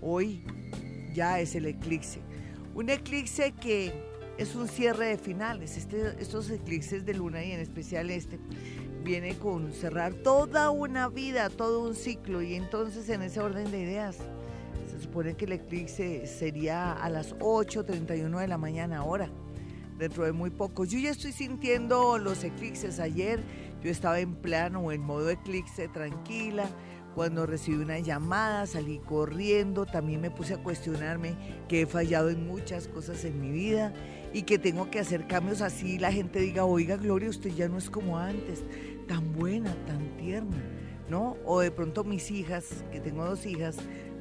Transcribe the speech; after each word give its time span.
Hoy 0.00 0.44
ya 1.14 1.40
es 1.40 1.54
el 1.54 1.66
eclipse. 1.66 2.20
Un 2.74 2.90
eclipse 2.90 3.52
que 3.52 3.92
es 4.38 4.54
un 4.54 4.68
cierre 4.68 5.06
de 5.06 5.18
finales. 5.18 5.76
Este, 5.76 6.14
estos 6.20 6.50
eclipses 6.50 7.04
de 7.04 7.14
luna 7.14 7.44
y 7.44 7.52
en 7.52 7.60
especial 7.60 8.10
este 8.10 8.38
viene 9.02 9.36
con 9.36 9.72
cerrar 9.72 10.14
toda 10.14 10.70
una 10.70 11.08
vida, 11.08 11.50
todo 11.50 11.80
un 11.80 11.94
ciclo 11.94 12.42
y 12.42 12.54
entonces 12.54 13.08
en 13.08 13.22
ese 13.22 13.40
orden 13.40 13.70
de 13.70 13.80
ideas 13.80 14.18
se 14.88 15.00
supone 15.00 15.34
que 15.34 15.44
el 15.44 15.52
eclipse 15.52 16.26
sería 16.26 16.92
a 16.92 17.08
las 17.08 17.34
8.31 17.36 18.40
de 18.40 18.48
la 18.48 18.58
mañana 18.58 18.98
ahora, 18.98 19.30
dentro 19.98 20.24
de 20.24 20.32
muy 20.32 20.50
poco. 20.50 20.84
Yo 20.84 20.98
ya 20.98 21.10
estoy 21.10 21.32
sintiendo 21.32 22.18
los 22.18 22.42
eclipses 22.44 22.98
ayer, 22.98 23.42
yo 23.82 23.90
estaba 23.90 24.18
en 24.20 24.34
plano 24.34 24.80
o 24.80 24.92
en 24.92 25.00
modo 25.02 25.30
eclipse 25.30 25.88
tranquila, 25.88 26.68
cuando 27.14 27.46
recibí 27.46 27.76
una 27.76 27.98
llamada, 27.98 28.66
salí 28.66 28.98
corriendo, 28.98 29.86
también 29.86 30.20
me 30.20 30.30
puse 30.30 30.54
a 30.54 30.62
cuestionarme 30.62 31.34
que 31.68 31.82
he 31.82 31.86
fallado 31.86 32.30
en 32.30 32.46
muchas 32.46 32.88
cosas 32.88 33.24
en 33.24 33.40
mi 33.40 33.50
vida 33.50 33.92
y 34.32 34.42
que 34.42 34.58
tengo 34.58 34.90
que 34.90 35.00
hacer 35.00 35.26
cambios 35.26 35.60
así. 35.60 35.98
La 35.98 36.12
gente 36.12 36.38
diga, 36.40 36.64
oiga 36.64 36.96
Gloria, 36.96 37.30
usted 37.30 37.50
ya 37.50 37.68
no 37.68 37.78
es 37.78 37.90
como 37.90 38.18
antes, 38.18 38.62
tan 39.06 39.32
buena, 39.32 39.74
tan 39.86 40.16
tierna, 40.16 40.62
¿no? 41.08 41.36
O 41.44 41.60
de 41.60 41.70
pronto 41.70 42.04
mis 42.04 42.30
hijas, 42.30 42.84
que 42.92 43.00
tengo 43.00 43.24
dos 43.24 43.46
hijas, 43.46 43.76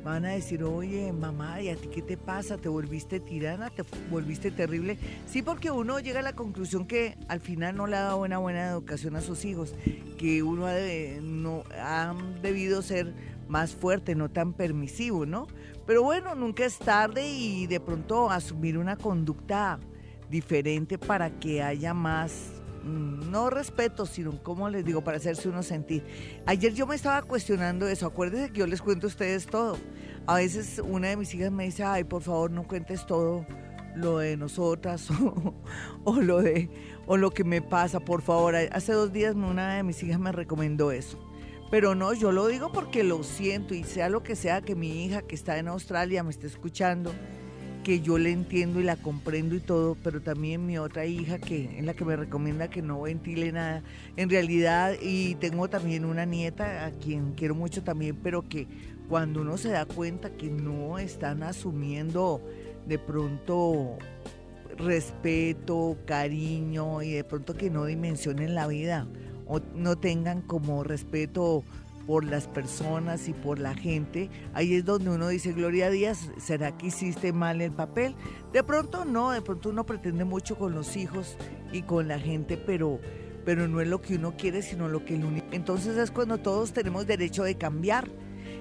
van 0.08 0.24
a 0.24 0.30
decir, 0.30 0.64
oye, 0.64 1.12
mamá, 1.12 1.62
¿y 1.62 1.68
a 1.68 1.76
ti 1.76 1.90
qué 1.90 2.02
te 2.02 2.16
pasa? 2.16 2.58
¿Te 2.58 2.70
volviste 2.70 3.20
tirana? 3.20 3.70
¿Te 3.70 3.84
volviste 4.10 4.52
terrible? 4.52 4.98
Sí, 5.26 5.42
porque 5.42 5.70
uno 5.70 6.00
llega 6.00 6.22
a 6.22 6.24
la 6.24 6.32
conclusión 6.32 6.88
que 6.88 7.18
al 7.28 7.42
final 7.42 7.76
no 7.76 7.88
le 7.88 7.98
ha 7.98 8.04
dado 8.04 8.22
una 8.22 8.38
buena 8.38 8.70
educación 8.70 9.18
a 9.18 9.22
sus 9.22 9.44
hijos, 9.44 9.76
que 10.18 10.44
uno 10.44 10.66
ha, 10.66 10.76
no, 11.22 11.64
ha 11.78 12.16
debido 12.42 12.82
ser 12.82 13.14
más 13.50 13.76
fuerte, 13.76 14.16
no 14.16 14.30
tan 14.30 14.54
permisivo, 14.54 15.26
¿no? 15.26 15.48
Pero 15.86 16.04
bueno, 16.04 16.36
nunca 16.36 16.64
es 16.64 16.80
tarde 16.80 17.28
y 17.28 17.68
de 17.68 17.82
pronto 17.82 18.32
asumir 18.32 18.78
una 18.78 18.96
conducta 18.96 19.78
diferente 20.30 20.98
para 20.98 21.32
que 21.32 21.62
haya 21.62 21.94
más 21.94 22.57
no 22.88 23.50
respeto, 23.50 24.06
sino 24.06 24.42
como 24.44 24.70
les 24.70 24.86
digo, 24.86 25.04
para 25.04 25.18
hacerse 25.18 25.50
uno 25.50 25.64
sentir. 25.64 26.04
Ayer 26.46 26.74
yo 26.74 26.88
me 26.88 26.96
estaba 26.96 27.22
cuestionando 27.22 27.88
eso, 27.88 28.08
acuérdense 28.08 28.52
que 28.52 28.60
yo 28.60 28.68
les 28.68 28.82
cuento 28.82 29.08
a 29.08 29.10
ustedes 29.10 29.46
todo. 29.46 29.78
A 30.26 30.36
veces 30.36 30.82
una 30.84 31.10
de 31.10 31.18
mis 31.18 31.34
hijas 31.34 31.52
me 31.52 31.66
dice, 31.66 31.84
ay, 31.84 32.04
por 32.04 32.22
favor, 32.22 32.52
no 32.52 32.68
cuentes 32.68 33.06
todo 33.06 33.46
lo 33.96 34.20
de 34.20 34.38
nosotras 34.38 35.10
o, 36.04 36.16
lo 36.22 36.42
de 36.42 36.70
o 37.06 37.18
lo 37.18 37.32
que 37.32 37.44
me 37.44 37.62
pasa, 37.62 38.00
por 38.00 38.22
favor. 38.22 38.56
Hace 38.56 38.94
dos 38.94 39.12
días 39.12 39.36
una 39.36 39.76
de 39.76 39.84
mis 39.84 40.02
hijas 40.04 40.20
me 40.20 40.32
recomendó 40.32 40.92
eso. 40.92 41.18
Pero 41.70 41.96
no, 41.96 42.14
yo 42.14 42.32
lo 42.32 42.48
digo 42.48 42.72
porque 42.72 43.04
lo 43.04 43.24
siento 43.24 43.74
y 43.74 43.84
sea 43.84 44.08
lo 44.08 44.24
que 44.24 44.36
sea 44.36 44.62
que 44.62 44.76
mi 44.76 45.06
hija 45.06 45.22
que 45.24 45.36
está 45.36 45.58
en 45.58 45.68
Australia 45.68 46.24
me 46.24 46.30
esté 46.30 46.48
escuchando 46.48 47.12
que 47.88 48.02
yo 48.02 48.18
le 48.18 48.34
entiendo 48.34 48.82
y 48.82 48.84
la 48.84 48.98
comprendo 48.98 49.56
y 49.56 49.62
todo, 49.62 49.96
pero 50.04 50.20
también 50.22 50.66
mi 50.66 50.78
otra 50.78 51.06
hija 51.06 51.40
que 51.40 51.80
es 51.80 51.86
la 51.86 51.94
que 51.94 52.04
me 52.04 52.18
recomienda 52.18 52.68
que 52.68 52.82
no 52.82 53.04
ventile 53.04 53.54
nada. 53.54 53.82
En 54.18 54.30
realidad, 54.30 54.96
y 55.02 55.36
tengo 55.36 55.70
también 55.70 56.04
una 56.04 56.26
nieta 56.26 56.86
a 56.86 56.92
quien 56.92 57.32
quiero 57.32 57.56
mucho 57.56 57.84
también, 57.84 58.18
pero 58.22 58.42
que 58.42 58.68
cuando 59.08 59.40
uno 59.40 59.58
se 59.58 59.70
da 59.70 59.86
cuenta 59.86 60.32
que 60.32 60.50
no 60.50 61.00
están 61.00 61.44
asumiendo 61.44 62.42
de 62.86 63.00
pronto 63.00 63.98
respeto, 64.78 65.98
cariño 66.06 67.02
y 67.02 67.14
de 67.14 67.24
pronto 67.24 67.54
que 67.54 67.70
no 67.70 67.86
dimensionen 67.86 68.54
la 68.54 68.68
vida 68.68 69.08
o 69.46 69.62
no 69.76 69.98
tengan 69.98 70.42
como 70.42 70.84
respeto 70.84 71.64
por 72.08 72.24
las 72.24 72.48
personas 72.48 73.28
y 73.28 73.34
por 73.34 73.60
la 73.60 73.76
gente, 73.76 74.30
ahí 74.54 74.76
es 74.76 74.86
donde 74.86 75.10
uno 75.10 75.28
dice, 75.28 75.52
Gloria 75.52 75.90
Díaz, 75.90 76.32
¿será 76.38 76.76
que 76.78 76.88
hiciste 76.88 77.34
mal 77.34 77.62
el 77.62 77.74
papel? 77.74 78.16
De 78.54 78.64
pronto 78.64 79.04
no, 79.04 79.32
de 79.32 79.42
pronto 79.42 79.70
uno 79.70 79.86
pretende 79.86 80.24
mucho 80.24 80.58
con 80.58 80.74
los 80.74 80.96
hijos 80.96 81.38
y 81.74 81.82
con 81.82 82.08
la 82.08 82.18
gente, 82.18 82.56
pero, 82.56 83.02
pero 83.44 83.68
no 83.68 83.82
es 83.82 83.90
lo 83.90 84.02
que 84.02 84.16
uno 84.16 84.38
quiere, 84.38 84.62
sino 84.62 84.88
lo 84.88 85.04
que 85.04 85.16
el 85.16 85.26
único. 85.26 85.48
Entonces 85.52 85.98
es 85.98 86.10
cuando 86.10 86.38
todos 86.38 86.72
tenemos 86.72 87.06
derecho 87.06 87.44
de 87.44 87.56
cambiar. 87.56 88.10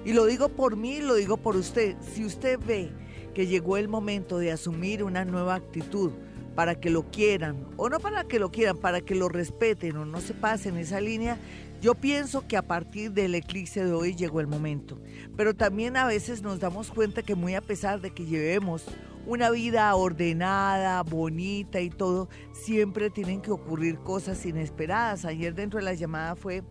Y 0.03 0.11
lo 0.11 0.25
digo 0.25 0.49
por 0.49 0.75
mí, 0.75 0.99
lo 0.99 1.15
digo 1.15 1.37
por 1.37 1.55
usted. 1.55 1.95
Si 2.01 2.25
usted 2.25 2.59
ve 2.59 2.91
que 3.33 3.47
llegó 3.47 3.77
el 3.77 3.87
momento 3.87 4.39
de 4.39 4.51
asumir 4.51 5.03
una 5.03 5.23
nueva 5.23 5.55
actitud, 5.55 6.11
para 6.57 6.73
que 6.73 6.89
lo 6.89 7.03
quieran, 7.11 7.67
o 7.77 7.87
no 7.87 7.99
para 7.99 8.23
que 8.23 8.39
lo 8.39 8.49
quieran, 8.49 8.77
para 8.77 9.01
que 9.01 9.13
lo 9.13 9.29
respeten 9.29 9.95
o 9.95 10.05
no 10.05 10.19
se 10.21 10.33
pasen 10.33 10.75
esa 10.77 10.99
línea, 10.99 11.37
yo 11.81 11.95
pienso 11.95 12.47
que 12.47 12.57
a 12.57 12.61
partir 12.61 13.11
del 13.11 13.35
eclipse 13.35 13.83
de 13.83 13.91
hoy 13.91 14.15
llegó 14.15 14.39
el 14.39 14.47
momento, 14.47 14.99
pero 15.35 15.55
también 15.55 15.97
a 15.97 16.05
veces 16.05 16.41
nos 16.41 16.59
damos 16.59 16.91
cuenta 16.91 17.21
que 17.21 17.35
muy 17.35 17.55
a 17.55 17.61
pesar 17.61 18.01
de 18.01 18.11
que 18.11 18.25
llevemos 18.25 18.85
una 19.25 19.51
vida 19.51 19.93
ordenada, 19.93 21.03
bonita 21.03 21.81
y 21.81 21.89
todo, 21.89 22.29
siempre 22.53 23.09
tienen 23.09 23.41
que 23.41 23.51
ocurrir 23.51 23.97
cosas 23.99 24.45
inesperadas. 24.45 25.25
Ayer 25.25 25.53
dentro 25.53 25.79
de 25.79 25.85
la 25.85 25.93
llamada 25.93 26.35
fue 26.35 26.63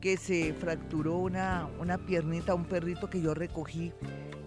que 0.00 0.16
se 0.16 0.52
fracturó 0.54 1.18
una, 1.18 1.68
una 1.78 1.98
piernita, 1.98 2.54
un 2.54 2.64
perrito 2.64 3.08
que 3.08 3.22
yo 3.22 3.32
recogí 3.32 3.92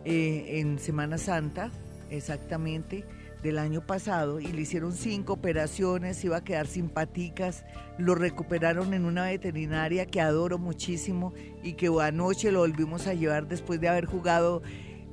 eh, 0.03 0.59
en 0.59 0.77
Semana 0.77 1.17
Santa, 1.17 1.71
exactamente 2.09 3.05
del 3.43 3.59
año 3.59 3.85
pasado 3.85 4.39
y 4.39 4.47
le 4.47 4.61
hicieron 4.61 4.93
cinco 4.93 5.33
operaciones, 5.33 6.23
iba 6.23 6.37
a 6.37 6.43
quedar 6.43 6.65
simpaticas, 6.65 7.65
lo 7.97 8.15
recuperaron 8.15 8.93
en 8.93 9.05
una 9.05 9.25
veterinaria 9.25 10.05
que 10.05 10.21
adoro 10.21 10.57
muchísimo 10.57 11.33
y 11.61 11.73
que 11.73 11.91
anoche 12.01 12.51
lo 12.51 12.59
volvimos 12.59 13.05
a 13.05 13.13
llevar 13.13 13.47
después 13.47 13.81
de 13.81 13.89
haber 13.89 14.05
jugado 14.05 14.63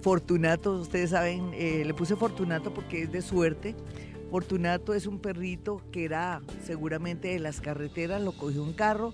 Fortunato, 0.00 0.80
ustedes 0.80 1.10
saben, 1.10 1.50
eh, 1.52 1.82
le 1.84 1.92
puse 1.92 2.16
Fortunato 2.16 2.72
porque 2.72 3.02
es 3.02 3.12
de 3.12 3.20
suerte. 3.20 3.74
Fortunato 4.30 4.94
es 4.94 5.06
un 5.06 5.18
perrito 5.18 5.82
que 5.92 6.04
era 6.04 6.40
seguramente 6.64 7.28
de 7.28 7.40
las 7.40 7.60
carreteras, 7.60 8.22
lo 8.22 8.32
cogió 8.32 8.62
un 8.62 8.72
carro, 8.72 9.12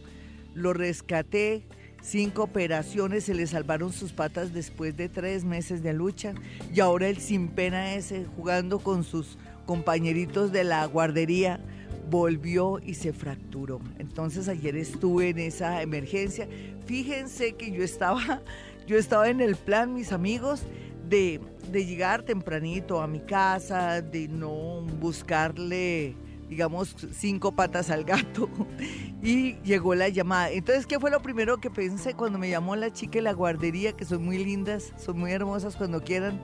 lo 0.55 0.75
rescaté, 0.75 1.67
cinco 2.07 2.45
operaciones, 2.45 3.25
se 3.25 3.35
le 3.35 3.47
salvaron 3.47 3.93
sus 3.93 4.13
patas 4.13 4.53
después 4.53 4.97
de 4.97 5.09
tres 5.09 5.45
meses 5.45 5.83
de 5.83 5.93
lucha 5.93 6.35
y 6.73 6.81
ahora 6.81 7.09
él 7.09 7.19
sin 7.19 7.49
pena 7.49 7.95
ese 7.95 8.27
jugando 8.37 8.79
con 8.79 9.03
sus 9.03 9.37
compañeritos 9.67 10.53
de 10.53 10.63
la 10.63 10.85
guardería 10.87 11.61
volvió 12.09 12.79
y 12.79 12.95
se 12.95 13.13
fracturó. 13.13 13.81
Entonces 13.99 14.49
ayer 14.49 14.77
estuve 14.77 15.31
en 15.31 15.41
esa 15.41 15.83
emergencia. 15.83 16.49
Fíjense 16.87 17.55
que 17.55 17.73
yo 17.73 17.83
estaba, 17.83 18.43
yo 18.87 18.97
estaba 18.97 19.29
en 19.29 19.41
el 19.41 19.57
plan, 19.57 19.93
mis 19.93 20.13
amigos, 20.13 20.63
de, 21.09 21.41
de 21.73 21.85
llegar 21.85 22.23
tempranito 22.23 23.01
a 23.01 23.09
mi 23.09 23.19
casa, 23.19 24.01
de 24.01 24.29
no 24.29 24.83
buscarle 25.01 26.15
digamos, 26.49 26.97
cinco 27.13 27.53
patas 27.53 27.91
al 27.91 28.05
gato 28.05 28.49
y 29.23 29.55
llegó 29.63 29.95
la 29.95 30.09
llamada. 30.09 30.51
Entonces, 30.51 30.87
¿qué 30.87 30.99
fue 30.99 31.11
lo 31.11 31.21
primero 31.21 31.59
que 31.59 31.71
pensé 31.71 32.15
cuando 32.15 32.39
me 32.39 32.51
llamó 32.51 32.77
la 32.77 32.93
chica 32.93 33.15
de 33.15 33.23
la 33.23 33.33
guardería, 33.33 33.93
que 33.93 34.05
son 34.05 34.25
muy 34.25 34.43
lindas, 34.43 34.93
son 34.99 35.19
muy 35.19 35.33
hermosas 35.33 35.77
cuando 35.77 36.03
quieran? 36.03 36.41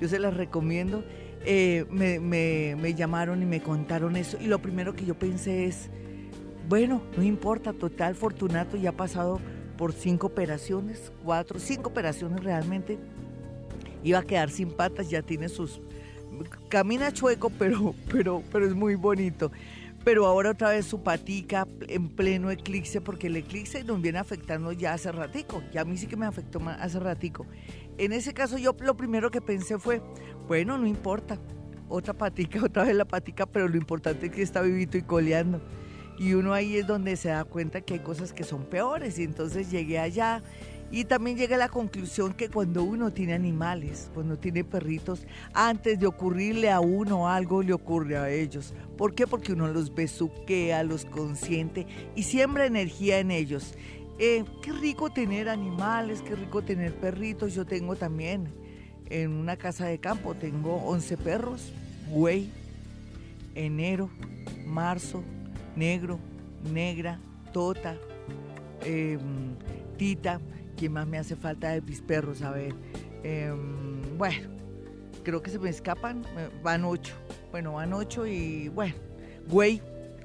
Yo 0.00 0.08
se 0.08 0.18
las 0.18 0.34
recomiendo. 0.36 1.04
Eh, 1.44 1.86
me, 1.90 2.20
me 2.20 2.94
llamaron 2.94 3.42
y 3.42 3.46
me 3.46 3.60
contaron 3.60 4.14
eso 4.14 4.38
y 4.40 4.46
lo 4.46 4.60
primero 4.60 4.94
que 4.94 5.04
yo 5.04 5.18
pensé 5.18 5.64
es, 5.64 5.90
bueno, 6.68 7.02
no 7.16 7.24
importa, 7.24 7.72
total, 7.72 8.14
Fortunato 8.14 8.76
ya 8.76 8.90
ha 8.90 8.96
pasado 8.96 9.40
por 9.76 9.92
cinco 9.92 10.28
operaciones, 10.28 11.12
cuatro, 11.24 11.58
cinco 11.58 11.90
operaciones 11.90 12.44
realmente. 12.44 12.98
Iba 14.04 14.20
a 14.20 14.22
quedar 14.22 14.50
sin 14.50 14.70
patas, 14.70 15.10
ya 15.10 15.22
tiene 15.22 15.48
sus 15.48 15.80
camina 16.68 17.12
chueco, 17.12 17.50
pero, 17.50 17.94
pero, 18.10 18.42
pero 18.50 18.66
es 18.66 18.74
muy 18.74 18.94
bonito. 18.94 19.50
Pero 20.04 20.26
ahora 20.26 20.50
otra 20.50 20.70
vez 20.70 20.86
su 20.86 21.02
patica 21.02 21.66
en 21.86 22.08
pleno 22.08 22.50
eclipse, 22.50 23.00
porque 23.00 23.28
el 23.28 23.36
eclipse 23.36 23.84
nos 23.84 24.02
viene 24.02 24.18
afectando 24.18 24.72
ya 24.72 24.94
hace 24.94 25.12
ratico. 25.12 25.62
Ya 25.72 25.82
a 25.82 25.84
mí 25.84 25.96
sí 25.96 26.08
que 26.08 26.16
me 26.16 26.26
afectó 26.26 26.60
hace 26.66 26.98
ratico. 26.98 27.46
En 27.98 28.12
ese 28.12 28.34
caso 28.34 28.58
yo 28.58 28.74
lo 28.80 28.96
primero 28.96 29.30
que 29.30 29.40
pensé 29.40 29.78
fue, 29.78 30.02
bueno, 30.48 30.76
no 30.76 30.86
importa, 30.86 31.38
otra 31.88 32.14
patica, 32.14 32.60
otra 32.64 32.84
vez 32.84 32.96
la 32.96 33.04
patica, 33.04 33.46
pero 33.46 33.68
lo 33.68 33.76
importante 33.76 34.26
es 34.26 34.32
que 34.32 34.42
está 34.42 34.60
vivito 34.62 34.98
y 34.98 35.02
coleando. 35.02 35.60
Y 36.18 36.34
uno 36.34 36.52
ahí 36.52 36.76
es 36.76 36.86
donde 36.86 37.16
se 37.16 37.28
da 37.28 37.44
cuenta 37.44 37.80
que 37.80 37.94
hay 37.94 38.00
cosas 38.00 38.32
que 38.32 38.44
son 38.44 38.64
peores. 38.64 39.18
Y 39.18 39.24
entonces 39.24 39.70
llegué 39.70 39.98
allá 39.98 40.42
Y 40.92 41.06
también 41.06 41.38
llega 41.38 41.56
a 41.56 41.58
la 41.58 41.70
conclusión 41.70 42.34
que 42.34 42.50
cuando 42.50 42.84
uno 42.84 43.10
tiene 43.14 43.32
animales, 43.32 44.10
cuando 44.12 44.38
tiene 44.38 44.62
perritos, 44.62 45.26
antes 45.54 45.98
de 45.98 46.06
ocurrirle 46.06 46.70
a 46.70 46.80
uno 46.80 47.30
algo, 47.30 47.62
le 47.62 47.72
ocurre 47.72 48.18
a 48.18 48.28
ellos. 48.28 48.74
¿Por 48.98 49.14
qué? 49.14 49.26
Porque 49.26 49.54
uno 49.54 49.68
los 49.68 49.94
besuquea, 49.94 50.82
los 50.84 51.06
consiente 51.06 51.86
y 52.14 52.24
siembra 52.24 52.66
energía 52.66 53.20
en 53.20 53.30
ellos. 53.30 53.74
Eh, 54.18 54.44
qué 54.62 54.72
rico 54.72 55.08
tener 55.08 55.48
animales, 55.48 56.20
qué 56.20 56.36
rico 56.36 56.60
tener 56.60 56.94
perritos. 56.94 57.54
Yo 57.54 57.64
tengo 57.64 57.96
también 57.96 58.52
en 59.08 59.30
una 59.30 59.56
casa 59.56 59.86
de 59.86 59.98
campo, 59.98 60.34
tengo 60.34 60.76
11 60.76 61.16
perros, 61.16 61.72
güey, 62.10 62.50
enero, 63.54 64.10
marzo, 64.66 65.22
negro, 65.74 66.18
negra, 66.70 67.18
tota, 67.52 67.96
em, 68.84 69.56
tita. 69.96 70.38
¿Quién 70.82 70.94
más 70.94 71.06
me 71.06 71.16
hace 71.16 71.36
falta 71.36 71.70
de 71.70 71.80
mis 71.80 72.00
perros? 72.00 72.42
A 72.42 72.50
ver. 72.50 72.74
Em, 73.22 74.18
bueno, 74.18 74.48
creo 75.22 75.40
que 75.40 75.48
se 75.48 75.60
me 75.60 75.70
escapan. 75.70 76.24
Eh, 76.36 76.48
van 76.60 76.84
ocho. 76.84 77.14
Bueno, 77.52 77.74
van 77.74 77.92
ocho 77.92 78.26
y 78.26 78.68
bueno. 78.68 78.96
Güey, 79.48 79.80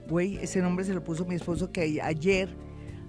güey, 0.09 0.37
ese 0.37 0.59
nombre 0.63 0.83
se 0.83 0.95
lo 0.95 1.03
puso 1.03 1.25
mi 1.25 1.35
esposo 1.35 1.71
que 1.71 2.01
ayer 2.01 2.49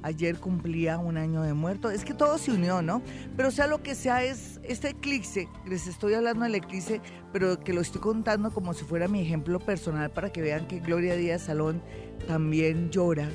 Ayer 0.03 0.39
cumplía 0.39 0.99
un 0.99 1.17
año 1.17 1.41
de 1.41 1.55
muerto. 1.55 1.91
Es 1.91 2.05
que 2.05 2.13
todo 2.13 2.37
se 2.37 2.53
unió, 2.53 2.83
¿no? 2.83 3.01
Pero 3.35 3.51
sea 3.51 3.67
lo 3.67 3.83
que 3.83 3.95
sea, 3.95 4.23
es 4.23 4.61
este 4.63 4.91
eclipse, 4.91 5.49
les 5.67 5.87
estoy 5.87 6.13
hablando 6.13 6.45
del 6.45 6.55
eclipse, 6.55 7.01
pero 7.33 7.59
que 7.59 7.73
lo 7.73 7.81
estoy 7.81 8.03
contando 8.03 8.51
como 8.53 8.75
si 8.75 8.85
fuera 8.85 9.09
mi 9.09 9.23
ejemplo 9.23 9.59
personal 9.59 10.11
para 10.11 10.31
que 10.31 10.43
vean 10.43 10.69
que 10.69 10.81
Gloria 10.81 11.17
Díaz 11.17 11.45
Salón 11.45 11.83
también 12.27 12.91
llora 12.91 13.27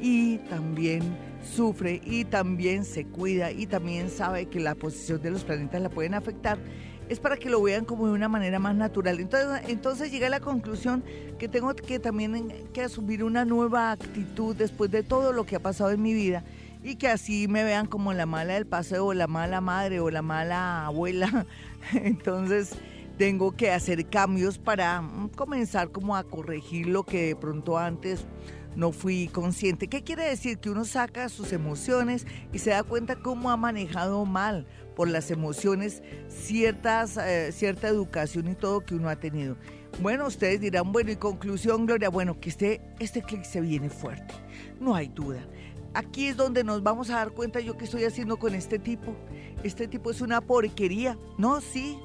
y 0.00 0.38
también 0.48 1.31
sufre 1.42 2.00
y 2.04 2.24
también 2.24 2.84
se 2.84 3.04
cuida 3.04 3.50
y 3.50 3.66
también 3.66 4.10
sabe 4.10 4.46
que 4.46 4.60
la 4.60 4.74
posición 4.74 5.20
de 5.22 5.30
los 5.30 5.44
planetas 5.44 5.82
la 5.82 5.88
pueden 5.88 6.14
afectar 6.14 6.58
es 7.08 7.20
para 7.20 7.36
que 7.36 7.50
lo 7.50 7.60
vean 7.62 7.84
como 7.84 8.06
de 8.06 8.12
una 8.14 8.28
manera 8.28 8.58
más 8.58 8.74
natural. 8.74 9.20
Entonces, 9.20 9.68
entonces 9.68 10.10
llegué 10.10 10.26
a 10.26 10.30
la 10.30 10.40
conclusión 10.40 11.04
que 11.38 11.48
tengo 11.48 11.74
que 11.74 11.98
también 11.98 12.52
que 12.72 12.82
asumir 12.82 13.22
una 13.22 13.44
nueva 13.44 13.92
actitud 13.92 14.56
después 14.56 14.90
de 14.90 15.02
todo 15.02 15.32
lo 15.32 15.44
que 15.44 15.56
ha 15.56 15.60
pasado 15.60 15.90
en 15.90 16.00
mi 16.00 16.14
vida 16.14 16.44
y 16.82 16.96
que 16.96 17.08
así 17.08 17.48
me 17.48 17.64
vean 17.64 17.86
como 17.86 18.12
la 18.12 18.26
mala 18.26 18.54
del 18.54 18.66
paseo, 18.66 19.06
o 19.06 19.14
la 19.14 19.26
mala 19.26 19.60
madre 19.60 20.00
o 20.00 20.10
la 20.10 20.22
mala 20.22 20.86
abuela. 20.86 21.46
Entonces 21.92 22.70
tengo 23.18 23.52
que 23.52 23.70
hacer 23.70 24.06
cambios 24.06 24.58
para 24.58 25.02
comenzar 25.36 25.90
como 25.90 26.16
a 26.16 26.24
corregir 26.24 26.86
lo 26.86 27.04
que 27.04 27.26
de 27.26 27.36
pronto 27.36 27.78
antes 27.78 28.24
no 28.76 28.92
fui 28.92 29.28
consciente. 29.28 29.88
¿Qué 29.88 30.02
quiere 30.02 30.24
decir? 30.24 30.58
Que 30.58 30.70
uno 30.70 30.84
saca 30.84 31.28
sus 31.28 31.52
emociones 31.52 32.26
y 32.52 32.58
se 32.58 32.70
da 32.70 32.82
cuenta 32.82 33.16
cómo 33.16 33.50
ha 33.50 33.56
manejado 33.56 34.24
mal 34.24 34.66
por 34.96 35.08
las 35.08 35.30
emociones, 35.30 36.02
ciertas, 36.28 37.16
eh, 37.16 37.50
cierta 37.52 37.88
educación 37.88 38.48
y 38.48 38.54
todo 38.54 38.80
que 38.80 38.94
uno 38.94 39.08
ha 39.08 39.16
tenido. 39.16 39.56
Bueno, 40.00 40.26
ustedes 40.26 40.60
dirán, 40.60 40.92
bueno, 40.92 41.10
y 41.10 41.16
conclusión, 41.16 41.86
Gloria, 41.86 42.08
bueno, 42.08 42.40
que 42.40 42.48
este, 42.48 42.80
este 42.98 43.22
clic 43.22 43.44
se 43.44 43.60
viene 43.60 43.90
fuerte, 43.90 44.34
no 44.80 44.94
hay 44.94 45.08
duda. 45.08 45.46
Aquí 45.94 46.28
es 46.28 46.36
donde 46.36 46.64
nos 46.64 46.82
vamos 46.82 47.10
a 47.10 47.16
dar 47.16 47.32
cuenta 47.32 47.60
yo 47.60 47.76
qué 47.76 47.84
estoy 47.84 48.04
haciendo 48.04 48.38
con 48.38 48.54
este 48.54 48.78
tipo. 48.78 49.14
Este 49.62 49.86
tipo 49.86 50.10
es 50.10 50.22
una 50.22 50.40
porquería. 50.40 51.18
No, 51.36 51.60
sí, 51.60 51.98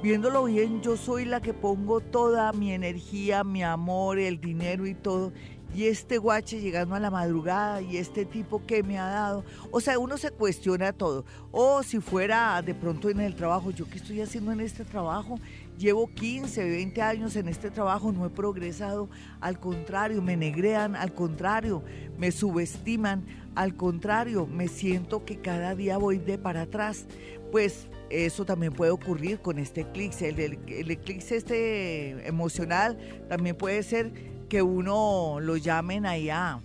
viéndolo 0.00 0.44
bien, 0.44 0.80
yo 0.80 0.96
soy 0.96 1.24
la 1.24 1.40
que 1.40 1.52
pongo 1.52 2.00
toda 2.00 2.52
mi 2.52 2.72
energía, 2.72 3.42
mi 3.42 3.64
amor, 3.64 4.20
el 4.20 4.40
dinero 4.40 4.86
y 4.86 4.94
todo 4.94 5.32
y 5.74 5.86
este 5.86 6.18
guache 6.18 6.60
llegando 6.60 6.94
a 6.94 7.00
la 7.00 7.10
madrugada 7.10 7.80
y 7.80 7.96
este 7.96 8.24
tipo 8.24 8.64
que 8.66 8.82
me 8.82 8.98
ha 8.98 9.06
dado. 9.06 9.44
O 9.70 9.80
sea, 9.80 9.98
uno 9.98 10.18
se 10.18 10.30
cuestiona 10.30 10.92
todo. 10.92 11.24
O 11.50 11.82
si 11.82 12.00
fuera 12.00 12.60
de 12.62 12.74
pronto 12.74 13.08
en 13.08 13.20
el 13.20 13.34
trabajo, 13.34 13.70
¿yo 13.70 13.88
qué 13.88 13.96
estoy 13.96 14.20
haciendo 14.20 14.52
en 14.52 14.60
este 14.60 14.84
trabajo? 14.84 15.38
Llevo 15.78 16.08
15, 16.08 16.62
20 16.62 17.02
años 17.02 17.36
en 17.36 17.48
este 17.48 17.70
trabajo, 17.70 18.12
no 18.12 18.26
he 18.26 18.30
progresado. 18.30 19.08
Al 19.40 19.58
contrario, 19.58 20.20
me 20.20 20.36
negrean, 20.36 20.94
al 20.94 21.14
contrario, 21.14 21.82
me 22.18 22.30
subestiman, 22.30 23.24
al 23.54 23.74
contrario, 23.74 24.46
me 24.46 24.68
siento 24.68 25.24
que 25.24 25.40
cada 25.40 25.74
día 25.74 25.96
voy 25.96 26.18
de 26.18 26.36
para 26.36 26.62
atrás. 26.62 27.06
Pues 27.50 27.88
eso 28.10 28.44
también 28.44 28.74
puede 28.74 28.90
ocurrir 28.90 29.40
con 29.40 29.58
este 29.58 29.82
eclipse. 29.82 30.28
El, 30.28 30.38
el, 30.38 30.58
el 30.68 30.90
eclipse 30.90 31.36
este 31.36 32.26
emocional 32.26 32.98
también 33.28 33.56
puede 33.56 33.82
ser 33.82 34.31
que 34.52 34.60
uno 34.60 35.38
lo 35.40 35.56
llamen 35.56 36.04
ahí 36.04 36.28
a, 36.28 36.60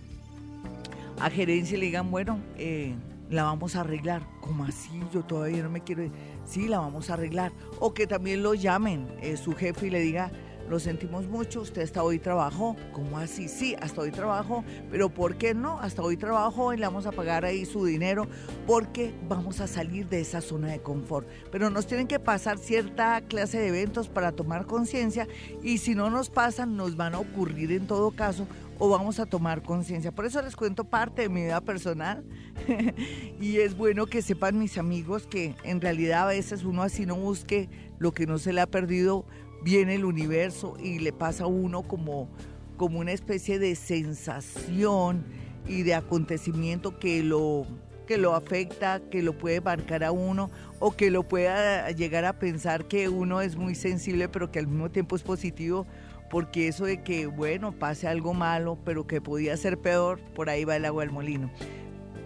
gerencia 1.32 1.74
y 1.74 1.80
le 1.80 1.86
digan, 1.86 2.10
bueno, 2.10 2.38
eh, 2.58 2.94
la 3.30 3.44
vamos 3.44 3.76
a 3.76 3.80
arreglar. 3.80 4.20
¿Cómo 4.42 4.64
así? 4.64 4.90
Yo 5.10 5.22
todavía 5.22 5.62
no 5.62 5.70
me 5.70 5.80
quiero... 5.80 6.02
Sí, 6.44 6.68
la 6.68 6.80
vamos 6.80 7.08
a 7.08 7.14
arreglar. 7.14 7.50
O 7.80 7.94
que 7.94 8.06
también 8.06 8.42
lo 8.42 8.52
llamen 8.52 9.08
eh, 9.22 9.38
su 9.38 9.54
jefe 9.54 9.86
y 9.86 9.90
le 9.90 10.00
diga, 10.00 10.30
lo 10.68 10.78
sentimos 10.78 11.26
mucho, 11.26 11.62
usted 11.62 11.82
hasta 11.82 12.02
hoy 12.02 12.18
trabajó. 12.18 12.76
¿Cómo 12.92 13.18
así? 13.18 13.48
Sí, 13.48 13.74
hasta 13.80 14.02
hoy 14.02 14.10
trabajo, 14.10 14.64
pero 14.90 15.08
¿por 15.08 15.36
qué 15.36 15.54
no? 15.54 15.78
Hasta 15.80 16.02
hoy 16.02 16.16
trabajo 16.16 16.72
y 16.72 16.76
le 16.76 16.86
vamos 16.86 17.06
a 17.06 17.12
pagar 17.12 17.44
ahí 17.44 17.64
su 17.64 17.84
dinero 17.84 18.26
porque 18.66 19.14
vamos 19.28 19.60
a 19.60 19.66
salir 19.66 20.08
de 20.08 20.20
esa 20.20 20.40
zona 20.40 20.68
de 20.68 20.80
confort. 20.80 21.26
Pero 21.50 21.70
nos 21.70 21.86
tienen 21.86 22.06
que 22.06 22.18
pasar 22.18 22.58
cierta 22.58 23.20
clase 23.22 23.58
de 23.58 23.68
eventos 23.68 24.08
para 24.08 24.32
tomar 24.32 24.66
conciencia 24.66 25.26
y 25.62 25.78
si 25.78 25.94
no 25.94 26.10
nos 26.10 26.28
pasan, 26.28 26.76
nos 26.76 26.96
van 26.96 27.14
a 27.14 27.20
ocurrir 27.20 27.72
en 27.72 27.86
todo 27.86 28.10
caso 28.10 28.46
o 28.78 28.88
vamos 28.88 29.18
a 29.18 29.26
tomar 29.26 29.62
conciencia. 29.62 30.12
Por 30.12 30.26
eso 30.26 30.40
les 30.42 30.54
cuento 30.54 30.84
parte 30.84 31.22
de 31.22 31.28
mi 31.28 31.42
vida 31.42 31.60
personal 31.60 32.24
y 33.40 33.56
es 33.58 33.76
bueno 33.76 34.06
que 34.06 34.22
sepan 34.22 34.58
mis 34.58 34.78
amigos 34.78 35.26
que 35.26 35.56
en 35.64 35.80
realidad 35.80 36.24
a 36.24 36.26
veces 36.26 36.64
uno 36.64 36.82
así 36.82 37.06
no 37.06 37.16
busque 37.16 37.68
lo 37.98 38.12
que 38.12 38.26
no 38.26 38.38
se 38.38 38.52
le 38.52 38.60
ha 38.60 38.66
perdido 38.66 39.24
viene 39.62 39.94
el 39.94 40.04
universo 40.04 40.76
y 40.82 40.98
le 40.98 41.12
pasa 41.12 41.44
a 41.44 41.46
uno 41.46 41.82
como, 41.82 42.28
como 42.76 43.00
una 43.00 43.12
especie 43.12 43.58
de 43.58 43.74
sensación 43.74 45.24
y 45.66 45.82
de 45.82 45.94
acontecimiento 45.94 46.98
que 46.98 47.22
lo, 47.22 47.66
que 48.06 48.16
lo 48.16 48.34
afecta, 48.34 49.00
que 49.10 49.22
lo 49.22 49.36
puede 49.36 49.60
marcar 49.60 50.04
a 50.04 50.12
uno 50.12 50.50
o 50.78 50.92
que 50.92 51.10
lo 51.10 51.24
pueda 51.24 51.90
llegar 51.90 52.24
a 52.24 52.38
pensar 52.38 52.86
que 52.86 53.08
uno 53.08 53.40
es 53.40 53.56
muy 53.56 53.74
sensible 53.74 54.28
pero 54.28 54.50
que 54.50 54.58
al 54.58 54.66
mismo 54.66 54.90
tiempo 54.90 55.16
es 55.16 55.22
positivo 55.22 55.86
porque 56.30 56.68
eso 56.68 56.84
de 56.84 57.02
que, 57.02 57.26
bueno, 57.26 57.72
pase 57.72 58.06
algo 58.06 58.34
malo 58.34 58.78
pero 58.84 59.06
que 59.06 59.20
podía 59.20 59.56
ser 59.56 59.78
peor, 59.78 60.20
por 60.34 60.50
ahí 60.50 60.64
va 60.64 60.76
el 60.76 60.84
agua 60.84 61.02
del 61.02 61.12
molino. 61.12 61.50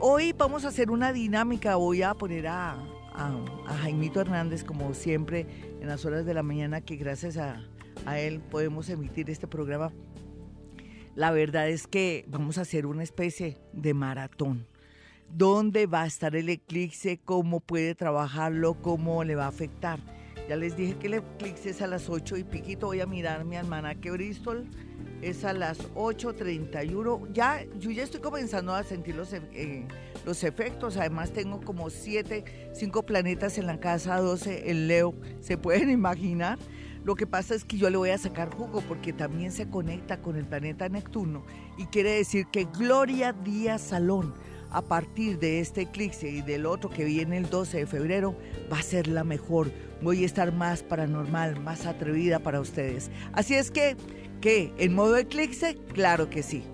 Hoy 0.00 0.32
vamos 0.32 0.64
a 0.64 0.69
hacer 0.69 0.90
una 0.90 1.12
dinámica, 1.12 1.76
voy 1.76 2.02
a 2.02 2.14
poner 2.14 2.49
a, 2.49 2.73
a, 3.14 3.75
Jaimito 3.82 4.20
Hernández, 4.20 4.64
como 4.64 4.94
siempre, 4.94 5.46
en 5.82 5.88
las 5.88 6.05
horas 6.05 6.25
de 6.25 6.32
la 6.32 6.44
mañana, 6.44 6.81
que 6.81 6.94
gracias 6.94 7.36
a, 7.36 7.60
él 8.17 8.41
podemos 8.41 8.89
emitir 8.89 9.29
este 9.31 9.48
programa. 9.48 9.93
La 11.17 11.32
verdad 11.32 11.69
es 11.69 11.89
que 11.89 12.24
vamos 12.29 12.56
a 12.56 12.60
hacer 12.60 12.86
una 12.86 13.03
especie 13.03 13.58
de 13.72 13.93
maratón. 13.93 14.69
¿Dónde 15.29 15.86
va 15.86 16.03
a 16.03 16.06
estar 16.06 16.36
el 16.36 16.48
eclipse? 16.51 17.19
¿Cómo 17.19 17.58
puede 17.58 17.96
trabajarlo? 17.96 18.81
¿Cómo 18.81 19.24
le 19.24 19.34
va 19.34 19.46
a 19.46 19.48
afectar? 19.48 19.98
Ya 20.48 20.55
les 20.55 20.77
dije 20.77 20.94
que 20.94 21.08
el 21.08 21.15
eclipse 21.15 21.70
es 21.70 21.82
a 21.82 21.89
las 21.89 22.08
8 22.08 22.36
y 22.36 22.44
piquito. 22.44 22.86
Voy 22.86 23.01
a 23.01 23.06
mirar 23.06 23.44
mi 23.44 23.56
almanaque 23.56 24.12
Bristol. 24.12 24.69
Es 25.20 25.44
a 25.44 25.53
las 25.53 25.81
8.31. 25.94 27.32
Ya, 27.32 27.65
yo 27.81 27.91
ya 27.91 28.05
estoy 28.05 28.20
comenzando 28.20 28.72
a 28.72 28.84
sentir 28.84 29.17
los, 29.17 29.32
eh, 29.32 29.86
los 30.24 30.44
efectos. 30.44 30.96
Además 30.96 31.32
tengo 31.32 31.60
como 31.60 31.91
siete, 31.91 32.44
cinco 32.72 33.05
planetas 33.05 33.58
en 33.58 33.67
la 33.67 33.81
casa 33.81 34.19
12, 34.19 34.70
el 34.70 34.88
Leo. 34.88 35.14
¿Se 35.41 35.56
pueden 35.56 35.91
imaginar? 35.91 36.58
Lo 37.05 37.17
que 37.17 37.26
pasa 37.26 37.55
es 37.55 37.64
que 37.64 37.76
yo 37.76 37.91
le 37.91 37.96
voy 37.96 38.10
a 38.10 38.19
sacar 38.19 38.55
jugo 38.55 38.81
porque 38.82 39.12
también 39.12 39.50
se 39.50 39.69
conecta 39.69 40.22
con 40.22 40.36
el 40.36 40.46
planeta 40.46 40.88
Neptuno 40.88 41.44
y 41.76 41.86
quiere 41.86 42.12
decir 42.12 42.46
que 42.52 42.64
Gloria 42.64 43.32
Díaz 43.32 43.82
Salón 43.82 44.32
a 44.70 44.82
partir 44.82 45.38
de 45.38 45.60
este 45.60 45.82
eclipse 45.82 46.29
y 46.29 46.43
del 46.43 46.64
otro 46.64 46.91
que 46.91 47.05
viene 47.05 47.36
el 47.36 47.50
12 47.50 47.79
de 47.79 47.86
febrero 47.86 48.36
va 48.72 48.79
a 48.79 48.82
ser 48.82 49.06
la 49.06 49.24
mejor. 49.24 49.70
Voy 50.00 50.22
a 50.22 50.26
estar 50.26 50.52
más 50.52 50.82
paranormal, 50.82 51.60
más 51.60 51.86
atrevida 51.86 52.38
para 52.38 52.60
ustedes. 52.60 53.10
Así 53.32 53.55
es 53.55 53.70
que, 53.70 53.96
¿qué? 54.41 54.72
¿En 54.79 54.94
modo 54.94 55.17
eclipse? 55.17 55.76
Claro 55.93 56.31
que 56.31 56.43
sí. 56.43 56.64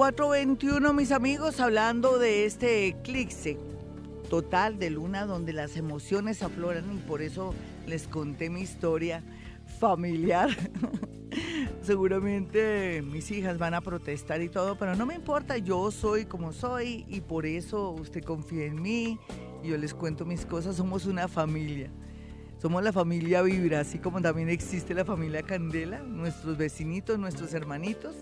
421, 0.00 0.94
mis 0.94 1.12
amigos, 1.12 1.60
hablando 1.60 2.18
de 2.18 2.46
este 2.46 2.86
eclipse 2.86 3.58
total 4.30 4.78
de 4.78 4.88
luna 4.88 5.26
donde 5.26 5.52
las 5.52 5.76
emociones 5.76 6.42
afloran 6.42 6.90
y 6.96 7.00
por 7.00 7.20
eso 7.20 7.54
les 7.86 8.08
conté 8.08 8.48
mi 8.48 8.62
historia 8.62 9.22
familiar. 9.78 10.48
Seguramente 11.82 13.02
mis 13.02 13.30
hijas 13.30 13.58
van 13.58 13.74
a 13.74 13.82
protestar 13.82 14.40
y 14.40 14.48
todo, 14.48 14.78
pero 14.78 14.96
no 14.96 15.04
me 15.04 15.14
importa, 15.14 15.58
yo 15.58 15.90
soy 15.90 16.24
como 16.24 16.54
soy 16.54 17.04
y 17.06 17.20
por 17.20 17.44
eso 17.44 17.90
usted 17.90 18.24
confía 18.24 18.64
en 18.64 18.80
mí. 18.80 19.18
Yo 19.62 19.76
les 19.76 19.92
cuento 19.92 20.24
mis 20.24 20.46
cosas, 20.46 20.76
somos 20.76 21.04
una 21.04 21.28
familia. 21.28 21.90
Somos 22.56 22.82
la 22.82 22.92
familia 22.94 23.42
Vibra, 23.42 23.80
así 23.80 23.98
como 23.98 24.22
también 24.22 24.48
existe 24.48 24.94
la 24.94 25.04
familia 25.04 25.42
Candela, 25.42 25.98
nuestros 25.98 26.56
vecinitos, 26.56 27.18
nuestros 27.18 27.52
hermanitos 27.52 28.16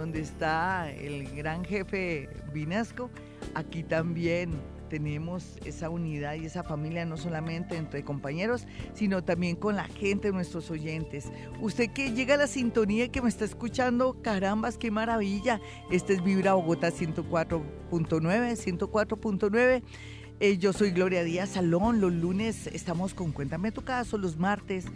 donde 0.00 0.20
está 0.20 0.90
el 0.90 1.28
gran 1.36 1.62
jefe 1.62 2.30
Vinasco, 2.54 3.10
aquí 3.54 3.82
también 3.82 4.58
tenemos 4.88 5.58
esa 5.66 5.90
unidad 5.90 6.34
y 6.34 6.46
esa 6.46 6.62
familia 6.64 7.04
no 7.04 7.18
solamente 7.18 7.76
entre 7.76 8.02
compañeros, 8.02 8.66
sino 8.94 9.22
también 9.22 9.56
con 9.56 9.76
la 9.76 9.84
gente, 9.84 10.32
nuestros 10.32 10.70
oyentes. 10.70 11.30
Usted 11.60 11.90
que 11.90 12.12
llega 12.12 12.34
a 12.34 12.38
la 12.38 12.46
sintonía 12.46 13.04
y 13.04 13.08
que 13.10 13.20
me 13.20 13.28
está 13.28 13.44
escuchando, 13.44 14.16
carambas, 14.22 14.78
qué 14.78 14.90
maravilla. 14.90 15.60
Este 15.90 16.14
es 16.14 16.24
Vibra 16.24 16.54
Bogotá 16.54 16.90
104.9, 16.90 17.60
104.9. 17.90 19.82
Eh, 20.40 20.56
yo 20.56 20.72
soy 20.72 20.92
Gloria 20.92 21.22
Díaz 21.24 21.50
Salón. 21.50 22.00
Los 22.00 22.12
lunes 22.14 22.66
estamos 22.68 23.12
con 23.12 23.32
Cuéntame 23.32 23.72
tu 23.72 23.82
caso. 23.82 24.16
Los 24.16 24.38
martes 24.38 24.86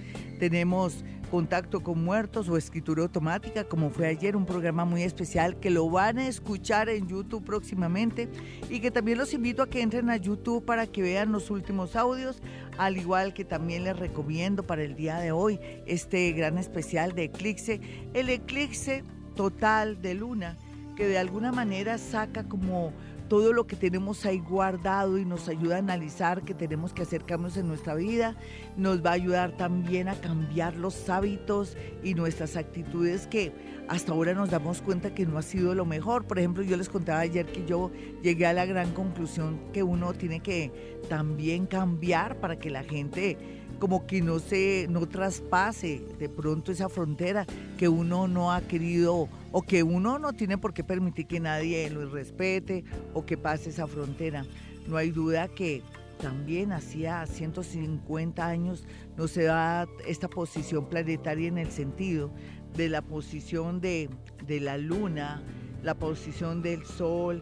tenemos 0.40 1.04
contacto 1.35 1.83
con 1.83 2.05
muertos 2.05 2.49
o 2.49 2.57
escritura 2.57 3.03
automática, 3.03 3.64
como 3.64 3.91
fue 3.91 4.07
ayer, 4.07 4.37
un 4.37 4.47
programa 4.47 4.85
muy 4.85 5.03
especial 5.03 5.59
que 5.59 5.69
lo 5.69 5.91
van 5.91 6.19
a 6.19 6.29
escuchar 6.29 6.88
en 6.88 7.09
YouTube 7.09 7.45
próximamente 7.45 8.29
y 8.71 8.79
que 8.79 8.93
también 8.93 9.19
los 9.19 9.35
invito 9.35 9.61
a 9.61 9.69
que 9.69 9.83
entren 9.83 10.11
a 10.11 10.17
YouTube 10.17 10.64
para 10.64 10.87
que 10.87 11.03
vean 11.03 11.33
los 11.33 11.50
últimos 11.50 11.97
audios, 11.97 12.41
al 12.79 12.99
igual 12.99 13.35
que 13.35 13.45
también 13.45 13.83
les 13.83 13.99
recomiendo 13.99 14.62
para 14.62 14.85
el 14.85 14.95
día 14.95 15.19
de 15.19 15.33
hoy 15.33 15.59
este 15.87 16.31
gran 16.31 16.57
especial 16.57 17.17
de 17.17 17.25
Eclipse, 17.25 17.81
el 18.14 18.31
eclipse 18.31 19.03
total 19.35 20.00
de 20.00 20.14
luna, 20.14 20.57
que 20.95 21.09
de 21.09 21.19
alguna 21.19 21.50
manera 21.50 21.99
saca 21.99 22.45
como 22.45 22.93
todo 23.28 23.52
lo 23.52 23.66
que 23.66 23.76
tenemos 23.76 24.25
ahí 24.26 24.38
guardado 24.38 25.19
y 25.19 25.25
nos 25.25 25.49
ayuda 25.49 25.76
a 25.76 25.78
analizar 25.78 26.43
que 26.43 26.54
tenemos 26.54 26.93
que 26.93 27.02
hacer 27.02 27.25
cambios 27.25 27.57
en 27.57 27.69
nuestra 27.69 27.95
vida, 27.95 28.37
nos 28.76 29.04
va 29.04 29.11
a 29.11 29.14
ayudar 29.14 29.57
también 29.57 30.09
a 30.09 30.14
cambiar 30.14 30.76
los 30.76 31.09
hábitos 31.09 31.76
y 32.02 32.14
nuestras 32.14 32.57
actitudes 32.57 33.26
que 33.26 33.52
hasta 33.88 34.12
ahora 34.12 34.35
nos 34.35 34.50
damos 34.50 34.81
cuenta 34.81 35.14
que 35.14 35.26
no 35.26 35.38
ha 35.38 35.43
sido 35.43 35.75
lo 35.75 35.85
mejor. 35.85 36.25
Por 36.25 36.38
ejemplo, 36.38 36.62
yo 36.62 36.76
les 36.76 36.88
contaba 36.88 37.21
ayer 37.21 37.47
que 37.47 37.64
yo 37.66 37.90
llegué 38.23 38.47
a 38.47 38.52
la 38.52 38.66
gran 38.66 38.93
conclusión 38.93 39.61
que 39.73 39.83
uno 39.83 40.12
tiene 40.12 40.40
que 40.40 41.00
también 41.09 41.66
cambiar 41.66 42.40
para 42.40 42.59
que 42.59 42.71
la 42.71 42.83
gente 42.83 43.38
como 43.78 44.07
que 44.07 44.23
no 44.23 44.38
se 44.38 44.87
no 44.88 45.07
traspase 45.07 46.02
de 46.19 46.28
pronto 46.28 46.73
esa 46.73 46.88
frontera 46.88 47.45
que 47.76 47.88
uno 47.88 48.28
no 48.28 48.52
ha 48.52 48.62
querido 48.62 49.28
o 49.56 49.62
que 49.62 49.84
uno 49.84 50.18
no 50.18 50.32
tiene 50.32 50.58
por 50.58 50.75
qué 50.75 50.82
permitir 50.82 51.28
que 51.28 51.38
nadie 51.38 51.88
lo 51.88 52.11
respete 52.11 52.82
o 53.12 53.25
que 53.25 53.38
pase 53.38 53.70
esa 53.70 53.87
frontera. 53.87 54.44
No 54.88 54.96
hay 54.96 55.12
duda 55.12 55.46
que 55.46 55.84
también 56.18 56.73
hacía 56.73 57.25
150 57.25 58.44
años 58.44 58.84
no 59.16 59.28
se 59.28 59.44
da 59.44 59.87
esta 60.08 60.26
posición 60.26 60.88
planetaria 60.88 61.46
en 61.46 61.58
el 61.58 61.70
sentido 61.70 62.32
de 62.76 62.88
la 62.88 63.00
posición 63.00 63.80
de, 63.80 64.11
la 64.49 64.76
luna, 64.76 65.40
la 65.84 65.94
posición 65.94 66.61
del 66.61 66.84
sol, 66.84 67.40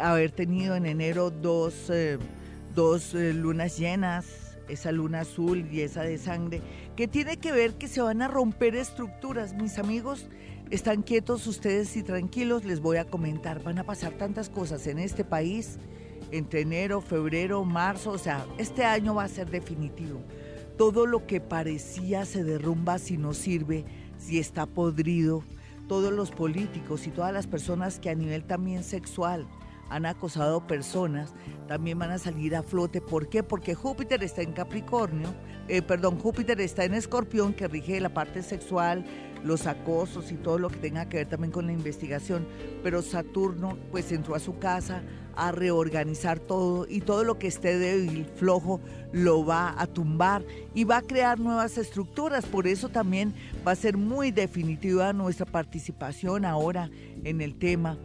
haber 0.00 0.30
tenido 0.30 0.76
en 0.76 0.86
enero 0.86 1.30
dos, 1.30 1.90
eh, 1.90 2.16
dos 2.74 3.14
eh, 3.14 3.34
lunas 3.34 3.76
llenas 3.76 4.50
esa 4.70 4.92
luna 4.92 5.20
azul 5.20 5.66
y 5.70 5.80
esa 5.80 6.02
de 6.02 6.16
sangre, 6.16 6.62
que 6.96 7.08
tiene 7.08 7.36
que 7.36 7.52
ver 7.52 7.74
que 7.74 7.88
se 7.88 8.00
van 8.00 8.22
a 8.22 8.28
romper 8.28 8.76
estructuras. 8.76 9.52
Mis 9.54 9.78
amigos, 9.78 10.28
están 10.70 11.02
quietos 11.02 11.46
ustedes 11.48 11.96
y 11.96 12.02
tranquilos, 12.02 12.64
les 12.64 12.80
voy 12.80 12.98
a 12.98 13.04
comentar, 13.04 13.62
van 13.62 13.78
a 13.78 13.84
pasar 13.84 14.12
tantas 14.12 14.48
cosas 14.48 14.86
en 14.86 14.98
este 15.00 15.24
país 15.24 15.78
entre 16.30 16.60
enero, 16.60 17.00
febrero, 17.00 17.64
marzo, 17.64 18.12
o 18.12 18.18
sea, 18.18 18.46
este 18.56 18.84
año 18.84 19.14
va 19.14 19.24
a 19.24 19.28
ser 19.28 19.50
definitivo. 19.50 20.20
Todo 20.78 21.06
lo 21.06 21.26
que 21.26 21.40
parecía 21.40 22.24
se 22.24 22.44
derrumba 22.44 22.98
si 22.98 23.18
no 23.18 23.34
sirve, 23.34 23.84
si 24.16 24.38
está 24.38 24.66
podrido. 24.66 25.42
Todos 25.88 26.12
los 26.12 26.30
políticos 26.30 27.08
y 27.08 27.10
todas 27.10 27.32
las 27.32 27.48
personas 27.48 27.98
que 27.98 28.10
a 28.10 28.14
nivel 28.14 28.44
también 28.44 28.84
sexual 28.84 29.48
han 29.90 30.06
acosado 30.06 30.68
personas, 30.68 31.34
también 31.66 31.98
van 31.98 32.12
a 32.12 32.18
salir 32.18 32.54
a 32.54 32.62
flote. 32.62 33.00
¿Por 33.00 33.28
qué? 33.28 33.42
Porque 33.42 33.74
Júpiter 33.74 34.22
está 34.22 34.42
en 34.42 34.52
Capricornio, 34.52 35.34
eh, 35.66 35.82
perdón, 35.82 36.18
Júpiter 36.18 36.60
está 36.60 36.84
en 36.84 36.94
Escorpión, 36.94 37.52
que 37.52 37.66
rige 37.66 38.00
la 38.00 38.14
parte 38.14 38.42
sexual, 38.42 39.04
los 39.44 39.66
acosos 39.66 40.32
y 40.32 40.34
todo 40.34 40.58
lo 40.58 40.68
que 40.68 40.76
tenga 40.76 41.08
que 41.08 41.18
ver 41.18 41.28
también 41.28 41.52
con 41.52 41.66
la 41.66 41.72
investigación. 41.72 42.46
Pero 42.82 43.02
Saturno 43.02 43.78
pues 43.90 44.12
entró 44.12 44.34
a 44.34 44.40
su 44.40 44.58
casa 44.58 45.02
a 45.36 45.52
reorganizar 45.52 46.38
todo 46.38 46.86
y 46.88 47.00
todo 47.00 47.24
lo 47.24 47.38
que 47.38 47.46
esté 47.46 47.78
débil, 47.78 48.26
flojo, 48.36 48.80
lo 49.12 49.44
va 49.44 49.74
a 49.80 49.86
tumbar 49.86 50.44
y 50.74 50.84
va 50.84 50.98
a 50.98 51.02
crear 51.02 51.38
nuevas 51.38 51.78
estructuras. 51.78 52.46
Por 52.46 52.66
eso 52.66 52.88
también 52.88 53.34
va 53.66 53.72
a 53.72 53.76
ser 53.76 53.96
muy 53.96 54.30
definitiva 54.32 55.12
nuestra 55.12 55.46
participación 55.46 56.44
ahora 56.44 56.90
en 57.24 57.40
el 57.40 57.58
tema 57.58 57.98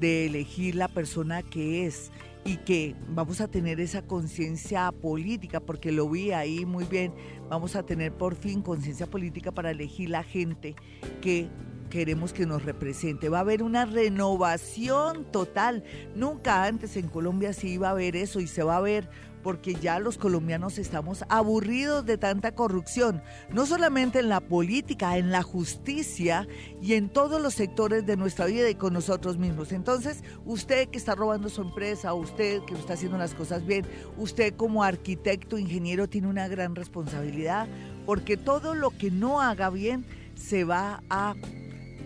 de 0.00 0.26
elegir 0.26 0.74
la 0.74 0.88
persona 0.88 1.42
que 1.42 1.86
es 1.86 2.10
y 2.44 2.56
que 2.58 2.94
vamos 3.08 3.40
a 3.40 3.48
tener 3.48 3.80
esa 3.80 4.02
conciencia 4.02 4.90
política, 4.92 5.60
porque 5.60 5.92
lo 5.92 6.08
vi 6.08 6.32
ahí 6.32 6.64
muy 6.64 6.84
bien, 6.84 7.12
vamos 7.48 7.76
a 7.76 7.82
tener 7.82 8.12
por 8.12 8.34
fin 8.34 8.62
conciencia 8.62 9.06
política 9.06 9.52
para 9.52 9.70
elegir 9.70 10.10
la 10.10 10.22
gente 10.22 10.74
que 11.20 11.48
queremos 11.90 12.32
que 12.32 12.46
nos 12.46 12.64
represente. 12.64 13.28
Va 13.28 13.38
a 13.38 13.40
haber 13.42 13.62
una 13.62 13.84
renovación 13.84 15.24
total. 15.30 15.84
Nunca 16.14 16.64
antes 16.64 16.96
en 16.96 17.08
Colombia 17.08 17.52
se 17.52 17.68
iba 17.68 17.90
a 17.90 17.94
ver 17.94 18.16
eso 18.16 18.40
y 18.40 18.46
se 18.46 18.62
va 18.62 18.76
a 18.76 18.80
ver 18.80 19.10
porque 19.42 19.74
ya 19.74 19.98
los 19.98 20.18
colombianos 20.18 20.78
estamos 20.78 21.24
aburridos 21.28 22.04
de 22.04 22.18
tanta 22.18 22.54
corrupción, 22.54 23.22
no 23.52 23.66
solamente 23.66 24.18
en 24.18 24.28
la 24.28 24.40
política, 24.40 25.16
en 25.16 25.30
la 25.30 25.42
justicia 25.42 26.46
y 26.82 26.94
en 26.94 27.08
todos 27.08 27.40
los 27.40 27.54
sectores 27.54 28.06
de 28.06 28.16
nuestra 28.16 28.46
vida 28.46 28.68
y 28.68 28.74
con 28.74 28.92
nosotros 28.92 29.38
mismos. 29.38 29.72
Entonces, 29.72 30.22
usted 30.44 30.88
que 30.88 30.98
está 30.98 31.14
robando 31.14 31.48
su 31.48 31.62
empresa, 31.62 32.14
usted 32.14 32.62
que 32.64 32.74
está 32.74 32.94
haciendo 32.94 33.18
las 33.18 33.34
cosas 33.34 33.66
bien, 33.66 33.86
usted 34.16 34.54
como 34.54 34.84
arquitecto, 34.84 35.58
ingeniero, 35.58 36.08
tiene 36.08 36.28
una 36.28 36.48
gran 36.48 36.74
responsabilidad 36.74 37.68
porque 38.06 38.36
todo 38.36 38.74
lo 38.74 38.90
que 38.90 39.10
no 39.10 39.40
haga 39.40 39.70
bien 39.70 40.04
se 40.34 40.64
va 40.64 41.02
a 41.10 41.34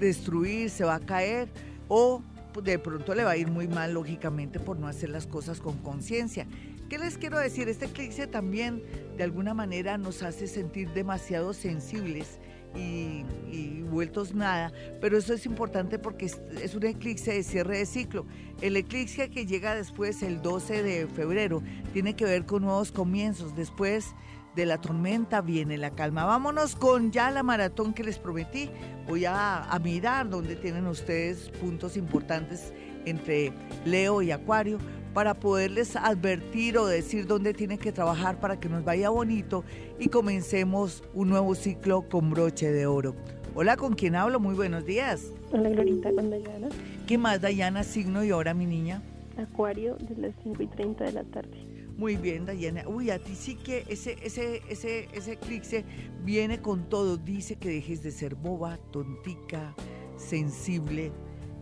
destruir, 0.01 0.71
se 0.71 0.85
va 0.85 0.97
a 0.97 1.01
caer 1.01 1.49
o 1.89 2.23
de 2.63 2.79
pronto 2.79 3.15
le 3.15 3.25
va 3.25 3.33
a 3.33 3.37
ir 3.37 3.49
muy 3.49 3.67
mal, 3.67 3.95
lógicamente, 3.95 4.61
por 4.61 4.79
no 4.79 4.87
hacer 4.87 5.11
las 5.11 5.27
cosas 5.27 5.61
con 5.61 5.79
conciencia. 5.79 6.47
¿Qué 6.89 6.99
les 6.99 7.17
quiero 7.17 7.39
decir? 7.39 7.69
Este 7.69 7.87
eclipse 7.87 8.27
también 8.27 8.83
de 9.17 9.25
alguna 9.25 9.55
manera 9.55 9.97
nos 9.97 10.23
hace 10.23 10.47
sentir 10.47 10.91
demasiado 10.91 11.55
sensibles 11.55 12.39
y, 12.77 13.83
vueltos 13.83 14.35
nada, 14.35 14.73
pero 15.01 15.17
eso 15.17 15.33
es 15.35 15.47
importante 15.47 16.01
porque 16.01 16.27
es, 16.27 16.75
un 16.75 16.85
eclipse 16.85 17.33
de 17.33 17.43
cierre 17.45 17.79
de 17.79 17.87
ciclo. 17.87 18.27
El 18.61 18.77
eclipse 18.77 19.31
que 19.31 19.47
llega 19.47 19.75
después, 19.75 20.23
el 20.23 20.43
12 20.43 20.83
de 20.83 21.07
febrero, 21.07 21.63
tiene 21.93 22.17
que 22.17 22.25
ver 22.25 22.45
con 22.45 22.63
nuevos 22.63 22.91
comienzos. 22.91 23.55
Después 23.55 24.15
de 24.57 24.67
la 24.67 24.81
tormenta 24.81 25.41
viene 25.41 25.79
la 25.79 25.91
calma. 25.91 26.25
Vámonos 26.25 26.75
con 26.75 27.13
ya 27.13 27.31
la 27.31 27.45
maratón 27.45 27.95
que 27.95 28.03
les 28.03 28.19
prometí. 28.19 28.69
Voy 29.07 29.25
a, 29.25 29.63
a 29.63 29.79
mirar 29.79 30.29
dónde 30.29 30.57
tienen 30.57 30.89
ustedes 30.89 31.51
puntos 31.61 31.97
importantes 31.97 32.73
entre 33.05 33.53
Leo 33.85 34.23
y 34.23 34.33
Acuario 34.33 34.79
para 35.15 35.35
poderles 35.35 35.95
advertir 35.95 36.77
o 36.77 36.87
decir 36.87 37.27
dónde 37.27 37.55
tienen 37.55 37.79
que 37.79 37.93
trabajar 37.93 38.41
para 38.41 38.59
que 38.59 38.69
nos 38.69 38.85
vaya 38.85 39.09
bonito 39.09 39.65
y 39.99 40.09
comencemos 40.09 41.05
un 41.15 41.29
nuevo 41.29 41.55
ciclo 41.55 42.03
con 42.09 42.31
broche 42.31 42.73
de 42.73 42.87
oro. 42.87 43.15
Hola, 43.55 43.77
¿con 43.77 43.95
quién 43.95 44.17
hablo? 44.17 44.41
Muy 44.41 44.57
buenos 44.57 44.85
días. 44.85 45.31
Hola, 45.53 45.69
Glorita, 45.71 46.13
con 46.13 46.29
Dayana. 46.29 46.69
¿Qué 47.07 47.17
más, 47.17 47.41
Dayana? 47.41 47.85
Signo 47.85 48.25
y 48.25 48.33
hora, 48.33 48.53
mi 48.53 48.67
niña. 48.67 49.01
Acuario, 49.37 49.97
de 49.97 50.17
las 50.17 50.35
5 50.43 50.63
y 50.65 50.67
30 50.67 51.05
de 51.05 51.13
la 51.13 51.23
tarde. 51.23 51.65
Muy 51.97 52.17
bien, 52.17 52.45
Dayana. 52.45 52.83
Uy, 52.89 53.11
a 53.11 53.21
ti 53.21 53.37
sí 53.37 53.55
que 53.55 53.85
ese, 53.89 54.17
ese, 54.25 54.63
ese, 54.69 55.09
ese 55.13 55.33
eclipse 55.35 55.85
viene 56.25 56.61
con 56.61 56.89
todo. 56.89 57.17
Dice 57.17 57.55
que 57.55 57.69
dejes 57.69 58.03
de 58.03 58.11
ser 58.11 58.35
boba, 58.35 58.79
tontica, 58.91 59.77
sensible, 60.17 61.13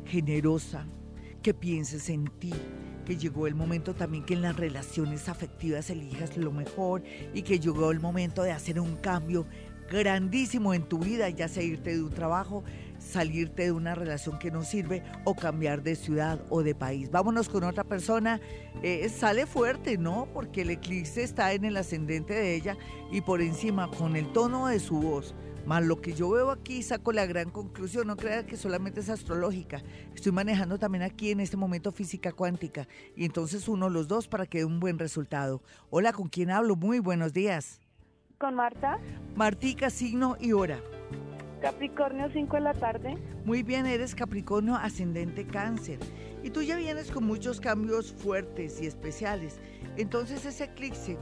generosa, 0.06 0.86
que 1.42 1.52
pienses 1.52 2.08
en 2.08 2.24
ti, 2.38 2.54
que 3.04 3.16
llegó 3.16 3.46
el 3.46 3.54
momento 3.54 3.94
también 3.94 4.24
que 4.24 4.34
en 4.34 4.42
las 4.42 4.56
relaciones 4.56 5.28
afectivas 5.28 5.90
elijas 5.90 6.36
lo 6.36 6.52
mejor 6.52 7.02
y 7.34 7.42
que 7.42 7.58
llegó 7.58 7.90
el 7.90 8.00
momento 8.00 8.42
de 8.42 8.52
hacer 8.52 8.78
un 8.80 8.96
cambio 8.96 9.46
grandísimo 9.90 10.72
en 10.72 10.84
tu 10.84 10.98
vida, 10.98 11.28
ya 11.28 11.48
sea 11.48 11.62
irte 11.62 11.94
de 11.94 12.02
un 12.02 12.10
trabajo, 12.10 12.64
salirte 12.98 13.64
de 13.64 13.72
una 13.72 13.94
relación 13.94 14.38
que 14.38 14.50
no 14.50 14.62
sirve 14.62 15.02
o 15.24 15.34
cambiar 15.34 15.82
de 15.82 15.96
ciudad 15.96 16.40
o 16.48 16.62
de 16.62 16.74
país. 16.74 17.10
Vámonos 17.10 17.48
con 17.48 17.64
otra 17.64 17.84
persona. 17.84 18.40
Eh, 18.82 19.08
sale 19.08 19.46
fuerte, 19.46 19.98
¿no? 19.98 20.28
Porque 20.32 20.62
el 20.62 20.70
eclipse 20.70 21.22
está 21.22 21.52
en 21.52 21.64
el 21.64 21.76
ascendente 21.76 22.32
de 22.32 22.54
ella 22.54 22.76
y 23.10 23.20
por 23.20 23.42
encima, 23.42 23.90
con 23.90 24.16
el 24.16 24.32
tono 24.32 24.68
de 24.68 24.80
su 24.80 25.00
voz, 25.00 25.34
más 25.66 25.84
lo 25.84 26.00
que 26.00 26.12
yo 26.12 26.30
veo 26.30 26.50
aquí, 26.50 26.82
saco 26.82 27.12
la 27.12 27.26
gran 27.26 27.50
conclusión. 27.50 28.06
No 28.06 28.16
crea 28.16 28.46
que 28.46 28.56
solamente 28.56 29.00
es 29.00 29.08
astrológica. 29.08 29.82
Estoy 30.14 30.32
manejando 30.32 30.78
también 30.78 31.02
aquí 31.02 31.30
en 31.30 31.40
este 31.40 31.56
momento 31.56 31.92
física 31.92 32.32
cuántica. 32.32 32.88
Y 33.16 33.24
entonces 33.24 33.68
uno 33.68 33.88
los 33.88 34.08
dos 34.08 34.28
para 34.28 34.46
que 34.46 34.58
dé 34.58 34.64
un 34.64 34.80
buen 34.80 34.98
resultado. 34.98 35.62
Hola, 35.90 36.12
¿con 36.12 36.28
quién 36.28 36.50
hablo? 36.50 36.76
Muy 36.76 36.98
buenos 36.98 37.32
días. 37.32 37.80
Con 38.38 38.54
Marta. 38.56 38.98
Martica, 39.36 39.88
signo 39.88 40.36
y 40.40 40.52
hora. 40.52 40.80
Capricornio 41.60 42.28
5 42.32 42.56
de 42.56 42.60
la 42.60 42.74
tarde. 42.74 43.16
Muy 43.44 43.62
bien, 43.62 43.86
eres 43.86 44.16
Capricornio 44.16 44.74
ascendente 44.74 45.46
cáncer. 45.46 46.00
Y 46.42 46.50
tú 46.50 46.62
ya 46.62 46.76
vienes 46.76 47.12
con 47.12 47.24
muchos 47.24 47.60
cambios 47.60 48.12
fuertes 48.12 48.82
y 48.82 48.86
especiales. 48.86 49.60
Entonces 49.96 50.44
ese 50.44 50.64
eclipse 50.64 51.16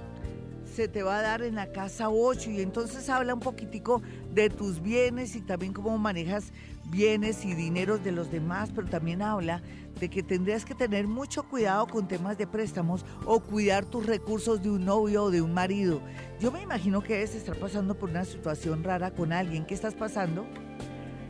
se 0.80 0.88
te 0.88 1.02
va 1.02 1.18
a 1.18 1.22
dar 1.22 1.42
en 1.42 1.56
la 1.56 1.72
casa 1.72 2.08
8 2.08 2.52
y 2.52 2.62
entonces 2.62 3.10
habla 3.10 3.34
un 3.34 3.40
poquitico 3.40 4.00
de 4.32 4.48
tus 4.48 4.80
bienes 4.80 5.36
y 5.36 5.42
también 5.42 5.74
cómo 5.74 5.98
manejas 5.98 6.54
bienes 6.86 7.44
y 7.44 7.52
dineros 7.52 8.02
de 8.02 8.12
los 8.12 8.30
demás, 8.30 8.72
pero 8.74 8.88
también 8.88 9.20
habla 9.20 9.60
de 10.00 10.08
que 10.08 10.22
tendrías 10.22 10.64
que 10.64 10.74
tener 10.74 11.06
mucho 11.06 11.42
cuidado 11.42 11.86
con 11.86 12.08
temas 12.08 12.38
de 12.38 12.46
préstamos 12.46 13.04
o 13.26 13.40
cuidar 13.40 13.84
tus 13.84 14.06
recursos 14.06 14.62
de 14.62 14.70
un 14.70 14.86
novio 14.86 15.24
o 15.24 15.30
de 15.30 15.42
un 15.42 15.52
marido. 15.52 16.00
Yo 16.38 16.50
me 16.50 16.62
imagino 16.62 17.02
que 17.02 17.12
debes 17.12 17.34
estar 17.34 17.56
pasando 17.56 17.94
por 17.94 18.08
una 18.08 18.24
situación 18.24 18.82
rara 18.82 19.10
con 19.10 19.34
alguien. 19.34 19.66
¿Qué 19.66 19.74
estás 19.74 19.94
pasando? 19.94 20.46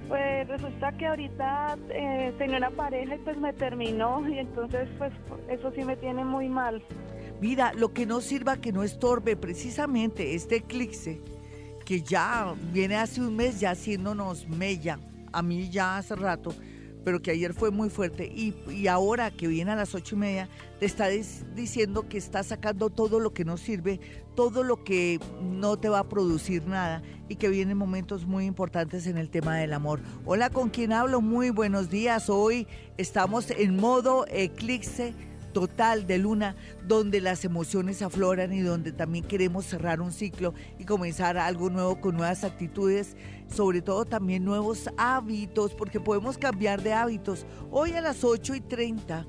Pues 0.07 0.47
resulta 0.47 0.93
que 0.93 1.07
ahorita 1.07 1.77
eh, 1.89 2.33
tenía 2.39 2.59
una 2.59 2.71
pareja 2.71 3.17
y 3.17 3.19
pues 3.19 3.37
me 3.37 3.53
terminó 3.53 4.29
y 4.29 4.39
entonces 4.39 4.89
pues 4.97 5.13
eso 5.49 5.73
sí 5.73 5.83
me 5.83 5.97
tiene 5.97 6.25
muy 6.25 6.49
mal. 6.49 6.85
Mira, 7.41 7.73
lo 7.73 7.95
que 7.95 8.05
no 8.05 8.21
sirva 8.21 8.61
que 8.61 8.71
no 8.71 8.83
estorbe, 8.83 9.35
precisamente 9.35 10.35
este 10.35 10.57
eclipse 10.57 11.23
que 11.87 12.03
ya 12.03 12.55
viene 12.73 12.97
hace 12.97 13.21
un 13.21 13.35
mes 13.35 13.59
ya 13.59 13.71
haciéndonos 13.71 14.47
mella, 14.47 15.01
a 15.33 15.43
mí 15.43 15.71
ya 15.71 15.97
hace 15.97 16.15
rato, 16.15 16.55
pero 17.03 17.23
que 17.23 17.31
ayer 17.31 17.55
fue 17.55 17.71
muy 17.71 17.89
fuerte 17.89 18.27
y, 18.27 18.87
ahora 18.89 19.31
que 19.31 19.49
viene 19.49 19.71
a 19.71 19.77
las 19.77 19.95
ocho 19.95 20.17
y 20.17 20.19
media 20.19 20.49
te 20.79 20.85
está 20.85 21.09
diciendo 21.09 22.09
que 22.09 22.19
está 22.19 22.43
sacando 22.43 22.91
todo 22.91 23.21
lo 23.21 23.33
que 23.33 23.47
no 23.47 23.57
sirve, 23.57 24.01
todo 24.37 24.63
lo 24.63 24.85
que 24.85 25.19
no 25.43 25.79
te 25.79 25.89
va 25.89 26.01
a 26.01 26.09
producir 26.09 26.67
nada 26.67 27.03
y 27.31 27.37
que 27.37 27.49
vienen 27.49 27.79
momentos 27.79 28.27
muy 28.27 28.45
importantes 28.45 29.07
en 29.07 29.17
el 29.17 29.31
tema 29.31 29.57
del 29.57 29.73
amor. 29.73 30.01
Hola, 30.27 30.51
¿con 30.51 30.69
quién 30.69 30.93
hablo? 30.93 31.23
Muy 31.23 31.49
buenos 31.49 31.89
días. 31.89 32.29
Hoy 32.29 32.67
estamos 32.99 33.51
en 33.51 33.77
modo 33.77 34.27
eclipse 34.29 35.15
total 35.53 36.07
de 36.07 36.19
luna, 36.19 36.57
donde 36.87 37.21
las 37.21 37.45
emociones 37.45 38.03
afloran 38.03 38.53
y 38.53 38.61
donde 38.61 38.93
también 38.93 39.25
queremos 39.25 39.67
cerrar 39.67 40.01
un 40.01 40.13
ciclo 40.13 40.55
y 40.79 40.85
comenzar 40.85 41.37
algo 41.39 41.71
nuevo 41.71 42.01
con 42.01 42.17
nuevas 42.17 42.45
actitudes, 42.45 43.17
sobre 43.53 43.83
todo 43.83 44.05
también 44.05 44.45
nuevos 44.45 44.89
hábitos, 44.97 45.75
porque 45.75 46.01
podemos 46.01 46.39
cambiar 46.39 46.83
de 46.83 46.93
hábitos. 46.93 47.47
Hoy 47.71 47.93
a 47.93 48.01
las 48.01 48.25
8 48.25 48.55
y 48.55 48.61
30 48.61 49.27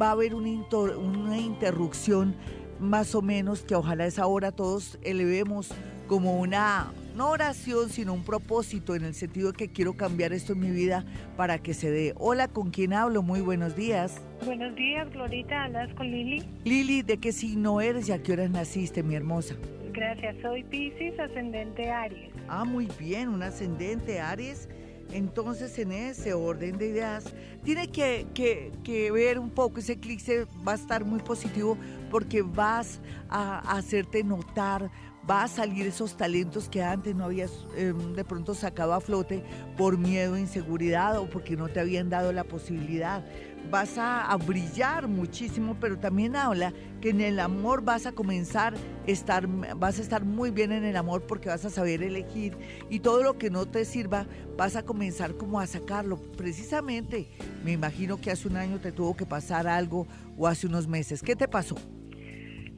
va 0.00 0.08
a 0.08 0.12
haber 0.12 0.34
una, 0.34 0.50
una 0.96 1.38
interrupción 1.38 2.34
más 2.80 3.14
o 3.14 3.22
menos 3.22 3.62
que 3.62 3.74
ojalá 3.74 4.06
esa 4.06 4.26
hora 4.26 4.52
todos 4.52 4.98
elevemos 5.02 5.70
como 6.08 6.38
una 6.38 6.92
no 7.14 7.30
oración, 7.30 7.90
sino 7.90 8.12
un 8.12 8.24
propósito 8.24 8.94
en 8.94 9.04
el 9.04 9.14
sentido 9.14 9.52
de 9.52 9.56
que 9.56 9.68
quiero 9.68 9.94
cambiar 9.94 10.32
esto 10.32 10.52
en 10.52 10.60
mi 10.60 10.70
vida 10.70 11.04
para 11.36 11.58
que 11.58 11.72
se 11.72 11.90
dé. 11.90 12.12
Hola, 12.16 12.48
¿con 12.48 12.70
quién 12.70 12.92
hablo? 12.92 13.22
Muy 13.22 13.40
buenos 13.40 13.76
días. 13.76 14.20
Buenos 14.44 14.74
días, 14.74 15.10
Glorita. 15.12 15.64
¿Hablas 15.64 15.94
con 15.94 16.10
Lili? 16.10 16.44
Lili, 16.64 17.02
¿de 17.02 17.18
qué 17.18 17.32
signo 17.32 17.80
eres 17.80 18.08
y 18.08 18.12
a 18.12 18.22
qué 18.22 18.32
horas 18.32 18.50
naciste, 18.50 19.02
mi 19.02 19.14
hermosa? 19.14 19.54
Gracias, 19.92 20.36
soy 20.42 20.64
Pisces, 20.64 21.18
ascendente 21.20 21.88
Aries. 21.88 22.32
Ah, 22.48 22.64
muy 22.64 22.88
bien, 22.98 23.28
un 23.28 23.42
ascendente 23.44 24.20
Aries. 24.20 24.68
Entonces, 25.12 25.78
en 25.78 25.92
ese 25.92 26.34
orden 26.34 26.78
de 26.78 26.88
ideas, 26.88 27.32
tiene 27.62 27.88
que, 27.88 28.26
que, 28.34 28.72
que, 28.82 29.12
ver 29.12 29.38
un 29.38 29.50
poco, 29.50 29.78
ese 29.78 29.92
eclipse 29.92 30.46
va 30.66 30.72
a 30.72 30.74
estar 30.74 31.04
muy 31.04 31.20
positivo 31.20 31.78
porque 32.10 32.42
vas 32.42 33.00
a 33.28 33.60
hacerte 33.76 34.24
notar, 34.24 34.90
va 35.28 35.44
a 35.44 35.48
salir 35.48 35.86
esos 35.86 36.16
talentos 36.16 36.68
que 36.68 36.82
antes 36.82 37.14
no 37.14 37.24
habías 37.24 37.66
em, 37.76 38.14
de 38.14 38.24
pronto 38.24 38.54
sacado 38.54 38.92
a 38.92 39.00
flote 39.00 39.42
por 39.76 39.96
miedo, 39.96 40.36
inseguridad 40.36 41.18
o 41.18 41.26
porque 41.26 41.56
no 41.56 41.68
te 41.68 41.80
habían 41.80 42.10
dado 42.10 42.32
la 42.32 42.44
posibilidad. 42.44 43.24
Vas 43.70 43.96
a, 43.96 44.36
brillar 44.46 45.08
muchísimo, 45.08 45.76
pero 45.80 45.98
también 45.98 46.36
habla 46.36 46.74
que 47.00 47.10
en 47.10 47.22
el 47.22 47.40
amor 47.40 47.82
vas 47.82 48.04
a 48.04 48.12
comenzar 48.12 48.74
estar, 49.06 49.46
vas 49.48 49.98
a 49.98 50.02
estar 50.02 50.22
muy 50.22 50.50
bien 50.50 50.70
en 50.70 50.84
el 50.84 50.96
amor 50.96 51.22
porque 51.26 51.48
vas 51.48 51.64
a 51.64 51.70
saber 51.70 52.02
elegir 52.02 52.56
y 52.90 53.00
todo 53.00 53.22
lo 53.22 53.38
que 53.38 53.48
no 53.48 53.64
te 53.64 53.86
sirva 53.86 54.26
vas 54.58 54.76
a 54.76 54.82
comenzar 54.82 55.36
como 55.36 55.60
a 55.60 55.66
sacarlo. 55.66 56.18
Precisamente, 56.36 57.30
me 57.64 57.72
imagino 57.72 58.20
que 58.20 58.30
hace 58.30 58.48
un 58.48 58.58
año 58.58 58.78
te 58.80 58.92
tuvo 58.92 59.16
que 59.16 59.24
pasar 59.24 59.66
algo 59.66 60.06
o 60.36 60.46
hace 60.46 60.66
unos 60.66 60.86
meses. 60.86 61.22
¿Qué 61.22 61.34
te 61.34 61.48
pasó? 61.48 61.76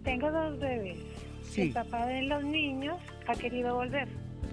Tengo 0.05 0.31
dos 0.31 0.61
bebés 0.61 1.15
el 1.57 1.73
papá 1.73 2.07
de 2.07 2.23
los 2.23 2.45
niños 2.45 2.99
ha 3.27 3.35
querido 3.35 3.75
volver. 3.75 4.09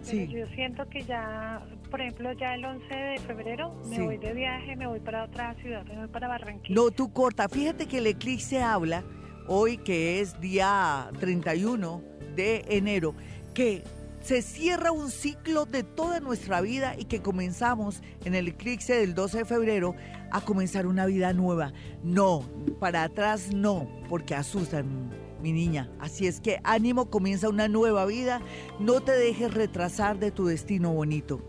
Pero 0.06 0.32
yo 0.32 0.48
siento 0.48 0.88
que 0.90 1.04
ya, 1.04 1.66
por 1.90 2.02
ejemplo, 2.02 2.34
ya 2.34 2.56
el 2.56 2.66
11 2.66 2.94
de 2.94 3.20
febrero 3.20 3.74
me 3.86 4.02
voy 4.02 4.18
de 4.18 4.34
viaje, 4.34 4.76
me 4.76 4.88
voy 4.88 5.00
para 5.00 5.24
otra 5.24 5.54
ciudad, 5.56 5.86
me 5.86 5.98
voy 5.98 6.08
para 6.08 6.28
Barranquilla. 6.28 6.76
No, 6.76 6.92
tú 6.92 7.14
corta. 7.14 7.48
Fíjate 7.48 7.88
que 7.88 8.00
el 8.00 8.08
eclipse 8.08 8.62
habla 8.62 9.04
hoy 9.48 9.78
que 9.78 10.20
es 10.20 10.40
día 10.42 11.10
31 11.20 12.04
de 12.36 12.66
enero, 12.68 13.16
que 13.54 13.84
se 14.22 14.42
cierra 14.42 14.92
un 14.92 15.12
ciclo 15.12 15.66
de 15.66 15.84
toda 15.84 16.20
nuestra 16.22 16.62
vida 16.62 16.96
y 16.98 17.06
que 17.06 17.22
comenzamos 17.22 18.02
en 18.24 18.36
el 18.36 18.48
eclipse 18.48 18.94
del 18.94 19.14
12 19.14 19.40
de 19.40 19.46
febrero 19.46 19.96
a 20.32 20.42
comenzar 20.42 20.88
una 20.88 21.06
vida 21.06 21.34
nueva. 21.34 21.74
No, 22.04 22.50
para 22.80 23.04
atrás 23.04 23.54
no, 23.54 23.88
porque 24.10 24.34
asustan 24.34 25.12
mi 25.44 25.52
niña. 25.52 25.92
Así 26.00 26.26
es 26.26 26.40
que 26.40 26.60
ánimo, 26.64 27.10
comienza 27.12 27.50
una 27.50 27.68
nueva 27.68 28.06
vida. 28.06 28.42
No 28.80 29.02
te 29.02 29.12
dejes 29.12 29.54
retrasar 29.54 30.18
de 30.18 30.32
tu 30.32 30.46
destino 30.48 30.94
bonito. 30.94 31.42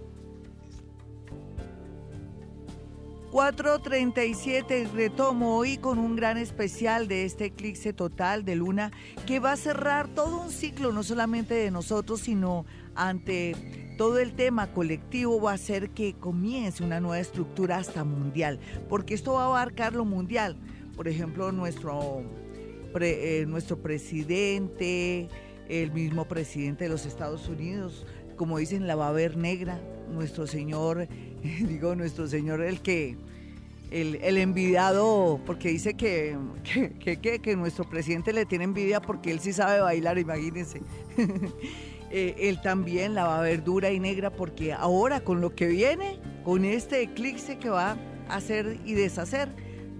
4.37 3.30 4.92
retomo 4.92 5.56
hoy 5.56 5.76
con 5.78 5.98
un 5.98 6.14
gran 6.14 6.38
especial 6.38 7.08
de 7.08 7.24
este 7.24 7.46
eclipse 7.46 7.92
total 7.92 8.44
de 8.44 8.54
luna 8.54 8.92
que 9.26 9.40
va 9.40 9.52
a 9.52 9.56
cerrar 9.56 10.06
todo 10.06 10.40
un 10.40 10.52
ciclo, 10.52 10.92
no 10.92 11.02
solamente 11.02 11.54
de 11.54 11.72
nosotros, 11.72 12.20
sino 12.20 12.64
ante 12.94 13.56
todo 13.98 14.18
el 14.18 14.34
tema 14.34 14.72
colectivo 14.72 15.40
va 15.40 15.50
a 15.52 15.54
hacer 15.54 15.90
que 15.90 16.14
comience 16.14 16.84
una 16.84 17.00
nueva 17.00 17.18
estructura 17.18 17.78
hasta 17.78 18.04
mundial, 18.04 18.60
porque 18.88 19.14
esto 19.14 19.34
va 19.34 19.42
a 19.42 19.46
abarcar 19.46 19.94
lo 19.94 20.04
mundial. 20.04 20.56
Por 20.96 21.08
ejemplo, 21.08 21.50
nuestro 21.50 22.22
eh, 23.02 23.46
nuestro 23.46 23.78
presidente, 23.78 25.28
el 25.68 25.92
mismo 25.92 26.26
presidente 26.26 26.84
de 26.84 26.90
los 26.90 27.06
Estados 27.06 27.48
Unidos, 27.48 28.06
como 28.36 28.58
dicen, 28.58 28.86
la 28.86 28.94
va 28.94 29.08
a 29.08 29.12
ver 29.12 29.36
negra, 29.36 29.80
nuestro 30.10 30.46
señor, 30.46 31.08
digo, 31.42 31.94
nuestro 31.94 32.28
señor, 32.28 32.62
el 32.62 32.80
que, 32.80 33.16
el, 33.90 34.16
el 34.16 34.38
envidiado, 34.38 35.40
porque 35.46 35.68
dice 35.68 35.94
que 35.94 36.36
que, 36.64 37.20
que, 37.20 37.38
que, 37.38 37.56
nuestro 37.56 37.88
presidente 37.88 38.32
le 38.32 38.46
tiene 38.46 38.64
envidia 38.64 39.00
porque 39.00 39.30
él 39.30 39.40
sí 39.40 39.52
sabe 39.52 39.80
bailar, 39.80 40.18
imagínense. 40.18 40.80
Eh, 42.16 42.48
él 42.48 42.60
también 42.60 43.14
la 43.14 43.24
va 43.24 43.40
a 43.40 43.42
ver 43.42 43.64
dura 43.64 43.90
y 43.90 43.98
negra 43.98 44.30
porque 44.30 44.72
ahora 44.72 45.24
con 45.24 45.40
lo 45.40 45.56
que 45.56 45.66
viene, 45.66 46.20
con 46.44 46.64
este 46.64 47.02
eclipse 47.02 47.58
que 47.58 47.68
va 47.68 47.98
a 48.28 48.36
hacer 48.36 48.78
y 48.84 48.92
deshacer, 48.92 49.48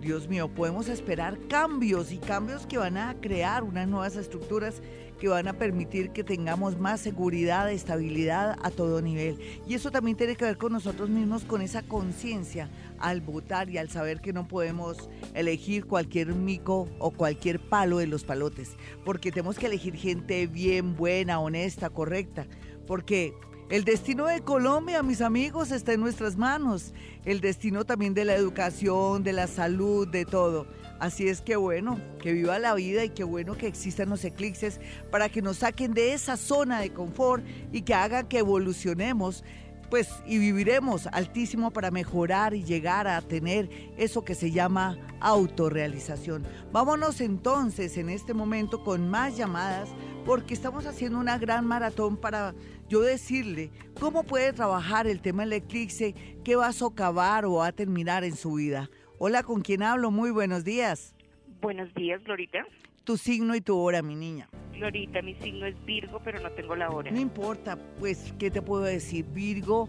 Dios 0.04 0.28
mío, 0.28 0.48
podemos 0.48 0.90
esperar 0.90 1.38
cambios 1.48 2.12
y 2.12 2.18
cambios 2.18 2.66
que 2.66 2.76
van 2.76 2.98
a 2.98 3.14
crear 3.22 3.64
unas 3.64 3.88
nuevas 3.88 4.16
estructuras 4.16 4.82
que 5.18 5.28
van 5.28 5.48
a 5.48 5.54
permitir 5.54 6.10
que 6.10 6.22
tengamos 6.22 6.78
más 6.78 7.00
seguridad, 7.00 7.72
estabilidad 7.72 8.58
a 8.62 8.70
todo 8.70 9.00
nivel. 9.00 9.38
Y 9.66 9.72
eso 9.72 9.90
también 9.90 10.18
tiene 10.18 10.36
que 10.36 10.44
ver 10.44 10.58
con 10.58 10.72
nosotros 10.72 11.08
mismos, 11.08 11.44
con 11.44 11.62
esa 11.62 11.82
conciencia 11.82 12.68
al 12.98 13.22
votar 13.22 13.70
y 13.70 13.78
al 13.78 13.88
saber 13.88 14.20
que 14.20 14.34
no 14.34 14.46
podemos 14.46 15.08
elegir 15.32 15.86
cualquier 15.86 16.34
mico 16.34 16.86
o 16.98 17.10
cualquier 17.10 17.58
palo 17.58 17.96
de 17.96 18.06
los 18.06 18.24
palotes, 18.24 18.76
porque 19.06 19.30
tenemos 19.30 19.58
que 19.58 19.66
elegir 19.66 19.96
gente 19.96 20.46
bien, 20.46 20.96
buena, 20.96 21.40
honesta, 21.40 21.88
correcta, 21.88 22.46
porque 22.86 23.32
el 23.70 23.84
destino 23.84 24.26
de 24.26 24.42
Colombia, 24.42 25.02
mis 25.02 25.20
amigos, 25.20 25.70
está 25.70 25.92
en 25.94 26.00
nuestras 26.00 26.36
manos. 26.36 26.92
El 27.24 27.40
destino 27.40 27.84
también 27.84 28.12
de 28.12 28.24
la 28.24 28.34
educación, 28.34 29.22
de 29.22 29.32
la 29.32 29.46
salud, 29.46 30.06
de 30.06 30.24
todo. 30.24 30.66
Así 31.00 31.28
es 31.28 31.40
que 31.40 31.56
bueno, 31.56 31.98
que 32.20 32.32
viva 32.32 32.58
la 32.58 32.74
vida 32.74 33.04
y 33.04 33.10
qué 33.10 33.24
bueno 33.24 33.56
que 33.56 33.66
existan 33.66 34.10
los 34.10 34.24
eclipses 34.24 34.80
para 35.10 35.28
que 35.28 35.42
nos 35.42 35.58
saquen 35.58 35.92
de 35.94 36.12
esa 36.12 36.36
zona 36.36 36.80
de 36.80 36.92
confort 36.92 37.44
y 37.72 37.82
que 37.82 37.94
hagan 37.94 38.28
que 38.28 38.38
evolucionemos 38.38 39.44
pues 39.90 40.08
y 40.26 40.38
viviremos 40.38 41.06
altísimo 41.08 41.70
para 41.70 41.90
mejorar 41.90 42.54
y 42.54 42.64
llegar 42.64 43.06
a 43.06 43.20
tener 43.20 43.68
eso 43.96 44.24
que 44.24 44.34
se 44.34 44.50
llama 44.50 44.98
autorrealización. 45.20 46.44
Vámonos 46.72 47.20
entonces 47.20 47.96
en 47.96 48.08
este 48.08 48.34
momento 48.34 48.82
con 48.82 49.08
más 49.08 49.36
llamadas 49.36 49.88
porque 50.24 50.54
estamos 50.54 50.86
haciendo 50.86 51.18
una 51.18 51.38
gran 51.38 51.66
maratón 51.66 52.16
para 52.16 52.54
yo 52.88 53.00
decirle 53.00 53.70
cómo 53.98 54.24
puede 54.24 54.52
trabajar 54.52 55.06
el 55.06 55.20
tema 55.20 55.44
del 55.44 55.54
eclipse, 55.54 56.14
qué 56.44 56.56
va 56.56 56.68
a 56.68 56.72
socavar 56.72 57.44
o 57.44 57.54
va 57.54 57.68
a 57.68 57.72
terminar 57.72 58.24
en 58.24 58.36
su 58.36 58.54
vida. 58.54 58.90
Hola, 59.18 59.42
¿con 59.42 59.62
quién 59.62 59.82
hablo? 59.82 60.10
Muy 60.10 60.30
buenos 60.30 60.64
días. 60.64 61.14
Buenos 61.60 61.92
días, 61.94 62.22
Glorita. 62.24 62.66
Tu 63.04 63.16
signo 63.16 63.54
y 63.54 63.60
tu 63.60 63.76
hora, 63.76 64.02
mi 64.02 64.16
niña. 64.16 64.48
Glorita, 64.72 65.22
mi 65.22 65.34
signo 65.36 65.66
es 65.66 65.82
Virgo, 65.84 66.20
pero 66.24 66.40
no 66.40 66.50
tengo 66.52 66.74
la 66.74 66.90
hora. 66.90 67.10
No 67.10 67.20
importa, 67.20 67.78
pues, 67.98 68.34
¿qué 68.38 68.50
te 68.50 68.60
puedo 68.60 68.82
decir? 68.82 69.24
Virgo, 69.26 69.88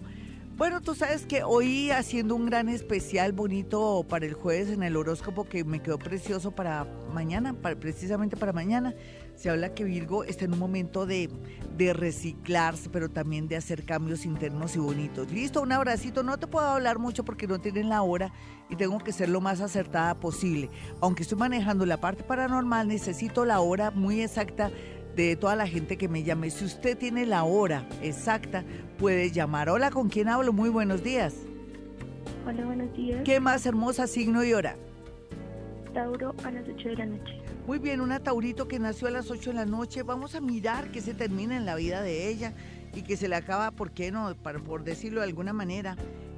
Bueno, 0.58 0.80
tú 0.80 0.96
sabes 0.96 1.26
que 1.26 1.44
hoy 1.44 1.92
haciendo 1.92 2.34
un 2.34 2.46
gran 2.46 2.70
especial 2.70 3.34
bonito 3.34 4.06
para 4.08 4.26
el 4.26 4.34
jueves 4.34 4.70
en 4.70 4.84
el 4.84 4.96
horóscopo 4.96 5.44
que 5.44 5.66
me 5.66 5.82
quedó 5.82 6.00
precioso 6.00 6.52
para 6.52 6.86
mañana, 7.14 7.54
precisamente 7.54 8.38
para 8.38 8.54
mañana, 8.54 8.94
se 9.36 9.50
habla 9.50 9.74
que 9.74 9.84
Virgo 9.84 10.24
está 10.24 10.46
en 10.46 10.54
un 10.54 10.60
momento 10.60 11.06
de, 11.06 11.30
de 11.76 11.92
reciclarse, 11.92 12.90
pero 12.90 13.10
también 13.10 13.50
de 13.50 13.58
hacer 13.58 13.84
cambios 13.84 14.26
internos 14.26 14.78
y 14.78 14.80
bonitos. 14.80 15.30
Listo, 15.30 15.62
un 15.62 15.74
abracito. 15.74 16.24
No 16.24 16.38
te 16.38 16.48
puedo 16.48 16.66
hablar 16.66 17.00
mucho 17.00 17.26
porque 17.26 17.48
no 17.48 17.60
tienen 17.60 17.90
la 17.90 18.02
hora 18.02 18.32
y 18.70 18.78
tengo 18.78 18.98
que 19.00 19.12
ser 19.12 19.28
lo 19.28 19.42
más 19.42 19.60
acertada 19.60 20.16
posible. 20.16 20.70
Aunque 21.02 21.24
estoy 21.24 21.38
manejando 21.38 21.86
la 21.86 22.00
parte 22.00 22.24
paranormal, 22.24 22.88
necesito 22.88 23.44
la 23.44 23.60
hora 23.60 23.92
muy 23.92 24.22
exacta 24.22 24.72
de 25.16 25.36
toda 25.36 25.56
la 25.56 25.68
gente 25.68 25.98
que 25.98 26.08
me 26.08 26.24
llame. 26.24 26.50
Si 26.50 26.66
usted 26.66 26.98
tiene 26.98 27.26
la 27.26 27.44
hora 27.44 27.88
exacta, 28.02 28.64
puede 28.98 29.32
llamar. 29.32 29.70
Hola, 29.70 29.90
¿con 29.92 30.10
quién 30.10 30.28
hablo? 30.28 30.52
Muy 30.52 30.70
buenos 30.70 31.04
días. 31.04 31.36
Hola, 32.46 32.66
buenos 32.66 32.94
días. 32.94 33.22
¿Qué 33.24 33.40
más 33.40 33.66
hermosa 33.66 34.08
signo 34.08 34.44
y 34.44 34.54
hora? 34.54 34.76
Tauro 35.94 36.36
a 36.44 36.52
las 36.52 36.68
8 36.68 36.90
de 36.90 36.96
la 36.98 37.06
noche. 37.06 37.42
Muy 37.66 37.80
bien, 37.80 38.02
una 38.02 38.20
Taurito 38.20 38.68
que 38.68 38.78
nació 38.78 39.08
a 39.08 39.12
las 39.12 39.32
8 39.32 39.52
de 39.52 39.56
la 39.56 39.66
noche. 39.66 40.04
Vamos 40.04 40.36
a 40.36 40.42
mirar 40.42 40.92
qué 40.92 41.02
se 41.02 41.14
termina 41.14 41.56
en 41.56 41.66
la 41.66 41.76
vida 41.76 42.02
de 42.02 42.28
ella 42.28 42.54
y 42.94 43.02
que 43.02 43.18
se 43.18 43.30
le 43.30 43.36
acaba, 43.36 43.72
¿por 43.72 43.92
qué 43.92 44.12
no? 44.12 44.36
Para, 44.36 44.60
por 44.60 44.84
decirlo 44.84 45.22
de 45.22 45.28
alguna 45.28 45.54
manera, 45.54 45.96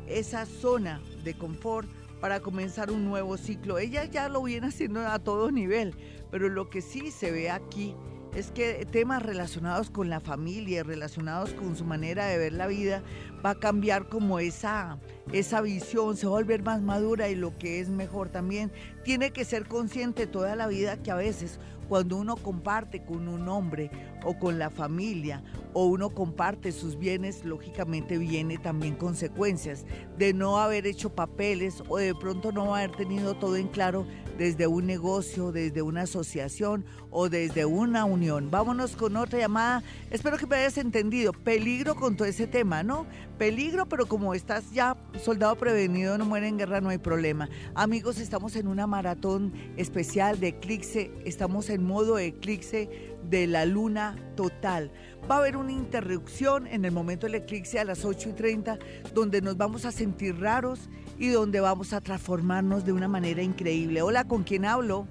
esa 0.08 0.46
zona 0.46 1.02
de 1.24 1.34
confort 1.34 1.90
para 2.22 2.40
comenzar 2.40 2.92
un 2.92 3.06
nuevo 3.06 3.38
ciclo. 3.38 3.78
Ella 3.80 4.06
ya 4.06 4.30
lo 4.30 4.44
viene 4.44 4.68
haciendo 4.68 5.06
a 5.06 5.20
todo 5.20 5.52
nivel, 5.52 5.96
pero 6.32 6.50
lo 6.50 6.70
que 6.70 6.82
sí 6.82 7.12
se 7.12 7.32
ve 7.32 7.50
aquí 7.50 7.96
es 8.36 8.52
que 8.52 8.86
temas 8.92 9.24
relacionados 9.24 9.90
con 9.90 10.10
la 10.10 10.20
familia, 10.20 10.84
relacionados 10.84 11.54
con 11.54 11.76
su 11.76 11.86
manera 11.86 12.26
de 12.28 12.38
ver 12.38 12.54
la 12.54 12.68
vida, 12.68 13.04
va 13.46 13.52
a 13.52 13.60
cambiar 13.60 14.10
como 14.10 14.40
esa, 14.40 15.00
esa 15.32 15.62
visión, 15.62 16.18
se 16.18 16.28
va 16.28 16.34
a 16.34 16.42
volver 16.42 16.64
más 16.64 16.82
madura 16.82 17.30
y 17.30 17.36
lo 17.36 17.58
que 17.58 17.80
es 17.80 17.90
mejor 17.90 18.30
también, 18.30 18.72
tiene 19.04 19.32
que 19.32 19.46
ser 19.46 19.68
consciente 19.68 20.28
toda 20.28 20.56
la 20.56 20.68
vida 20.68 21.02
que 21.02 21.12
a 21.12 21.16
veces 21.16 21.60
cuando 21.88 22.18
uno 22.18 22.36
comparte 22.36 23.04
con 23.04 23.28
un 23.28 23.48
hombre 23.48 23.90
o 24.26 24.38
con 24.38 24.60
la 24.60 24.70
familia 24.70 25.44
o 25.74 25.86
uno 25.86 26.10
comparte 26.10 26.72
sus 26.72 26.98
bienes, 26.98 27.46
lógicamente 27.46 28.18
viene 28.18 28.58
también 28.58 28.96
consecuencias 28.96 29.86
de 30.18 30.34
no 30.34 30.60
haber 30.60 30.86
hecho 30.86 31.14
papeles 31.14 31.84
o 31.88 31.98
de 31.98 32.14
pronto 32.16 32.52
no 32.52 32.76
haber 32.76 32.92
tenido 32.92 33.36
todo 33.36 33.56
en 33.56 33.68
claro 33.68 34.06
desde 34.38 34.68
un 34.68 34.86
negocio, 34.86 35.52
desde 35.52 35.82
una 35.82 36.02
asociación 36.02 36.86
o 37.10 37.30
desde 37.30 37.66
una 37.66 38.06
unión. 38.06 38.52
Vámonos 38.52 38.96
con 38.96 39.16
otra 39.18 39.40
llamada. 39.40 39.84
Espero 40.12 40.38
que 40.38 40.46
me 40.46 40.58
hayas 40.58 40.78
entendido. 40.78 41.34
Peligro 41.34 41.96
con 41.96 42.16
todo 42.16 42.28
ese 42.28 42.48
tema, 42.48 42.84
¿no? 42.84 43.06
Peligro, 43.38 43.88
pero 43.88 44.06
como 44.06 44.34
estás 44.34 44.72
ya 44.72 44.98
soldado 45.24 45.56
prevenido, 45.56 46.18
no 46.18 46.26
muere 46.26 46.48
en 46.48 46.58
guerra, 46.58 46.82
no 46.82 46.90
hay 46.90 46.98
problema. 46.98 47.50
Amigos, 47.76 48.20
estamos 48.20 48.56
en 48.56 48.68
una 48.68 48.88
maratón 48.88 49.54
especial 49.78 50.40
de 50.40 50.50
eclipse. 50.50 51.12
Estamos 51.26 51.70
en 51.70 51.84
modo 51.84 52.20
eclipse 52.20 53.18
de 53.30 53.48
la 53.48 53.66
luna 53.66 54.16
total. 54.36 54.92
Va 55.30 55.36
a 55.36 55.40
haber 55.40 55.58
una 55.58 55.72
interrupción 55.72 56.68
en 56.68 56.86
el 56.86 56.92
momento 56.92 57.26
del 57.26 57.36
eclipse 57.36 57.80
a 57.80 57.86
las 57.86 58.06
8 58.06 58.30
y 58.30 58.34
30, 58.34 58.80
donde 59.14 59.42
nos 59.42 59.58
vamos 59.58 59.86
a 59.86 59.92
sentir 59.92 60.40
raros 60.40 60.90
y 61.18 61.30
donde 61.30 61.60
vamos 61.60 61.94
a 61.94 62.02
transformarnos 62.02 62.86
de 62.86 62.94
una 62.94 63.08
manera 63.08 63.42
increíble. 63.42 64.02
Hola, 64.02 64.28
¿con 64.28 64.44
quién 64.44 64.66
hablo? 64.66 65.08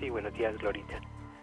Sí, 0.00 0.10
buenos 0.10 0.32
días, 0.34 0.56
Glorita. 0.58 1.00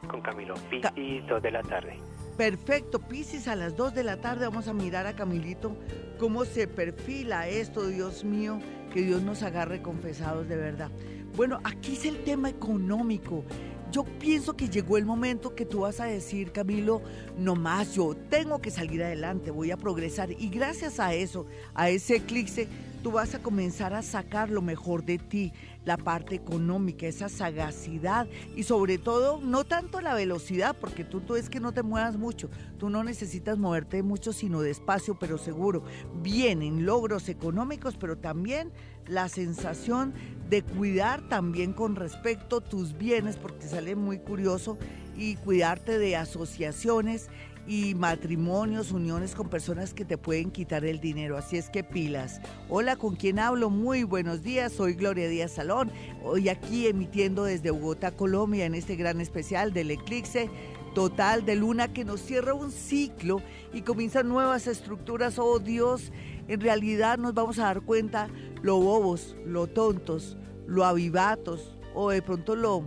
Con 0.09 0.21
Camilo, 0.21 0.55
Piscis, 0.69 1.25
2 1.27 1.41
de 1.41 1.51
la 1.51 1.61
tarde. 1.63 1.97
Perfecto, 2.37 2.99
Piscis, 2.99 3.47
a 3.47 3.55
las 3.55 3.75
2 3.75 3.93
de 3.93 4.03
la 4.03 4.17
tarde 4.17 4.45
vamos 4.47 4.67
a 4.67 4.73
mirar 4.73 5.05
a 5.07 5.15
Camilito 5.15 5.77
cómo 6.19 6.45
se 6.45 6.67
perfila 6.67 7.47
esto, 7.47 7.87
Dios 7.87 8.23
mío, 8.23 8.59
que 8.91 9.03
Dios 9.03 9.21
nos 9.21 9.43
agarre 9.43 9.81
confesados 9.81 10.47
de 10.47 10.55
verdad. 10.55 10.91
Bueno, 11.35 11.59
aquí 11.63 11.93
es 11.93 12.05
el 12.05 12.23
tema 12.23 12.49
económico. 12.49 13.43
Yo 13.91 14.03
pienso 14.03 14.55
que 14.57 14.69
llegó 14.69 14.97
el 14.97 15.05
momento 15.05 15.53
que 15.53 15.65
tú 15.65 15.81
vas 15.81 15.99
a 15.99 16.05
decir, 16.05 16.51
Camilo, 16.51 17.01
no 17.37 17.55
más, 17.55 17.93
yo 17.93 18.15
tengo 18.15 18.59
que 18.59 18.71
salir 18.71 19.03
adelante, 19.03 19.51
voy 19.51 19.69
a 19.69 19.77
progresar. 19.77 20.31
Y 20.31 20.49
gracias 20.49 20.99
a 20.99 21.13
eso, 21.13 21.45
a 21.75 21.89
ese 21.89 22.15
eclipse, 22.15 22.67
tú 23.03 23.11
vas 23.11 23.35
a 23.35 23.39
comenzar 23.39 23.93
a 23.93 24.01
sacar 24.01 24.49
lo 24.49 24.61
mejor 24.61 25.03
de 25.03 25.19
ti, 25.19 25.51
la 25.83 25.97
parte 25.97 26.35
económica, 26.35 27.05
esa 27.05 27.27
sagacidad 27.27 28.27
y 28.55 28.63
sobre 28.63 28.97
todo 28.97 29.41
no 29.43 29.65
tanto 29.65 29.99
la 29.99 30.15
velocidad, 30.15 30.75
porque 30.79 31.03
tú, 31.03 31.19
tú 31.19 31.35
es 31.35 31.49
que 31.49 31.59
no 31.59 31.73
te 31.73 31.83
muevas 31.83 32.15
mucho, 32.15 32.49
tú 32.79 32.89
no 32.89 33.03
necesitas 33.03 33.57
moverte 33.57 34.01
mucho, 34.01 34.31
sino 34.31 34.61
despacio, 34.61 35.19
pero 35.19 35.37
seguro. 35.37 35.83
Vienen 36.21 36.85
logros 36.85 37.27
económicos, 37.27 37.97
pero 37.97 38.17
también 38.17 38.71
la 39.05 39.27
sensación 39.27 40.13
de 40.49 40.63
cuidar 40.63 41.27
también 41.27 41.73
con 41.73 41.97
respecto 41.97 42.61
tus 42.61 42.97
bienes, 42.97 43.35
porque 43.35 43.67
sale 43.67 43.95
muy 43.97 44.19
curioso, 44.19 44.77
y 45.15 45.35
cuidarte 45.35 45.99
de 45.99 46.15
asociaciones 46.15 47.29
y 47.67 47.95
matrimonios, 47.95 48.91
uniones 48.91 49.35
con 49.35 49.49
personas 49.49 49.93
que 49.93 50.05
te 50.05 50.17
pueden 50.17 50.51
quitar 50.51 50.83
el 50.85 50.99
dinero. 50.99 51.37
Así 51.37 51.57
es 51.57 51.69
que 51.69 51.83
pilas. 51.83 52.41
Hola, 52.69 52.95
¿con 52.95 53.15
quién 53.15 53.39
hablo? 53.39 53.69
Muy 53.69 54.03
buenos 54.03 54.43
días. 54.43 54.73
Soy 54.73 54.93
Gloria 54.93 55.27
Díaz 55.29 55.51
Salón. 55.51 55.91
Hoy 56.23 56.49
aquí 56.49 56.87
emitiendo 56.87 57.45
desde 57.45 57.71
Bogotá, 57.71 58.11
Colombia, 58.11 58.65
en 58.65 58.75
este 58.75 58.95
gran 58.95 59.21
especial 59.21 59.73
del 59.73 59.91
eclipse 59.91 60.49
total 60.93 61.43
de 61.45 61.55
luna 61.55 61.91
que 61.91 62.05
nos 62.05 62.21
cierra 62.21 62.53
un 62.53 62.71
ciclo 62.71 63.41
y 63.73 63.81
comienzan 63.81 64.29
nuevas 64.29 64.67
estructuras. 64.67 65.39
Oh 65.39 65.59
Dios, 65.59 66.11
en 66.47 66.61
realidad 66.61 67.17
nos 67.17 67.33
vamos 67.33 67.59
a 67.59 67.63
dar 67.63 67.81
cuenta 67.81 68.29
lo 68.61 68.77
bobos, 68.77 69.35
lo 69.45 69.67
tontos, 69.67 70.37
lo 70.67 70.85
avivatos 70.85 71.77
o 71.95 72.09
de 72.09 72.21
pronto 72.21 72.55
lo 72.55 72.83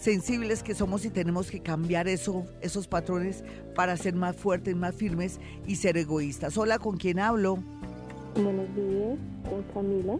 sensibles 0.00 0.62
que 0.62 0.74
somos 0.74 1.04
y 1.04 1.10
tenemos 1.10 1.50
que 1.50 1.60
cambiar 1.60 2.08
eso, 2.08 2.46
esos 2.62 2.88
patrones 2.88 3.44
para 3.74 3.96
ser 3.96 4.14
más 4.14 4.34
fuertes, 4.34 4.74
más 4.74 4.94
firmes 4.94 5.38
y 5.66 5.76
ser 5.76 5.98
egoístas. 5.98 6.56
Hola, 6.56 6.78
¿con 6.78 6.96
quién 6.96 7.18
hablo? 7.18 7.58
Buenos 8.34 8.74
días, 8.74 9.18
con 9.48 9.62
Camila. 9.74 10.18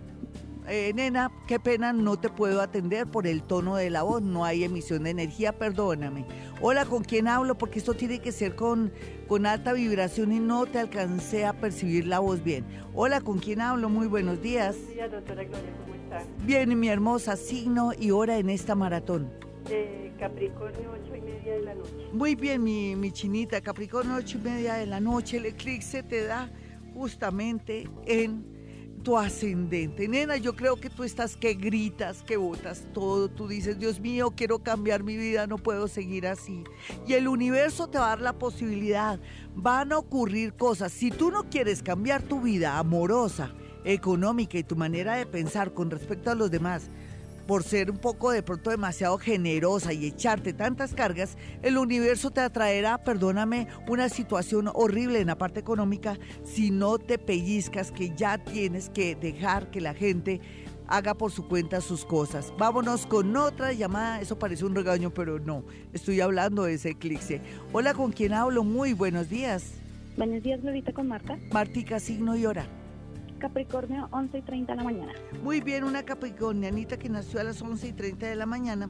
Eh, 0.68 0.92
nena, 0.94 1.32
qué 1.48 1.58
pena, 1.58 1.92
no 1.92 2.18
te 2.18 2.28
puedo 2.28 2.60
atender 2.60 3.06
por 3.06 3.26
el 3.26 3.42
tono 3.42 3.76
de 3.76 3.88
la 3.88 4.02
voz, 4.02 4.22
no 4.22 4.44
hay 4.44 4.62
emisión 4.62 5.04
de 5.04 5.10
energía, 5.10 5.52
perdóname. 5.58 6.26
Hola, 6.60 6.84
¿con 6.84 7.02
quién 7.02 7.26
hablo? 7.26 7.56
Porque 7.56 7.78
esto 7.78 7.94
tiene 7.94 8.20
que 8.20 8.30
ser 8.30 8.54
con, 8.54 8.92
con 9.26 9.46
alta 9.46 9.72
vibración 9.72 10.30
y 10.32 10.38
no 10.38 10.66
te 10.66 10.78
alcancé 10.78 11.46
a 11.46 11.54
percibir 11.54 12.06
la 12.06 12.18
voz 12.18 12.44
bien. 12.44 12.66
Hola, 12.94 13.22
¿con 13.22 13.38
quién 13.38 13.62
hablo? 13.62 13.88
Muy 13.88 14.06
buenos 14.06 14.42
días. 14.42 14.76
Buenos 14.76 14.94
días, 14.94 15.10
doctora 15.10 15.44
Gloria, 15.44 15.70
¿cómo 15.80 15.94
estás? 15.94 16.24
Bien, 16.44 16.78
mi 16.78 16.88
hermosa, 16.88 17.36
signo 17.36 17.92
y 17.98 18.10
hora 18.10 18.36
en 18.36 18.50
esta 18.50 18.74
maratón. 18.74 19.49
Capricornio, 20.18 20.92
ocho 20.92 21.16
y 21.16 21.20
media 21.20 21.54
de 21.54 21.62
la 21.62 21.74
noche. 21.74 22.08
Muy 22.12 22.34
bien, 22.34 22.62
mi, 22.62 23.12
chinita, 23.12 23.60
Capricornio, 23.60 24.16
ocho 24.16 24.38
y 24.38 24.40
media 24.42 24.74
de 24.74 24.86
la 24.86 25.00
noche. 25.00 25.38
El 25.38 25.46
eclipse 25.46 26.02
te 26.02 26.24
da 26.24 26.50
justamente 26.94 27.88
en 28.06 28.44
tu 29.02 29.16
ascendente. 29.16 30.08
Nena, 30.08 30.36
yo 30.36 30.54
creo 30.54 30.76
que 30.76 30.90
tú 30.90 31.04
estás 31.04 31.36
que 31.36 31.54
gritas, 31.54 32.22
que 32.22 32.36
botas 32.36 32.86
todo. 32.92 33.30
Tú 33.30 33.48
dices, 33.48 33.78
Dios 33.78 34.00
mío, 34.00 34.32
quiero 34.36 34.58
cambiar 34.58 35.02
mi 35.02 35.16
vida, 35.16 35.46
no 35.46 35.56
puedo 35.56 35.88
seguir 35.88 36.26
así. 36.26 36.64
Y 37.06 37.14
el 37.14 37.28
universo 37.28 37.88
te 37.88 37.98
va 37.98 38.06
a 38.06 38.08
dar 38.10 38.20
la 38.20 38.38
posibilidad. 38.38 39.18
Van 39.54 39.92
a 39.92 39.98
ocurrir 39.98 40.54
cosas. 40.54 40.92
Si 40.92 41.10
tú 41.10 41.30
no 41.30 41.48
quieres 41.48 41.82
cambiar 41.82 42.22
tu 42.22 42.40
vida 42.40 42.78
amorosa, 42.78 43.54
económica 43.84 44.58
y 44.58 44.64
tu 44.64 44.76
manera 44.76 45.14
de 45.16 45.26
pensar 45.26 45.72
con 45.72 45.90
respecto 45.90 46.30
a 46.30 46.34
los 46.34 46.50
demás, 46.50 46.90
por 47.50 47.64
ser 47.64 47.90
un 47.90 47.98
poco 47.98 48.30
de 48.30 48.44
pronto 48.44 48.70
demasiado 48.70 49.18
generosa 49.18 49.92
y 49.92 50.06
echarte 50.06 50.52
tantas 50.52 50.94
cargas, 50.94 51.36
el 51.62 51.78
universo 51.78 52.30
te 52.30 52.40
atraerá, 52.40 53.02
perdóname, 53.02 53.66
una 53.88 54.08
situación 54.08 54.70
horrible 54.72 55.18
en 55.18 55.26
la 55.26 55.36
parte 55.36 55.58
económica 55.58 56.16
si 56.44 56.70
no 56.70 56.96
te 56.98 57.18
pellizcas 57.18 57.90
que 57.90 58.14
ya 58.14 58.38
tienes 58.38 58.88
que 58.88 59.16
dejar 59.16 59.72
que 59.72 59.80
la 59.80 59.94
gente 59.94 60.40
haga 60.86 61.14
por 61.14 61.32
su 61.32 61.48
cuenta 61.48 61.80
sus 61.80 62.04
cosas. 62.04 62.52
Vámonos 62.56 63.04
con 63.04 63.36
otra 63.36 63.72
llamada. 63.72 64.20
Eso 64.20 64.38
parece 64.38 64.64
un 64.64 64.76
regaño, 64.76 65.12
pero 65.12 65.40
no. 65.40 65.64
Estoy 65.92 66.20
hablando 66.20 66.62
de 66.62 66.74
ese 66.74 66.90
eclipse. 66.90 67.40
Hola, 67.72 67.94
¿con 67.94 68.12
quién 68.12 68.32
hablo? 68.32 68.62
Muy 68.62 68.92
buenos 68.92 69.28
días. 69.28 69.72
Buenos 70.16 70.40
días, 70.44 70.62
Glorita, 70.62 70.92
con 70.92 71.08
Marta. 71.08 71.36
Martica, 71.50 71.98
signo 71.98 72.36
y 72.36 72.46
hora. 72.46 72.68
Capricornio, 73.40 74.08
11 74.12 74.38
y 74.38 74.42
30 74.42 74.72
de 74.72 74.76
la 74.76 74.84
mañana. 74.84 75.12
Muy 75.42 75.60
bien, 75.60 75.82
una 75.82 76.04
capricornianita 76.04 76.98
que 76.98 77.08
nació 77.08 77.40
a 77.40 77.44
las 77.44 77.60
11 77.60 77.88
y 77.88 77.92
30 77.92 78.26
de 78.26 78.36
la 78.36 78.46
mañana. 78.46 78.88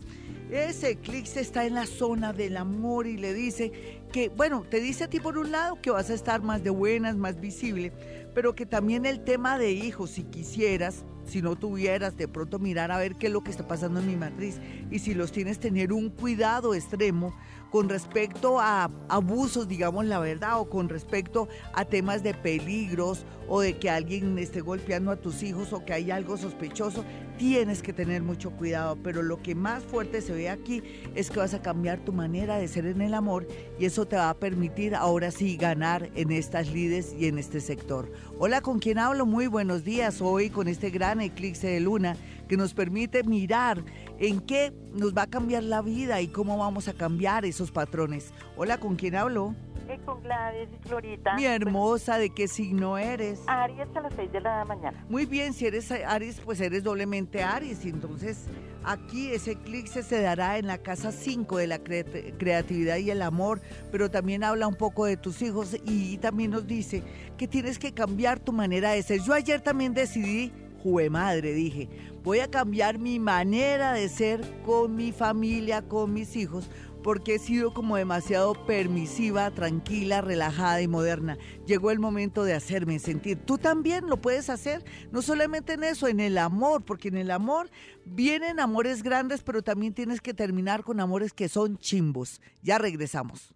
Ese 0.50 0.90
eclipse 0.90 1.40
está 1.40 1.64
en 1.64 1.74
la 1.74 1.86
zona 1.86 2.32
del 2.32 2.56
amor 2.56 3.06
y 3.06 3.16
le 3.16 3.32
dice 3.32 4.02
que, 4.12 4.28
bueno, 4.28 4.64
te 4.68 4.80
dice 4.80 5.04
a 5.04 5.08
ti 5.08 5.20
por 5.20 5.38
un 5.38 5.52
lado 5.52 5.80
que 5.80 5.90
vas 5.90 6.10
a 6.10 6.14
estar 6.14 6.42
más 6.42 6.62
de 6.64 6.70
buenas, 6.70 7.16
más 7.16 7.40
visible, 7.40 7.92
pero 8.34 8.54
que 8.54 8.66
también 8.66 9.06
el 9.06 9.24
tema 9.24 9.58
de 9.58 9.70
hijos, 9.70 10.10
si 10.10 10.24
quisieras, 10.24 11.04
si 11.24 11.40
no 11.40 11.54
tuvieras, 11.54 12.16
de 12.16 12.26
pronto 12.26 12.58
mirar 12.58 12.90
a 12.90 12.98
ver 12.98 13.14
qué 13.14 13.28
es 13.28 13.32
lo 13.32 13.42
que 13.42 13.52
está 13.52 13.68
pasando 13.68 14.00
en 14.00 14.08
mi 14.08 14.16
matriz 14.16 14.60
y 14.90 14.98
si 14.98 15.14
los 15.14 15.30
tienes, 15.30 15.60
tener 15.60 15.92
un 15.92 16.10
cuidado 16.10 16.74
extremo 16.74 17.32
con 17.70 17.88
respecto 17.88 18.60
a 18.60 18.90
abusos, 19.08 19.68
digamos 19.68 20.04
la 20.04 20.18
verdad, 20.18 20.60
o 20.60 20.68
con 20.68 20.88
respecto 20.88 21.48
a 21.72 21.84
temas 21.84 22.22
de 22.22 22.34
peligros 22.34 23.24
o 23.48 23.60
de 23.60 23.78
que 23.78 23.90
alguien 23.90 24.38
esté 24.38 24.60
golpeando 24.60 25.10
a 25.10 25.16
tus 25.16 25.42
hijos 25.42 25.72
o 25.72 25.84
que 25.84 25.92
hay 25.92 26.10
algo 26.10 26.36
sospechoso, 26.36 27.04
tienes 27.38 27.82
que 27.82 27.92
tener 27.92 28.22
mucho 28.22 28.50
cuidado. 28.50 28.96
Pero 29.02 29.22
lo 29.22 29.42
que 29.42 29.54
más 29.54 29.82
fuerte 29.82 30.20
se 30.20 30.32
ve 30.32 30.50
aquí 30.50 30.82
es 31.14 31.30
que 31.30 31.38
vas 31.38 31.54
a 31.54 31.62
cambiar 31.62 32.00
tu 32.04 32.12
manera 32.12 32.58
de 32.58 32.68
ser 32.68 32.86
en 32.86 33.00
el 33.00 33.14
amor 33.14 33.46
y 33.78 33.86
eso 33.86 34.06
te 34.06 34.16
va 34.16 34.30
a 34.30 34.34
permitir 34.34 34.94
ahora 34.94 35.30
sí 35.30 35.56
ganar 35.56 36.10
en 36.14 36.32
estas 36.32 36.68
lides 36.68 37.14
y 37.18 37.26
en 37.26 37.38
este 37.38 37.60
sector. 37.60 38.12
Hola, 38.38 38.60
¿con 38.60 38.78
quién 38.78 38.98
hablo? 38.98 39.26
Muy 39.26 39.46
buenos 39.46 39.84
días. 39.84 40.20
Hoy 40.20 40.50
con 40.50 40.68
este 40.68 40.90
gran 40.90 41.20
eclipse 41.20 41.68
de 41.68 41.80
luna 41.80 42.16
que 42.50 42.56
nos 42.56 42.74
permite 42.74 43.22
mirar 43.22 43.80
en 44.18 44.40
qué 44.40 44.72
nos 44.92 45.16
va 45.16 45.22
a 45.22 45.26
cambiar 45.28 45.62
la 45.62 45.82
vida 45.82 46.20
y 46.20 46.26
cómo 46.26 46.58
vamos 46.58 46.88
a 46.88 46.92
cambiar 46.92 47.44
esos 47.44 47.70
patrones. 47.70 48.34
Hola, 48.56 48.80
¿con 48.80 48.96
quién 48.96 49.14
hablo? 49.14 49.54
Eh, 49.88 50.00
con 50.04 50.20
Gladys 50.20 50.68
y 50.74 50.88
Florita. 50.88 51.36
Mi 51.36 51.44
hermosa, 51.44 52.18
¿de 52.18 52.30
qué 52.30 52.48
signo 52.48 52.98
eres? 52.98 53.40
Aries 53.46 53.86
a 53.94 54.00
las 54.00 54.12
6 54.16 54.32
de 54.32 54.40
la 54.40 54.64
mañana. 54.64 55.06
Muy 55.08 55.26
bien, 55.26 55.52
si 55.52 55.66
eres 55.66 55.92
Aries, 55.92 56.40
pues 56.40 56.60
eres 56.60 56.82
doblemente 56.82 57.44
Aries. 57.44 57.84
Y 57.84 57.90
entonces 57.90 58.46
aquí 58.82 59.30
ese 59.30 59.52
eclipse 59.52 60.02
se 60.02 60.20
dará 60.20 60.58
en 60.58 60.66
la 60.66 60.78
casa 60.78 61.12
5 61.12 61.56
de 61.56 61.68
la 61.68 61.78
creatividad 61.78 62.96
y 62.96 63.12
el 63.12 63.22
amor, 63.22 63.60
pero 63.92 64.10
también 64.10 64.42
habla 64.42 64.66
un 64.66 64.74
poco 64.74 65.04
de 65.04 65.16
tus 65.16 65.40
hijos 65.40 65.76
y 65.84 66.18
también 66.18 66.50
nos 66.50 66.66
dice 66.66 67.04
que 67.38 67.46
tienes 67.46 67.78
que 67.78 67.92
cambiar 67.92 68.40
tu 68.40 68.52
manera 68.52 68.90
de 68.90 69.04
ser. 69.04 69.20
Yo 69.20 69.34
ayer 69.34 69.60
también 69.60 69.94
decidí 69.94 70.52
Jue 70.82 71.10
madre, 71.10 71.52
dije, 71.52 71.88
voy 72.22 72.40
a 72.40 72.50
cambiar 72.50 72.98
mi 72.98 73.18
manera 73.18 73.92
de 73.92 74.08
ser 74.08 74.40
con 74.64 74.96
mi 74.96 75.12
familia, 75.12 75.82
con 75.82 76.12
mis 76.12 76.36
hijos, 76.36 76.70
porque 77.02 77.34
he 77.34 77.38
sido 77.38 77.72
como 77.72 77.96
demasiado 77.96 78.54
permisiva, 78.66 79.50
tranquila, 79.50 80.20
relajada 80.20 80.82
y 80.82 80.88
moderna. 80.88 81.38
Llegó 81.66 81.90
el 81.90 81.98
momento 81.98 82.44
de 82.44 82.54
hacerme 82.54 82.98
sentir. 82.98 83.38
Tú 83.38 83.58
también 83.58 84.08
lo 84.08 84.18
puedes 84.18 84.50
hacer, 84.50 84.84
no 85.10 85.22
solamente 85.22 85.74
en 85.74 85.84
eso, 85.84 86.08
en 86.08 86.20
el 86.20 86.38
amor, 86.38 86.82
porque 86.84 87.08
en 87.08 87.16
el 87.16 87.30
amor 87.30 87.70
vienen 88.04 88.60
amores 88.60 89.02
grandes, 89.02 89.42
pero 89.42 89.62
también 89.62 89.94
tienes 89.94 90.20
que 90.20 90.34
terminar 90.34 90.84
con 90.84 91.00
amores 91.00 91.32
que 91.32 91.48
son 91.48 91.78
chimbos. 91.78 92.40
Ya 92.62 92.78
regresamos. 92.78 93.54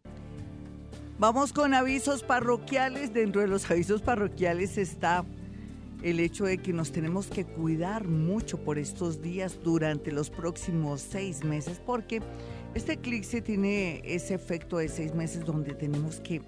Vamos 1.18 1.52
con 1.52 1.74
avisos 1.74 2.22
parroquiales. 2.22 3.14
Dentro 3.14 3.40
de 3.40 3.46
los 3.46 3.70
avisos 3.70 4.02
parroquiales 4.02 4.78
está 4.78 5.24
el 6.04 6.20
hecho 6.20 6.44
de 6.44 6.58
que 6.58 6.74
nos 6.74 6.92
tenemos 6.92 7.28
que 7.28 7.46
cuidar 7.46 8.06
mucho 8.06 8.62
por 8.62 8.78
estos 8.78 9.22
días 9.22 9.58
durante 9.64 10.12
los 10.12 10.28
próximos 10.28 11.00
seis 11.00 11.42
meses, 11.42 11.80
porque 11.84 12.20
este 12.74 12.92
eclipse 12.92 13.40
tiene 13.40 14.02
ese 14.04 14.34
efecto 14.34 14.76
de 14.76 14.88
seis 14.88 15.14
meses 15.14 15.46
donde 15.46 15.72
tenemos 15.72 16.20
que 16.20 16.42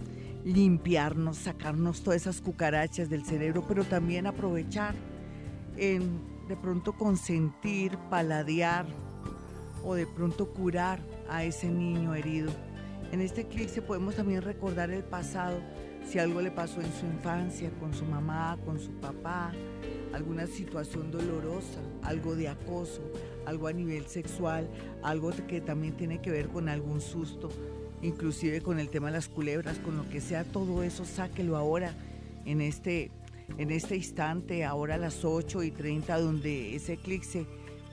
limpiarnos, 0.45 1.39
sacarnos 1.39 2.03
todas 2.03 2.21
esas 2.21 2.43
cucarachas 2.43 3.09
del 3.09 3.25
cerebro, 3.25 3.65
pero 3.67 3.83
también 3.85 4.27
aprovechar 4.27 4.95
en 5.79 6.21
de 6.49 6.57
pronto 6.57 6.93
consentir, 6.93 7.97
paladear 8.11 8.87
o 9.83 9.95
de 9.95 10.07
pronto 10.07 10.53
curar 10.53 11.01
a 11.31 11.45
ese 11.45 11.71
niño 11.71 12.15
herido. 12.15 12.53
En 13.11 13.23
este 13.23 13.41
eclipse 13.41 13.81
podemos 13.81 14.17
también 14.17 14.43
recordar 14.43 14.91
el 14.91 15.03
pasado 15.03 15.61
si 16.07 16.19
algo 16.19 16.41
le 16.41 16.51
pasó 16.51 16.81
en 16.81 16.93
su 16.93 17.05
infancia 17.07 17.71
con 17.81 17.93
su 17.93 18.05
mamá, 18.05 18.57
con 18.65 18.79
su 18.79 18.93
papá, 18.93 19.53
alguna 20.13 20.47
situación 20.47 21.11
dolorosa, 21.11 21.81
algo 22.03 22.37
de 22.37 22.49
acoso, 22.49 23.03
algo 23.45 23.67
a 23.67 23.73
nivel 23.73 24.07
sexual, 24.07 24.69
algo 25.03 25.31
que 25.49 25.61
también 25.61 25.97
tiene 25.97 26.21
que 26.21 26.31
ver 26.31 26.49
con 26.49 26.69
algún 26.69 27.01
susto, 27.01 27.49
inclusive 28.03 28.61
con 28.61 28.79
el 28.79 28.89
tema 28.89 29.09
de 29.09 29.15
las 29.15 29.29
culebras, 29.29 29.79
con 29.79 29.97
lo 29.97 30.09
que 30.09 30.21
sea, 30.21 30.45
todo 30.45 30.83
eso 30.83 31.05
sáquelo 31.05 31.57
ahora 31.57 31.93
en 32.45 32.61
este, 32.61 33.11
en 33.59 33.71
este 33.71 33.97
instante, 33.97 34.65
ahora 34.65 34.95
a 34.95 34.99
las 34.99 35.25
8 35.25 35.65
y 35.65 35.73
30, 35.73 36.21
donde 36.21 36.77
ese 36.77 36.95
eclipse 36.95 37.47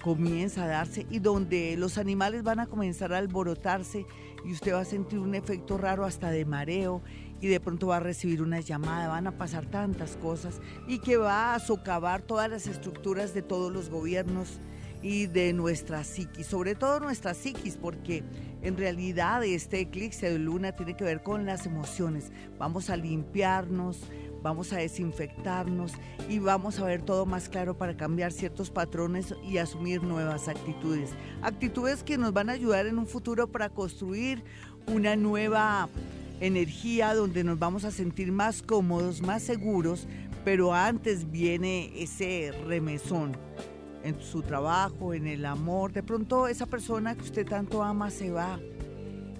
comienza 0.03 0.65
a 0.65 0.67
darse 0.67 1.07
y 1.09 1.19
donde 1.19 1.75
los 1.77 1.97
animales 1.97 2.43
van 2.43 2.59
a 2.59 2.67
comenzar 2.67 3.13
a 3.13 3.17
alborotarse 3.17 4.05
y 4.45 4.51
usted 4.51 4.73
va 4.73 4.81
a 4.81 4.85
sentir 4.85 5.19
un 5.19 5.33
efecto 5.33 5.77
raro 5.77 6.03
hasta 6.05 6.29
de 6.29 6.43
mareo 6.45 7.01
y 7.43 7.47
de 7.49 7.59
pronto 7.59 7.87
va 7.87 7.97
a 7.97 7.99
recibir 7.99 8.41
una 8.41 8.61
llamada, 8.61 9.09
van 9.09 9.27
a 9.27 9.37
pasar 9.37 9.65
tantas 9.65 10.15
cosas 10.15 10.61
y 10.87 10.99
que 10.99 11.17
va 11.17 11.53
a 11.53 11.59
socavar 11.59 12.21
todas 12.21 12.49
las 12.49 12.67
estructuras 12.67 13.33
de 13.33 13.41
todos 13.41 13.69
los 13.69 13.89
gobiernos 13.89 14.61
y 15.01 15.25
de 15.25 15.51
nuestra 15.51 16.05
psiquis, 16.05 16.47
sobre 16.47 16.73
todo 16.73 17.01
nuestra 17.01 17.33
psiquis, 17.33 17.75
porque 17.75 18.23
en 18.61 18.77
realidad 18.77 19.43
este 19.43 19.81
eclipse 19.81 20.31
de 20.31 20.39
luna 20.39 20.71
tiene 20.71 20.95
que 20.95 21.03
ver 21.03 21.21
con 21.21 21.45
las 21.45 21.65
emociones. 21.65 22.31
Vamos 22.57 22.89
a 22.89 22.95
limpiarnos, 22.95 23.99
vamos 24.41 24.71
a 24.71 24.77
desinfectarnos 24.77 25.91
y 26.29 26.39
vamos 26.39 26.79
a 26.79 26.85
ver 26.85 27.01
todo 27.01 27.25
más 27.25 27.49
claro 27.49 27.77
para 27.77 27.97
cambiar 27.97 28.31
ciertos 28.31 28.69
patrones 28.69 29.35
y 29.43 29.57
asumir 29.57 30.01
nuevas 30.01 30.47
actitudes. 30.47 31.09
Actitudes 31.41 32.03
que 32.03 32.17
nos 32.17 32.31
van 32.31 32.49
a 32.49 32.53
ayudar 32.53 32.85
en 32.85 32.97
un 32.99 33.05
futuro 33.05 33.51
para 33.51 33.67
construir 33.67 34.45
una 34.87 35.17
nueva 35.17 35.89
energía 36.39 37.13
donde 37.13 37.43
nos 37.43 37.59
vamos 37.59 37.85
a 37.85 37.91
sentir 37.91 38.31
más 38.31 38.61
cómodos, 38.61 39.21
más 39.21 39.43
seguros, 39.43 40.07
pero 40.43 40.73
antes 40.73 41.31
viene 41.31 41.91
ese 42.01 42.51
remesón 42.65 43.37
en 44.03 44.19
su 44.21 44.41
trabajo, 44.41 45.13
en 45.13 45.27
el 45.27 45.45
amor. 45.45 45.93
De 45.93 46.03
pronto 46.03 46.47
esa 46.47 46.65
persona 46.65 47.15
que 47.15 47.23
usted 47.23 47.45
tanto 47.45 47.83
ama 47.83 48.09
se 48.09 48.31
va. 48.31 48.59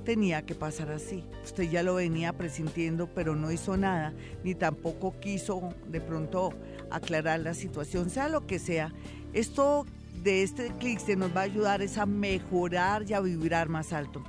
Tenía 0.05 0.45
que 0.45 0.55
pasar 0.55 0.91
así. 0.91 1.23
Usted 1.43 1.69
ya 1.69 1.83
lo 1.83 1.95
venía 1.95 2.33
presintiendo, 2.33 3.07
pero 3.07 3.35
no 3.35 3.51
hizo 3.51 3.77
nada, 3.77 4.13
ni 4.43 4.53
tampoco 4.53 5.17
quiso 5.19 5.73
de 5.87 6.01
pronto 6.01 6.53
aclarar 6.91 7.39
la 7.39 7.53
situación, 7.53 8.09
sea 8.09 8.27
lo 8.27 8.45
que 8.45 8.59
sea. 8.59 8.93
Esto 9.33 9.85
de 10.23 10.43
este 10.43 10.67
eclipse 10.67 11.15
nos 11.15 11.35
va 11.35 11.41
a 11.41 11.43
ayudar 11.43 11.81
es 11.81 11.97
a 11.97 12.05
mejorar 12.05 13.03
y 13.09 13.13
a 13.13 13.21
vibrar 13.21 13.69
más 13.69 13.93
alto. 13.93 14.23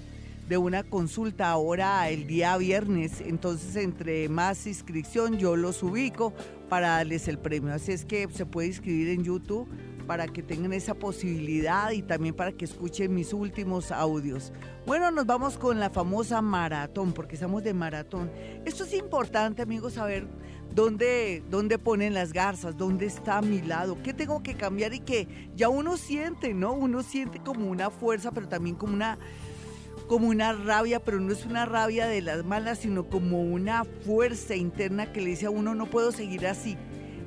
de 0.50 0.58
una 0.58 0.84
consulta 0.84 1.50
ahora 1.50 2.10
el 2.10 2.28
día 2.28 2.58
viernes. 2.58 3.22
Entonces, 3.22 3.78
entre 3.78 4.28
más 4.30 4.68
inscripción, 4.68 5.38
yo 5.38 5.56
los 5.56 5.84
ubico 5.84 6.34
para 6.70 6.90
darles 6.90 7.28
el 7.28 7.38
premio. 7.38 7.74
Así 7.74 7.92
es 7.92 8.06
que 8.06 8.28
se 8.30 8.46
puede 8.46 8.68
inscribir 8.68 9.10
en 9.10 9.24
YouTube 9.24 9.68
para 10.08 10.28
que 10.28 10.42
tengan 10.42 10.74
esa 10.74 10.96
posibilidad 10.96 11.92
y 11.92 12.02
también 12.02 12.34
para 12.34 12.54
que 12.54 12.66
escuchen 12.66 13.14
mis 13.14 13.34
últimos 13.34 13.92
audios. 13.92 14.54
Bueno, 14.86 15.12
nos 15.12 15.26
vamos 15.26 15.58
con 15.58 15.80
la 15.80 15.90
famosa 15.90 16.42
maratón, 16.42 17.14
porque 17.14 17.36
estamos 17.36 17.62
de 17.64 17.74
maratón. 17.74 18.32
Esto 18.66 18.86
es 18.86 18.94
importante, 18.94 19.62
amigos, 19.62 19.94
saber 19.94 20.26
dónde, 20.74 21.44
dónde 21.50 21.78
ponen 21.78 22.14
las 22.14 22.32
garzas, 22.32 22.78
dónde 22.78 23.06
está 23.06 23.40
a 23.40 23.42
mi 23.42 23.62
lado, 23.62 24.02
qué 24.02 24.14
tengo 24.14 24.42
que 24.42 24.56
cambiar 24.56 24.94
y 24.94 25.02
que 25.02 25.50
ya 25.56 25.68
uno 25.68 25.98
siente, 25.98 26.54
¿no? 26.54 26.72
Uno 26.72 27.04
siente 27.04 27.40
como 27.40 27.70
una 27.70 27.90
fuerza, 27.90 28.32
pero 28.32 28.48
también 28.48 28.76
como 28.76 28.94
una 28.94 29.18
como 30.08 30.30
una 30.30 30.54
rabia, 30.54 31.04
pero 31.04 31.20
no 31.20 31.34
es 31.34 31.46
una 31.46 31.66
rabia 31.66 32.08
de 32.08 32.22
las 32.22 32.46
malas, 32.46 32.80
sino 32.80 33.10
como 33.10 33.42
una 33.42 33.84
fuerza 33.84 34.56
interna 34.56 35.12
que 35.12 35.20
le 35.20 35.32
dice 35.32 35.48
a 35.48 35.50
uno, 35.50 35.76
no 35.76 35.88
puedo 35.88 36.14
seguir 36.14 36.48
así. 36.48 36.78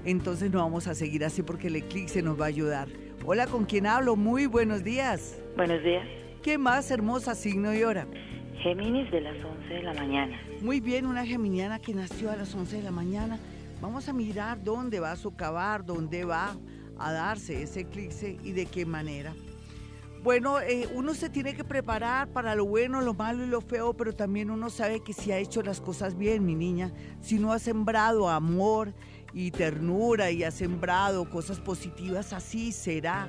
Entonces 0.04 0.50
no 0.50 0.60
vamos 0.60 0.86
a 0.86 0.94
seguir 0.94 1.24
así 1.24 1.42
porque 1.42 1.68
el 1.68 1.76
eclipse 1.76 2.22
nos 2.22 2.40
va 2.40 2.46
a 2.46 2.48
ayudar. 2.48 2.88
Hola, 3.24 3.46
¿con 3.46 3.66
quién 3.66 3.86
hablo? 3.86 4.16
Muy 4.16 4.46
buenos 4.46 4.82
días. 4.82 5.38
Buenos 5.56 5.82
días. 5.82 6.06
¿Qué 6.42 6.56
más 6.56 6.90
hermosa 6.90 7.34
signo 7.34 7.74
y 7.74 7.82
hora? 7.82 8.06
Géminis 8.62 9.10
de 9.10 9.20
las 9.20 9.36
11 9.44 9.74
de 9.74 9.82
la 9.82 9.94
mañana. 9.94 10.40
Muy 10.62 10.80
bien, 10.80 11.06
una 11.06 11.26
geminiana 11.26 11.78
que 11.78 11.94
nació 11.94 12.30
a 12.30 12.36
las 12.36 12.54
11 12.54 12.78
de 12.78 12.82
la 12.82 12.90
mañana. 12.90 13.38
Vamos 13.82 14.08
a 14.08 14.12
mirar 14.14 14.62
dónde 14.62 15.00
va 15.00 15.12
a 15.12 15.16
socavar, 15.16 15.84
dónde 15.84 16.24
va 16.24 16.56
a 16.98 17.12
darse 17.12 17.62
ese 17.62 17.80
eclipse 17.80 18.38
y 18.42 18.52
de 18.52 18.66
qué 18.66 18.86
manera. 18.86 19.34
Bueno, 20.22 20.60
eh, 20.60 20.86
uno 20.94 21.14
se 21.14 21.30
tiene 21.30 21.54
que 21.54 21.64
preparar 21.64 22.28
para 22.28 22.54
lo 22.54 22.66
bueno, 22.66 23.00
lo 23.00 23.14
malo 23.14 23.42
y 23.42 23.46
lo 23.46 23.62
feo, 23.62 23.94
pero 23.94 24.14
también 24.14 24.50
uno 24.50 24.68
sabe 24.68 25.00
que 25.00 25.14
si 25.14 25.32
ha 25.32 25.38
hecho 25.38 25.62
las 25.62 25.80
cosas 25.80 26.18
bien, 26.18 26.44
mi 26.44 26.54
niña, 26.54 26.92
si 27.22 27.38
no 27.38 27.52
ha 27.52 27.58
sembrado 27.58 28.28
amor 28.28 28.92
y 29.32 29.50
ternura 29.50 30.30
y 30.30 30.44
ha 30.44 30.50
sembrado 30.50 31.28
cosas 31.28 31.60
positivas, 31.60 32.32
así 32.32 32.72
será 32.72 33.28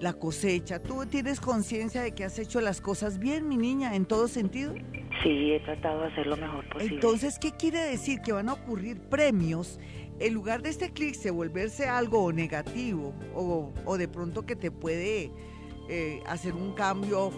la 0.00 0.12
cosecha. 0.12 0.80
¿Tú 0.80 1.04
tienes 1.06 1.40
conciencia 1.40 2.02
de 2.02 2.12
que 2.12 2.24
has 2.24 2.38
hecho 2.38 2.60
las 2.60 2.80
cosas 2.80 3.18
bien, 3.18 3.48
mi 3.48 3.56
niña, 3.56 3.94
en 3.94 4.06
todo 4.06 4.28
sentido? 4.28 4.74
Sí, 5.22 5.52
he 5.52 5.60
tratado 5.60 6.02
de 6.02 6.06
hacer 6.08 6.26
lo 6.26 6.36
mejor 6.36 6.68
posible. 6.68 6.94
Entonces, 6.94 7.38
¿qué 7.38 7.52
quiere 7.52 7.80
decir? 7.80 8.20
Que 8.20 8.32
van 8.32 8.48
a 8.48 8.54
ocurrir 8.54 9.00
premios. 9.00 9.80
En 10.20 10.34
lugar 10.34 10.62
de 10.62 10.70
este 10.70 10.86
eclipse 10.86 11.30
volverse 11.30 11.86
algo 11.86 12.32
negativo 12.32 13.14
o, 13.34 13.72
o 13.84 13.98
de 13.98 14.08
pronto 14.08 14.46
que 14.46 14.56
te 14.56 14.70
puede 14.70 15.30
eh, 15.90 16.22
hacer 16.26 16.52
un 16.52 16.74
cambio 16.74 17.30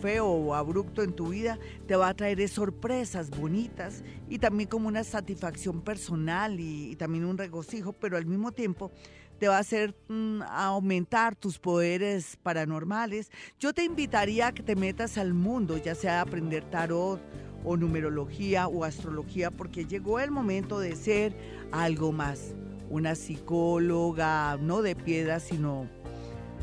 feo 0.00 0.26
o 0.26 0.54
abrupto 0.54 1.02
en 1.02 1.12
tu 1.12 1.28
vida, 1.28 1.58
te 1.86 1.94
va 1.94 2.08
a 2.08 2.14
traer 2.14 2.48
sorpresas 2.48 3.28
bonitas 3.28 4.02
y 4.30 4.38
también 4.38 4.70
como 4.70 4.88
una 4.88 5.04
satisfacción 5.04 5.82
personal 5.82 6.58
y, 6.58 6.96
también 6.96 7.26
un 7.26 7.36
regocijo, 7.36 7.92
pero 7.92 8.16
al 8.16 8.24
mismo 8.24 8.50
tiempo 8.50 8.90
te 9.38 9.46
va 9.46 9.58
a 9.58 9.60
hacer 9.60 9.94
mm, 10.08 10.40
aumentar 10.48 11.36
tus 11.36 11.58
poderes 11.58 12.38
paranormales. 12.42 13.30
Yo 13.60 13.74
te 13.74 13.84
invitaría 13.84 14.46
a 14.46 14.52
que 14.52 14.62
te 14.62 14.74
metas 14.74 15.18
al 15.18 15.34
mundo, 15.34 15.76
ya 15.76 15.94
sea 15.94 16.20
a 16.20 16.22
aprender 16.22 16.64
tarot 16.64 17.20
o 17.62 17.76
numerología 17.76 18.68
o 18.68 18.84
astrología, 18.84 19.50
porque 19.50 19.84
llegó 19.84 20.18
el 20.18 20.30
momento 20.30 20.80
de 20.80 20.96
ser 20.96 21.36
algo 21.72 22.10
más, 22.10 22.54
una 22.88 23.14
psicóloga, 23.16 24.56
no 24.56 24.80
de 24.80 24.96
piedra, 24.96 25.40
sino 25.40 25.88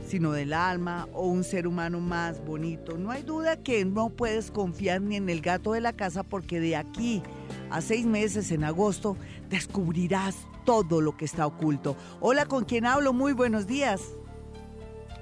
sino 0.09 0.31
del 0.31 0.53
alma 0.53 1.07
o 1.13 1.27
un 1.27 1.43
ser 1.43 1.67
humano 1.67 1.99
más 1.99 2.43
bonito. 2.43 2.97
No 2.97 3.11
hay 3.11 3.21
duda 3.21 3.57
que 3.57 3.85
no 3.85 4.09
puedes 4.09 4.49
confiar 4.49 5.01
ni 5.01 5.17
en 5.17 5.29
el 5.29 5.39
gato 5.39 5.73
de 5.73 5.81
la 5.81 5.93
casa 5.93 6.23
porque 6.23 6.59
de 6.59 6.75
aquí 6.75 7.21
a 7.69 7.79
seis 7.81 8.07
meses 8.07 8.51
en 8.51 8.63
agosto 8.63 9.17
descubrirás 9.49 10.47
todo 10.65 10.99
lo 10.99 11.15
que 11.15 11.25
está 11.25 11.45
oculto. 11.45 11.95
Hola, 12.21 12.47
¿con 12.47 12.65
quién 12.65 12.87
hablo? 12.87 13.13
Muy 13.13 13.33
buenos 13.33 13.67
días. 13.67 14.01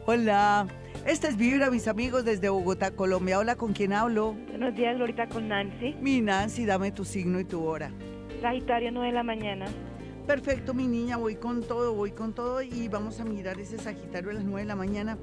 Hola. 0.06 0.67
Esta 1.06 1.28
es 1.28 1.36
Vibra, 1.36 1.69
mis 1.69 1.89
amigos, 1.89 2.23
desde 2.23 2.47
Bogotá, 2.47 2.91
Colombia. 2.91 3.39
Hola, 3.39 3.56
¿con 3.56 3.73
quién 3.73 3.91
hablo? 3.91 4.36
Buenos 4.50 4.73
días, 4.73 4.95
Glorita, 4.95 5.28
con 5.28 5.50
Nancy. 5.50 5.95
Mi 6.00 6.21
Nancy, 6.21 6.65
dame 6.65 6.91
tu 6.91 7.04
signo 7.04 7.41
y 7.41 7.45
tu 7.45 7.63
hora. 7.63 7.91
Sagitario, 8.41 8.91
9 8.91 9.08
de 9.08 9.13
la 9.13 9.23
mañana. 9.23 9.65
Perfecto, 10.28 10.74
mi 10.74 10.88
niña, 10.88 11.16
voy 11.16 11.36
con 11.36 11.63
todo, 11.63 11.94
voy 11.94 12.12
con 12.12 12.34
todo 12.34 12.62
y 12.62 12.90
vamos 12.90 13.22
a 13.22 13.24
mirar 13.24 13.62
ese 13.62 13.78
Sagitario 13.78 14.32
a 14.32 14.34
las 14.34 14.44
9 14.44 14.60
de 14.60 14.66
la 14.68 14.76
mañana 14.76 15.18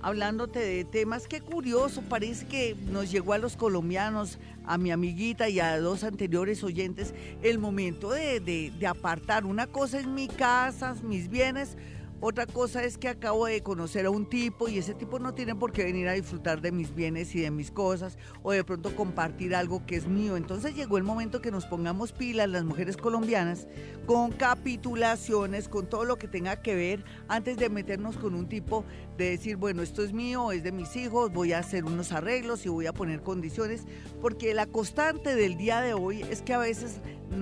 hablándote 0.00 0.60
de 0.60 0.84
temas. 0.84 1.26
Qué 1.26 1.40
curioso, 1.40 2.00
parece 2.02 2.46
que 2.46 2.76
nos 2.90 3.10
llegó 3.10 3.32
a 3.32 3.38
los 3.38 3.56
colombianos, 3.56 4.38
a 4.64 4.78
mi 4.78 4.92
amiguita 4.92 5.48
y 5.48 5.58
a 5.58 5.78
dos 5.80 6.04
anteriores 6.04 6.62
oyentes, 6.62 7.14
el 7.42 7.58
momento 7.58 8.10
de, 8.12 8.38
de, 8.38 8.72
de 8.78 8.86
apartar. 8.86 9.44
Una 9.44 9.66
cosa 9.66 9.98
es 9.98 10.06
mi 10.06 10.28
casa, 10.28 10.94
mis 11.02 11.28
bienes, 11.28 11.76
otra 12.22 12.46
cosa 12.46 12.84
es 12.84 12.98
que 12.98 13.08
acabo 13.08 13.46
de 13.46 13.62
conocer 13.62 14.04
a 14.04 14.10
un 14.10 14.28
tipo 14.28 14.68
y 14.68 14.78
ese 14.78 14.94
tipo 14.94 15.18
no 15.18 15.32
tiene 15.32 15.54
por 15.54 15.72
qué 15.72 15.84
venir 15.84 16.06
a 16.06 16.12
disfrutar 16.12 16.60
de 16.60 16.70
mis 16.70 16.94
bienes 16.94 17.34
y 17.34 17.40
de 17.40 17.50
mis 17.50 17.70
cosas 17.70 18.18
o 18.42 18.52
de 18.52 18.62
pronto 18.62 18.94
compartir 18.94 19.54
algo 19.54 19.86
que 19.86 19.96
es 19.96 20.06
mío. 20.06 20.36
Entonces 20.36 20.74
llegó 20.74 20.98
el 20.98 21.02
momento 21.02 21.40
que 21.40 21.50
nos 21.50 21.64
pongamos 21.64 22.12
pilas 22.12 22.50
las 22.50 22.64
mujeres 22.64 22.98
colombianas 22.98 23.66
con 24.04 24.32
capitulaciones, 24.32 25.68
con 25.68 25.88
todo 25.88 26.04
lo 26.04 26.18
que 26.18 26.28
tenga 26.28 26.60
que 26.60 26.74
ver 26.74 27.04
antes 27.28 27.56
de 27.56 27.70
meternos 27.70 28.18
con 28.18 28.34
un 28.34 28.48
tipo 28.48 28.84
de 29.20 29.30
decir, 29.30 29.56
bueno, 29.56 29.82
esto 29.82 30.02
es 30.02 30.12
mío, 30.14 30.50
es 30.50 30.62
de 30.62 30.72
mis 30.72 30.96
hijos, 30.96 31.30
voy 31.30 31.52
a 31.52 31.58
hacer 31.58 31.84
unos 31.84 32.10
arreglos 32.12 32.64
y 32.64 32.70
voy 32.70 32.86
a 32.86 32.94
poner 32.94 33.20
condiciones, 33.20 33.84
porque 34.22 34.54
la 34.54 34.66
constante 34.66 35.34
del 35.34 35.58
día 35.58 35.82
de 35.82 35.92
hoy 35.92 36.22
es 36.22 36.40
que 36.40 36.54
a 36.54 36.58
veces 36.58 37.00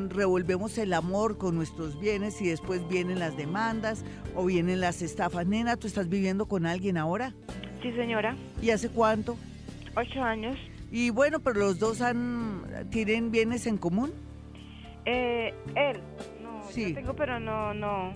revolvemos 0.09 0.77
el 0.77 0.93
amor 0.93 1.39
con 1.39 1.55
nuestros 1.55 1.99
bienes 2.01 2.43
y 2.43 2.49
después 2.49 2.87
vienen 2.89 3.21
las 3.21 3.37
demandas 3.37 4.05
o 4.35 4.45
vienen 4.45 4.81
las 4.81 5.03
estafas. 5.03 5.47
Nena, 5.47 5.77
¿tú 5.77 5.87
estás 5.87 6.09
viviendo 6.09 6.47
con 6.47 6.67
alguien 6.67 6.97
ahora? 6.97 7.33
Sí, 7.81 7.93
señora. 7.93 8.37
¿Y 8.61 8.71
hace 8.71 8.89
cuánto? 8.89 9.37
Ocho 9.97 10.21
años. 10.21 10.59
Y 10.91 11.11
bueno, 11.11 11.39
pero 11.39 11.61
los 11.61 11.79
dos 11.79 12.01
han, 12.01 12.89
tienen 12.91 13.31
bienes 13.31 13.69
en 13.69 13.79
común. 13.79 14.11
Eh, 15.05 15.55
él. 15.77 16.01
No, 16.43 16.65
sí. 16.71 16.93
tengo, 16.93 17.15
pero 17.15 17.39
no, 17.39 17.73
no. 17.73 18.13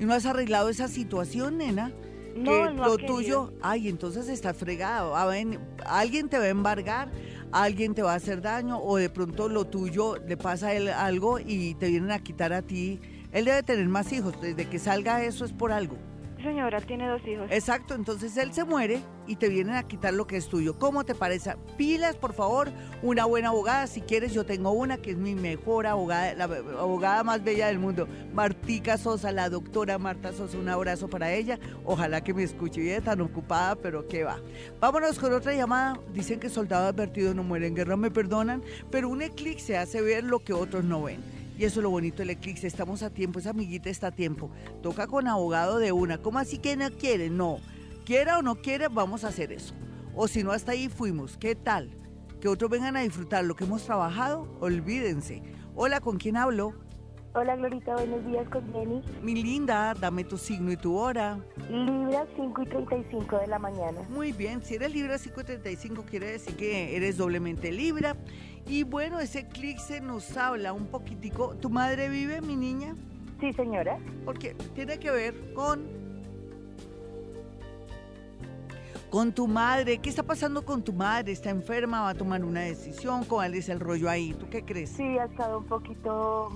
¿Y 0.00 0.04
no 0.04 0.14
has 0.14 0.26
arreglado 0.26 0.68
esa 0.68 0.88
situación, 0.88 1.58
nena? 1.58 1.92
No, 2.36 2.70
no 2.70 2.84
lo 2.86 2.96
tuyo, 2.96 3.52
ay, 3.62 3.88
entonces 3.88 4.28
está 4.28 4.54
fregado. 4.54 5.14
alguien 5.16 6.28
te 6.28 6.38
va 6.38 6.44
a 6.44 6.48
embargar 6.48 7.10
alguien 7.52 7.94
te 7.94 8.02
va 8.02 8.14
a 8.14 8.16
hacer 8.16 8.42
daño 8.42 8.80
o 8.80 8.96
de 8.96 9.08
pronto 9.08 9.48
lo 9.48 9.64
tuyo 9.64 10.16
le 10.26 10.36
pasa 10.36 10.68
a 10.68 10.74
él 10.74 10.88
algo 10.88 11.38
y 11.38 11.74
te 11.76 11.88
vienen 11.88 12.10
a 12.10 12.18
quitar 12.18 12.52
a 12.52 12.62
ti. 12.62 13.00
Él 13.30 13.44
debe 13.44 13.62
tener 13.62 13.86
más 13.88 14.12
hijos, 14.12 14.34
desde 14.40 14.68
que 14.68 14.80
salga 14.80 15.22
eso 15.24 15.44
es 15.44 15.52
por 15.52 15.70
algo 15.70 15.96
señora, 16.44 16.80
tiene 16.80 17.08
dos 17.08 17.26
hijos. 17.26 17.48
Exacto, 17.50 17.94
entonces 17.94 18.36
él 18.36 18.52
se 18.52 18.62
muere 18.64 19.00
y 19.26 19.36
te 19.36 19.48
vienen 19.48 19.74
a 19.74 19.82
quitar 19.82 20.14
lo 20.14 20.26
que 20.26 20.36
es 20.36 20.48
tuyo. 20.48 20.78
¿Cómo 20.78 21.04
te 21.04 21.14
parece? 21.14 21.56
Pilas, 21.76 22.14
por 22.16 22.34
favor, 22.34 22.70
una 23.02 23.24
buena 23.24 23.48
abogada. 23.48 23.86
Si 23.86 24.00
quieres, 24.00 24.32
yo 24.32 24.44
tengo 24.44 24.70
una 24.70 24.98
que 24.98 25.12
es 25.12 25.16
mi 25.16 25.34
mejor 25.34 25.86
abogada, 25.86 26.34
la 26.34 26.44
abogada 26.44 27.24
más 27.24 27.42
bella 27.42 27.66
del 27.66 27.78
mundo, 27.78 28.06
Martica 28.32 28.98
Sosa, 28.98 29.32
la 29.32 29.48
doctora 29.48 29.98
Marta 29.98 30.32
Sosa. 30.32 30.58
Un 30.58 30.68
abrazo 30.68 31.08
para 31.08 31.32
ella. 31.32 31.58
Ojalá 31.84 32.22
que 32.22 32.34
me 32.34 32.44
escuche 32.44 32.80
bien, 32.80 33.02
tan 33.02 33.20
ocupada, 33.20 33.74
pero 33.74 34.06
qué 34.06 34.22
va. 34.22 34.38
Vámonos 34.80 35.18
con 35.18 35.32
otra 35.32 35.54
llamada. 35.54 35.98
Dicen 36.12 36.38
que 36.38 36.48
soldado 36.48 36.86
advertido 36.86 37.34
no 37.34 37.42
muere 37.42 37.66
en 37.66 37.74
guerra, 37.74 37.96
me 37.96 38.10
perdonan, 38.10 38.62
pero 38.90 39.08
un 39.08 39.22
eclipse 39.22 39.76
hace 39.76 40.00
ver 40.02 40.24
lo 40.24 40.40
que 40.40 40.52
otros 40.52 40.84
no 40.84 41.02
ven. 41.02 41.33
Y 41.56 41.64
eso 41.64 41.80
es 41.80 41.84
lo 41.84 41.90
bonito 41.90 42.18
del 42.18 42.30
eclipse. 42.30 42.66
Estamos 42.66 43.02
a 43.02 43.10
tiempo, 43.10 43.38
esa 43.38 43.50
amiguita 43.50 43.90
está 43.90 44.08
a 44.08 44.12
tiempo. 44.12 44.50
Toca 44.82 45.06
con 45.06 45.28
abogado 45.28 45.78
de 45.78 45.92
una. 45.92 46.18
¿Cómo 46.18 46.38
así 46.38 46.58
que 46.58 46.76
no 46.76 46.90
quiere? 46.90 47.30
No. 47.30 47.58
Quiera 48.04 48.38
o 48.38 48.42
no 48.42 48.56
quiere, 48.56 48.88
vamos 48.88 49.24
a 49.24 49.28
hacer 49.28 49.52
eso. 49.52 49.74
O 50.14 50.28
si 50.28 50.42
no, 50.42 50.52
hasta 50.52 50.72
ahí 50.72 50.88
fuimos. 50.88 51.36
¿Qué 51.38 51.54
tal? 51.54 51.90
Que 52.40 52.48
otros 52.48 52.70
vengan 52.70 52.96
a 52.96 53.00
disfrutar 53.00 53.44
lo 53.44 53.56
que 53.56 53.64
hemos 53.64 53.84
trabajado. 53.84 54.48
Olvídense. 54.60 55.42
Hola, 55.74 56.00
¿con 56.00 56.18
quién 56.18 56.36
hablo? 56.36 56.74
Hola 57.36 57.56
Glorita, 57.56 57.94
buenos 57.94 58.24
días 58.26 58.48
con 58.48 58.72
Jenny. 58.72 59.02
Mi 59.20 59.34
linda, 59.34 59.92
dame 59.94 60.22
tu 60.22 60.38
signo 60.38 60.70
y 60.70 60.76
tu 60.76 60.96
hora. 60.96 61.36
Libra 61.68 62.28
5 62.36 62.62
y 62.62 62.66
35 62.66 63.38
de 63.38 63.46
la 63.48 63.58
mañana. 63.58 64.02
Muy 64.08 64.30
bien, 64.30 64.62
si 64.62 64.76
eres 64.76 64.94
Libra 64.94 65.18
5 65.18 65.40
y 65.40 65.44
35 65.44 66.04
quiere 66.08 66.30
decir 66.30 66.56
que 66.56 66.96
eres 66.96 67.16
doblemente 67.16 67.72
Libra 67.72 68.16
y 68.68 68.84
bueno, 68.84 69.18
ese 69.18 69.40
eclipse 69.40 70.00
nos 70.00 70.36
habla 70.36 70.72
un 70.72 70.86
poquitico. 70.86 71.56
¿Tu 71.56 71.68
madre 71.70 72.08
vive, 72.08 72.40
mi 72.40 72.54
niña? 72.54 72.94
Sí, 73.40 73.52
señora. 73.52 73.98
Porque 74.24 74.54
tiene 74.76 75.00
que 75.00 75.10
ver 75.10 75.54
con 75.54 76.04
con 79.14 79.32
tu 79.32 79.46
madre. 79.46 79.98
¿Qué 79.98 80.08
está 80.08 80.24
pasando 80.24 80.64
con 80.64 80.82
tu 80.82 80.92
madre? 80.92 81.30
¿Está 81.30 81.50
enferma? 81.50 82.02
¿Va 82.02 82.08
a 82.08 82.14
tomar 82.14 82.44
una 82.44 82.62
decisión? 82.62 83.24
¿Cuál 83.24 83.54
es 83.54 83.68
el 83.68 83.78
rollo 83.78 84.10
ahí? 84.10 84.34
¿Tú 84.34 84.48
qué 84.50 84.64
crees? 84.64 84.90
Sí, 84.90 85.04
ha 85.18 85.26
estado 85.26 85.58
un 85.58 85.66
poquito 85.66 86.50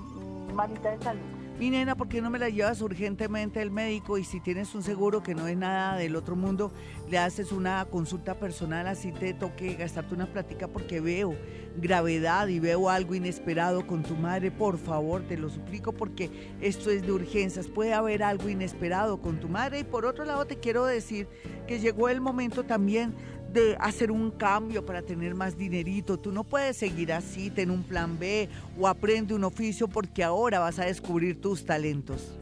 malita 0.59 0.91
de 0.91 1.03
salud. 1.03 1.23
Mi 1.59 1.71
nena, 1.71 1.97
¿por 1.97 2.09
qué 2.09 2.21
no 2.21 2.31
me 2.31 2.39
la 2.39 2.49
llevas 2.51 2.81
urgentemente 2.81 3.61
al 3.61 3.73
médico? 3.73 4.17
Y 4.17 4.23
si 4.23 4.39
tienes 4.39 4.77
un 4.77 4.83
seguro 4.85 5.25
que 5.25 5.35
no 5.35 5.49
es 5.49 5.57
nada 5.57 5.97
del 5.97 6.15
otro 6.15 6.37
mundo, 6.37 6.73
le 7.11 7.19
haces 7.19 7.51
una 7.51 7.85
consulta 7.87 8.39
personal, 8.39 8.87
así 8.87 9.11
te 9.11 9.35
toque 9.35 9.75
gastarte 9.75 10.15
una 10.15 10.27
plática 10.27 10.69
porque 10.69 11.01
veo 11.01 11.35
gravedad 11.77 12.47
y 12.47 12.61
veo 12.61 12.89
algo 12.89 13.17
inesperado 13.17 13.89
con 13.89 14.05
tu 14.05 14.15
madre. 14.15 14.53
Por 14.53 14.79
favor, 14.79 15.23
te 15.23 15.37
lo 15.37 15.49
suplico 15.49 15.93
porque 15.93 16.31
esto 16.61 16.91
es 16.91 17.03
de 17.03 17.11
urgencias. 17.11 17.67
Puede 17.67 17.93
haber 17.93 18.23
algo 18.23 18.49
inesperado 18.49 19.21
con 19.21 19.41
tu 19.41 19.49
madre. 19.49 19.81
Y 19.81 19.85
por 19.85 20.07
otro 20.07 20.25
lado, 20.25 20.45
te 20.45 20.59
quiero 20.59 20.85
decir 20.85 21.27
que 21.67 21.81
llegó 21.81 22.09
el 22.09 22.21
momento 22.21 22.65
también 22.65 23.15
de 23.53 23.77
hacer 23.81 24.11
un 24.11 24.31
cambio 24.31 24.85
para 24.85 25.03
tener 25.03 25.35
más 25.35 25.57
dinerito. 25.57 26.19
Tú 26.19 26.33
no 26.33 26.45
puedes 26.45 26.77
seguir 26.77 27.13
así, 27.13 27.51
ten 27.51 27.71
un 27.71 27.83
plan 27.83 28.19
B 28.19 28.49
o 28.79 28.87
aprende 28.87 29.35
un 29.35 29.45
oficio 29.45 29.89
porque 29.89 30.23
ahora 30.23 30.59
vas 30.59 30.79
a 30.79 30.85
descubrir 30.85 31.41
tus 31.41 31.65
talentos. 31.65 32.39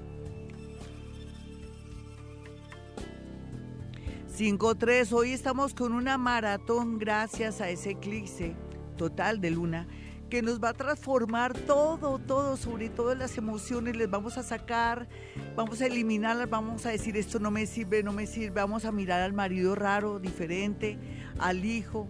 5-3. 4.37 5.13
Hoy 5.13 5.33
estamos 5.33 5.73
con 5.73 5.93
una 5.93 6.19
maratón 6.19 6.99
gracias 6.99 7.63
a 7.63 7.71
ese 7.71 7.93
eclipse 7.93 8.55
total 8.99 9.41
de 9.41 9.51
luna 9.51 9.87
que 10.29 10.43
nos 10.43 10.63
va 10.63 10.71
a 10.71 10.75
transformar 10.75 11.55
todo, 11.55 12.19
todo, 12.19 12.57
sobre 12.57 12.89
todo 12.89 13.15
las 13.15 13.39
emociones, 13.39 13.97
les 13.97 14.11
vamos 14.11 14.39
a 14.39 14.43
sacar, 14.43 15.09
vamos 15.55 15.81
a 15.81 15.87
eliminarlas, 15.87 16.51
vamos 16.51 16.87
a 16.87 16.91
decir 16.91 17.17
esto 17.17 17.39
no 17.39 17.51
me 17.51 17.67
sirve, 17.67 18.03
no 18.03 18.13
me 18.13 18.27
sirve, 18.27 18.61
vamos 18.61 18.85
a 18.85 18.93
mirar 18.93 19.23
al 19.23 19.33
marido 19.33 19.75
raro, 19.75 20.19
diferente, 20.19 20.99
al 21.39 21.65
hijo, 21.65 22.09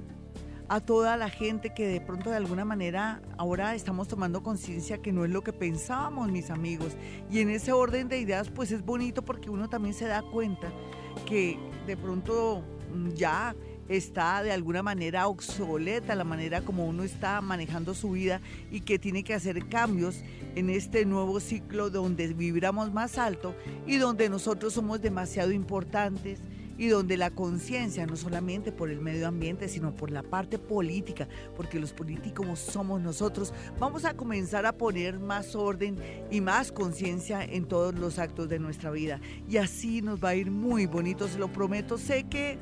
a 0.68 0.80
toda 0.80 1.16
la 1.16 1.28
gente 1.28 1.72
que 1.74 1.86
de 1.86 2.00
pronto 2.00 2.30
de 2.30 2.36
alguna 2.36 2.64
manera 2.64 3.22
ahora 3.38 3.74
estamos 3.74 4.08
tomando 4.08 4.42
conciencia 4.42 4.98
que 4.98 5.12
no 5.12 5.24
es 5.24 5.30
lo 5.30 5.42
que 5.42 5.52
pensábamos, 5.52 6.30
mis 6.30 6.50
amigos. 6.50 6.96
Y 7.30 7.40
en 7.40 7.50
ese 7.50 7.72
orden 7.72 8.08
de 8.08 8.18
ideas, 8.18 8.50
pues 8.50 8.72
es 8.72 8.84
bonito 8.84 9.22
porque 9.24 9.50
uno 9.50 9.68
también 9.68 9.94
se 9.94 10.06
da 10.06 10.22
cuenta 10.22 10.72
que 11.24 11.58
de 11.86 11.96
pronto 11.96 12.64
mm, 12.92 13.10
ya 13.10 13.54
está 13.88 14.42
de 14.42 14.52
alguna 14.52 14.82
manera 14.82 15.28
obsoleta 15.28 16.14
la 16.14 16.24
manera 16.24 16.62
como 16.62 16.86
uno 16.86 17.02
está 17.02 17.40
manejando 17.40 17.94
su 17.94 18.12
vida 18.12 18.40
y 18.70 18.80
que 18.80 18.98
tiene 18.98 19.22
que 19.22 19.34
hacer 19.34 19.68
cambios 19.68 20.22
en 20.54 20.70
este 20.70 21.04
nuevo 21.04 21.40
ciclo 21.40 21.90
donde 21.90 22.28
vibramos 22.28 22.92
más 22.92 23.18
alto 23.18 23.54
y 23.86 23.96
donde 23.96 24.28
nosotros 24.28 24.72
somos 24.72 25.00
demasiado 25.00 25.52
importantes 25.52 26.40
y 26.78 26.88
donde 26.88 27.16
la 27.16 27.30
conciencia, 27.30 28.06
no 28.06 28.16
solamente 28.16 28.72
por 28.72 28.90
el 28.90 29.00
medio 29.00 29.26
ambiente, 29.28 29.68
sino 29.68 29.94
por 29.94 30.10
la 30.10 30.22
parte 30.22 30.58
política, 30.58 31.28
porque 31.56 31.80
los 31.80 31.92
políticos 31.92 32.58
somos 32.58 33.00
nosotros, 33.00 33.52
vamos 33.78 34.04
a 34.04 34.14
comenzar 34.14 34.66
a 34.66 34.76
poner 34.76 35.18
más 35.18 35.54
orden 35.54 35.96
y 36.30 36.40
más 36.40 36.72
conciencia 36.72 37.42
en 37.42 37.66
todos 37.66 37.94
los 37.94 38.18
actos 38.18 38.48
de 38.48 38.58
nuestra 38.58 38.90
vida. 38.90 39.20
Y 39.48 39.56
así 39.56 40.02
nos 40.02 40.22
va 40.22 40.30
a 40.30 40.34
ir 40.34 40.50
muy 40.50 40.86
bonito, 40.86 41.28
se 41.28 41.38
lo 41.38 41.52
prometo. 41.52 41.98
Sé 41.98 42.24
que 42.24 42.58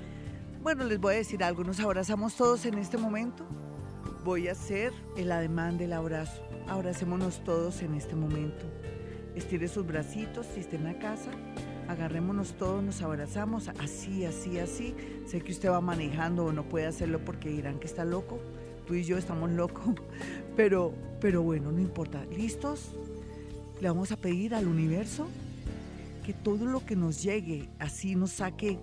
bueno, 0.64 0.84
les 0.84 0.98
voy 0.98 1.12
a 1.12 1.18
decir 1.18 1.44
algo, 1.44 1.62
nos 1.62 1.78
abrazamos 1.78 2.36
todos 2.36 2.64
en 2.64 2.78
este 2.78 2.96
momento. 2.96 3.44
Voy 4.24 4.48
a 4.48 4.52
hacer 4.52 4.94
el 5.14 5.30
ademán 5.30 5.76
del 5.76 5.92
abrazo. 5.92 6.42
Abracémonos 6.66 7.44
todos 7.44 7.82
en 7.82 7.94
este 7.94 8.16
momento. 8.16 8.64
Estire 9.34 9.68
sus 9.68 9.86
bracitos 9.86 10.46
si 10.46 10.60
está 10.60 10.76
en 10.76 10.84
la 10.84 10.98
casa. 10.98 11.30
Agarrémonos 11.86 12.54
todos, 12.54 12.82
nos 12.82 13.02
abrazamos, 13.02 13.68
así, 13.78 14.24
así, 14.24 14.58
así. 14.58 14.94
Sé 15.26 15.42
que 15.42 15.52
usted 15.52 15.68
va 15.68 15.82
manejando 15.82 16.46
o 16.46 16.52
no 16.52 16.66
puede 16.66 16.86
hacerlo 16.86 17.22
porque 17.22 17.50
dirán 17.50 17.78
que 17.78 17.86
está 17.86 18.06
loco. 18.06 18.40
Tú 18.86 18.94
y 18.94 19.04
yo 19.04 19.18
estamos 19.18 19.50
locos. 19.50 19.84
Pero, 20.56 20.94
pero 21.20 21.42
bueno, 21.42 21.72
no 21.72 21.80
importa. 21.80 22.24
¿Listos? 22.34 22.92
Le 23.82 23.88
vamos 23.88 24.12
a 24.12 24.16
pedir 24.16 24.54
al 24.54 24.66
universo 24.66 25.26
que 26.24 26.32
todo 26.32 26.64
lo 26.64 26.86
que 26.86 26.96
nos 26.96 27.22
llegue 27.22 27.68
así 27.78 28.14
nos 28.14 28.30
saque 28.30 28.78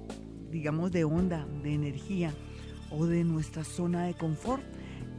digamos, 0.51 0.91
de 0.91 1.03
onda, 1.03 1.47
de 1.63 1.73
energía 1.73 2.33
o 2.89 3.05
de 3.05 3.23
nuestra 3.23 3.63
zona 3.63 4.03
de 4.03 4.13
confort, 4.13 4.63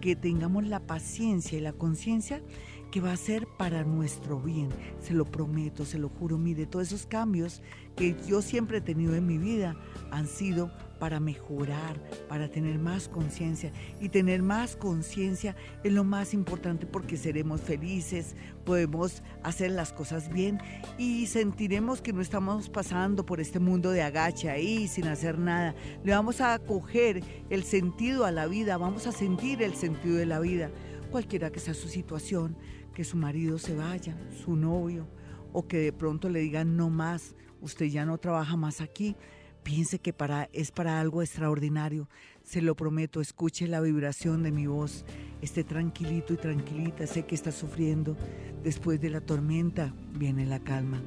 que 0.01 0.17
tengamos 0.17 0.67
la 0.67 0.81
paciencia 0.81 1.57
y 1.57 1.61
la 1.61 1.73
conciencia 1.73 2.43
que 2.91 3.01
va 3.01 3.13
a 3.13 3.17
ser 3.17 3.47
para 3.57 3.85
nuestro 3.85 4.39
bien. 4.39 4.69
Se 5.01 5.15
lo 5.15 5.25
prometo, 5.25 5.85
se 5.85 5.99
lo 5.99 6.11
juro. 6.11 6.39
Mire, 6.39 6.67
todos 6.67 6.89
esos 6.89 7.07
cambios 7.07 7.63
que 7.97 8.17
yo 8.29 8.43
siempre 8.43 8.79
he 8.79 8.81
tenido 8.83 9.15
en 9.15 9.27
mi 9.27 9.39
vida 9.39 9.77
han 10.11 10.27
sido 10.27 10.71
para 11.03 11.19
mejorar, 11.19 12.01
para 12.29 12.49
tener 12.49 12.79
más 12.79 13.09
conciencia. 13.09 13.73
Y 14.01 14.09
tener 14.09 14.41
más 14.41 14.77
conciencia 14.77 15.57
es 15.83 15.93
lo 15.93 16.05
más 16.05 16.33
importante 16.33 16.87
porque 16.87 17.17
seremos 17.17 17.61
felices, 17.61 18.37
podemos 18.65 19.21
hacer 19.43 19.73
las 19.73 19.93
cosas 19.93 20.33
bien 20.33 20.61
y 20.99 21.27
sentiremos 21.27 22.03
que 22.03 22.13
no 22.13 22.21
estamos 22.21 22.69
pasando 22.69 23.27
por 23.27 23.41
este 23.41 23.59
mundo 23.59 23.91
de 23.91 24.01
agache 24.01 24.49
ahí 24.49 24.87
sin 24.87 25.09
hacer 25.09 25.41
nada. 25.41 25.75
Le 26.05 26.13
vamos 26.13 26.41
a 26.41 26.57
coger 26.61 27.25
el 27.51 27.65
sentido 27.65 28.25
a 28.25 28.31
la 28.31 28.47
vida, 28.47 28.77
vamos 28.77 29.09
a 29.09 29.11
sentir 29.11 29.61
el 29.61 29.75
sentido 29.75 30.15
de 30.15 30.27
la 30.27 30.39
vida, 30.39 30.71
cualquiera 31.11 31.51
que 31.51 31.59
sea 31.59 31.75
su 31.75 31.89
situación, 31.89 32.57
que 32.95 33.03
su 33.03 33.17
marido 33.17 33.59
se 33.59 33.75
vaya, 33.75 34.17
su 34.45 34.55
novio, 34.55 35.09
o 35.53 35.67
que 35.67 35.79
de 35.79 35.93
pronto 35.93 36.29
le 36.29 36.39
digan 36.39 36.77
no 36.77 36.91
más, 36.91 37.35
usted 37.61 37.87
ya 37.87 38.07
no 38.07 38.19
trabaja 38.19 38.57
más 38.57 38.81
aquí 38.81 39.17
Piense 39.63 39.99
que 39.99 40.13
para, 40.13 40.49
es 40.53 40.73
para 40.73 41.01
algo 41.01 41.23
extraordinario. 41.23 42.09
Se 42.43 42.61
lo 42.61 42.75
prometo, 42.75 43.21
escuche 43.21 43.69
la 43.69 43.81
vibración 43.81 44.43
de 44.43 44.51
mi 44.51 44.67
voz. 44.67 45.05
Esté 45.41 45.63
tranquilito 45.63 46.35
y 46.35 46.37
tranquilita. 46.37 47.07
Sé 47.07 47.25
que 47.25 47.35
está 47.35 47.53
sufriendo. 47.53 48.17
Después 48.63 49.01
de 49.01 49.11
la 49.11 49.21
tormenta 49.21 49.95
viene 50.19 50.47
la 50.47 50.59
calma. 50.59 51.01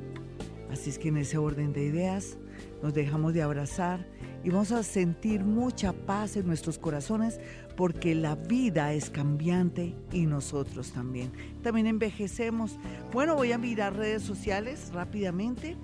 Así 0.72 0.90
es 0.90 0.98
que 0.98 1.10
en 1.10 1.18
ese 1.18 1.38
orden 1.38 1.74
de 1.74 1.84
ideas 1.84 2.38
nos 2.82 2.94
dejamos 2.94 3.34
de 3.34 3.42
abrazar 3.42 4.06
y 4.44 4.50
vamos 4.50 4.72
a 4.72 4.84
sentir 4.84 5.44
mucha 5.44 5.94
paz 5.94 6.36
en 6.38 6.48
nuestros 6.48 6.78
corazones 6.78 7.40
porque 7.76 8.16
la 8.16 8.36
vida 8.36 8.94
es 8.94 9.10
cambiante 9.10 9.96
y 10.12 10.26
nosotros 10.26 10.92
también. 10.92 11.32
También 11.62 11.88
envejecemos. 11.88 12.78
Bueno, 13.12 13.36
voy 13.36 13.52
a 13.52 13.58
mirar 13.58 13.96
redes 13.96 14.24
sociales 14.24 14.92
rápidamente 14.94 15.76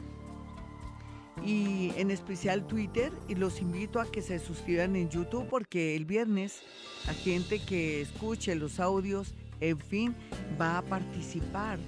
y 1.46 1.92
en 1.98 2.12
especial 2.12 2.68
Twitter 2.68 3.12
y 3.28 3.36
los 3.36 3.62
invito 3.62 4.00
a 4.00 4.12
que 4.12 4.22
se 4.22 4.40
suscriban 4.40 4.96
en 4.96 5.10
YouTube 5.10 5.48
porque 5.50 5.96
el 5.96 6.06
viernes 6.06 6.62
la 7.08 7.14
gente 7.14 7.60
que 7.60 8.02
escuche 8.02 8.54
los 8.56 8.80
audios, 8.80 9.34
en 9.60 9.80
fin, 9.80 10.16
va 10.60 10.78
a 10.78 10.82
participar, 10.84 11.80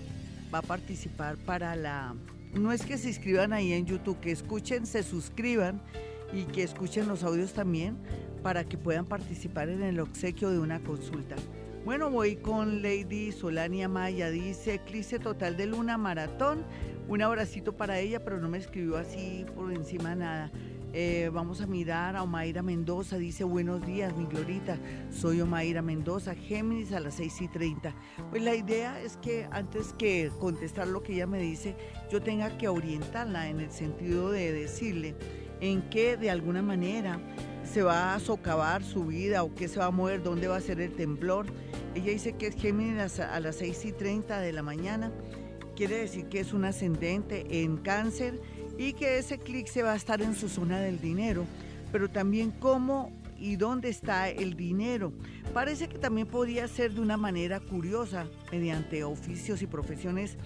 va 0.53 0.59
a 0.59 0.63
participar 0.63 1.37
para 1.37 1.75
la... 1.75 2.15
No 2.53 2.71
es 2.71 2.83
que 2.83 2.97
se 2.97 3.09
inscriban 3.09 3.53
ahí 3.53 3.73
en 3.73 3.85
YouTube, 3.85 4.19
que 4.19 4.31
escuchen, 4.31 4.85
se 4.85 5.03
suscriban 5.03 5.81
y 6.31 6.43
que 6.45 6.63
escuchen 6.63 7.07
los 7.07 7.23
audios 7.23 7.53
también 7.53 7.97
para 8.41 8.63
que 8.63 8.77
puedan 8.77 9.05
participar 9.05 9.69
en 9.69 9.83
el 9.83 9.99
obsequio 9.99 10.49
de 10.49 10.59
una 10.59 10.79
consulta. 10.83 11.35
Bueno, 11.85 12.09
voy 12.09 12.35
con 12.37 12.81
Lady 12.81 13.31
Solania 13.31 13.87
Maya, 13.87 14.29
dice 14.29 14.75
eclipse 14.75 15.19
total 15.19 15.57
de 15.57 15.65
luna 15.65 15.97
maratón 15.97 16.63
un 17.07 17.21
abracito 17.21 17.75
para 17.75 17.99
ella, 17.99 18.23
pero 18.23 18.39
no 18.39 18.49
me 18.49 18.57
escribió 18.57 18.97
así 18.97 19.45
por 19.55 19.71
encima 19.71 20.15
nada. 20.15 20.51
Eh, 20.95 21.31
vamos 21.33 21.59
a 21.59 21.65
mirar 21.65 22.15
a 22.15 22.21
Omaira 22.21 22.61
Mendoza, 22.61 23.17
dice 23.17 23.43
buenos 23.43 23.83
días, 23.83 24.15
mi 24.15 24.25
Glorita, 24.25 24.77
soy 25.09 25.41
Omaira 25.41 25.81
Mendoza, 25.81 26.35
Géminis 26.35 26.91
a 26.91 26.99
las 26.99 27.15
6 27.15 27.41
y 27.41 27.47
30. 27.47 27.95
Pues 28.29 28.43
la 28.43 28.53
idea 28.53 29.01
es 29.01 29.17
que 29.17 29.47
antes 29.51 29.91
que 29.93 30.29
contestar 30.39 30.87
lo 30.87 31.01
que 31.01 31.13
ella 31.13 31.25
me 31.25 31.39
dice, 31.39 31.75
yo 32.11 32.21
tenga 32.21 32.57
que 32.59 32.67
orientarla 32.67 33.49
en 33.49 33.59
el 33.59 33.71
sentido 33.71 34.29
de 34.29 34.51
decirle 34.51 35.15
en 35.61 35.81
qué 35.89 36.15
de 36.15 36.29
alguna 36.29 36.61
manera 36.61 37.19
se 37.63 37.81
va 37.81 38.13
a 38.13 38.19
socavar 38.19 38.83
su 38.83 39.05
vida 39.05 39.41
o 39.41 39.55
qué 39.55 39.67
se 39.67 39.79
va 39.79 39.85
a 39.85 39.91
mover, 39.91 40.21
dónde 40.21 40.47
va 40.47 40.57
a 40.57 40.61
ser 40.61 40.79
el 40.79 40.93
temblor. 40.93 41.47
Ella 41.95 42.11
dice 42.11 42.33
que 42.33 42.47
es 42.47 42.55
Géminis 42.55 43.19
a 43.19 43.39
las 43.39 43.55
6 43.55 43.85
y 43.85 43.91
30 43.93 44.39
de 44.41 44.53
la 44.53 44.61
mañana 44.61 45.11
quiere 45.75 45.97
decir 45.97 46.25
que 46.25 46.39
es 46.39 46.53
un 46.53 46.65
ascendente 46.65 47.63
en 47.63 47.77
cáncer 47.77 48.39
y 48.77 48.93
que 48.93 49.17
ese 49.17 49.37
clic 49.37 49.67
se 49.67 49.83
va 49.83 49.93
a 49.93 49.95
estar 49.95 50.21
en 50.21 50.35
su 50.35 50.49
zona 50.49 50.79
del 50.79 50.99
dinero, 50.99 51.45
pero 51.91 52.09
también 52.09 52.51
cómo 52.51 53.11
y 53.37 53.55
dónde 53.55 53.89
está 53.89 54.29
el 54.29 54.55
dinero. 54.55 55.11
Parece 55.53 55.87
que 55.87 55.97
también 55.97 56.27
podría 56.27 56.67
ser 56.67 56.93
de 56.93 57.01
una 57.01 57.17
manera 57.17 57.59
curiosa, 57.59 58.27
mediante 58.51 59.03
oficios 59.03 59.61
y 59.61 59.67
profesiones 59.67 60.37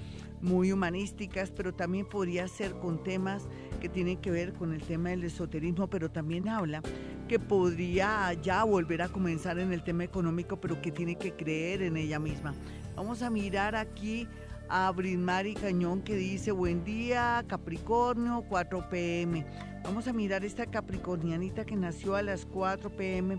muy 0.41 0.71
humanísticas, 0.71 1.51
pero 1.51 1.73
también 1.73 2.05
podría 2.05 2.47
ser 2.47 2.73
con 2.73 3.03
temas 3.03 3.47
que 3.80 3.89
tienen 3.89 4.17
que 4.17 4.32
ver 4.32 4.53
con 4.53 4.73
el 4.73 4.82
tema 4.82 5.09
del 5.09 5.23
esoterismo, 5.23 5.88
pero 5.88 6.09
también 6.09 6.47
habla 6.47 6.82
que 7.28 7.39
podría 7.39 8.34
ya 8.34 8.63
volver 8.63 9.01
a 9.01 9.09
comenzar 9.09 9.59
en 9.59 9.73
el 9.73 9.84
tema 9.84 10.03
económico, 10.03 10.57
pero 10.57 10.82
que 10.82 10.91
tiene 10.91 11.15
que 11.15 11.34
creer 11.34 11.82
en 11.82 11.97
ella 11.97 12.19
misma. 12.19 12.53
Vamos 12.95 13.21
a 13.21 13.30
mirar 13.30 13.75
aquí 13.75 14.28
a 14.70 14.91
Brismari 14.91 15.53
Cañón 15.53 16.01
que 16.01 16.15
dice, 16.15 16.51
buen 16.51 16.84
día, 16.84 17.43
Capricornio, 17.47 18.43
4 18.49 18.89
pm. 18.89 19.45
Vamos 19.84 20.07
a 20.07 20.13
mirar 20.13 20.43
esta 20.43 20.65
capricornianita 20.65 21.65
que 21.65 21.76
nació 21.76 22.15
a 22.15 22.22
las 22.22 22.45
4 22.45 22.89
pm. 22.89 23.38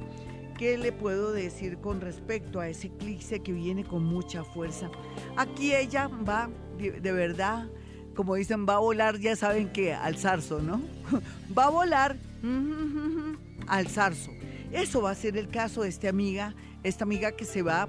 ¿Qué 0.56 0.76
le 0.76 0.92
puedo 0.92 1.32
decir 1.32 1.78
con 1.78 2.00
respecto 2.00 2.60
a 2.60 2.68
ese 2.68 2.88
eclipse 2.88 3.40
que 3.40 3.52
viene 3.52 3.84
con 3.84 4.04
mucha 4.04 4.44
fuerza? 4.44 4.90
Aquí 5.36 5.74
ella 5.74 6.08
va, 6.08 6.50
de, 6.78 7.12
verdad, 7.12 7.68
como 8.14 8.34
dicen, 8.34 8.66
va 8.66 8.74
a 8.74 8.78
volar, 8.78 9.18
ya 9.18 9.36
saben 9.36 9.70
que 9.70 9.94
al 9.94 10.16
zarzo, 10.16 10.60
¿no? 10.60 10.80
va 11.56 11.66
a 11.66 11.70
volar 11.70 12.16
al 13.66 13.88
zarzo. 13.88 14.30
Eso 14.72 15.02
va 15.02 15.10
a 15.10 15.14
ser 15.14 15.36
el 15.36 15.48
caso 15.48 15.82
de 15.82 15.88
esta 15.88 16.08
amiga, 16.08 16.54
esta 16.82 17.04
amiga 17.04 17.32
que 17.32 17.44
se 17.44 17.62
va 17.62 17.88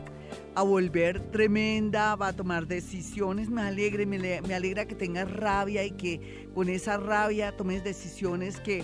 a 0.55 0.63
volver 0.63 1.19
tremenda, 1.31 2.15
va 2.15 2.27
a 2.27 2.33
tomar 2.33 2.67
decisiones. 2.67 3.49
Me 3.49 3.61
alegra, 3.61 4.05
me, 4.05 4.53
alegra 4.53 4.85
que 4.85 4.95
tengas 4.95 5.31
rabia 5.31 5.85
y 5.85 5.91
que 5.91 6.49
con 6.53 6.69
esa 6.69 6.97
rabia 6.97 7.55
tomes 7.55 7.83
decisiones 7.83 8.59
que 8.59 8.83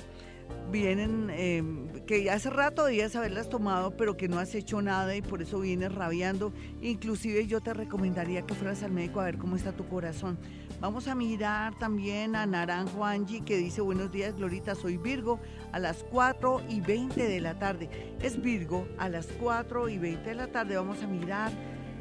vienen, 0.72 1.30
eh, 1.32 1.64
que 2.06 2.30
hace 2.30 2.50
rato 2.50 2.86
debías 2.86 3.16
haberlas 3.16 3.50
tomado, 3.50 3.96
pero 3.96 4.18
que 4.18 4.28
no 4.28 4.40
has 4.40 4.54
hecho 4.56 4.82
nada 4.82 5.16
y 5.16 5.22
por 5.22 5.42
eso 5.42 5.60
vienes 5.60 5.94
rabiando. 5.94 6.54
Inclusive 6.82 7.48
yo 7.48 7.62
te 7.62 7.74
recomendaría 7.74 8.42
que 8.44 8.54
fueras 8.54 8.84
al 8.84 8.92
médico 8.92 9.22
a 9.22 9.26
ver 9.26 9.38
cómo 9.38 9.56
está 9.56 9.72
tu 9.72 9.88
corazón. 9.88 10.38
Vamos 10.82 11.08
a 11.08 11.16
mirar 11.16 11.78
también 11.80 12.36
a 12.36 12.46
Naranjo 12.46 13.06
Angie 13.06 13.46
que 13.46 13.58
dice 13.58 13.82
buenos 13.82 14.12
días 14.12 14.36
Glorita, 14.36 14.76
soy 14.76 14.98
Virgo 14.98 15.40
a 15.72 15.80
las 15.80 16.04
4 16.04 16.62
y 16.70 16.82
20 16.82 17.28
de 17.28 17.40
la 17.40 17.58
tarde. 17.58 17.90
Es 18.22 18.42
Virgo 18.42 18.88
a 18.98 19.08
las 19.08 19.28
4 19.40 19.90
y 19.90 19.98
20 19.98 20.30
de 20.30 20.36
la 20.36 20.48
tarde. 20.48 20.76
Vamos 20.76 21.02
a 21.02 21.08
mirar 21.08 21.52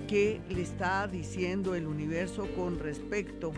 qué 0.07 0.41
le 0.49 0.63
está 0.63 1.07
diciendo 1.07 1.75
el 1.75 1.87
universo 1.87 2.47
con 2.57 2.79
respecto 2.79 3.53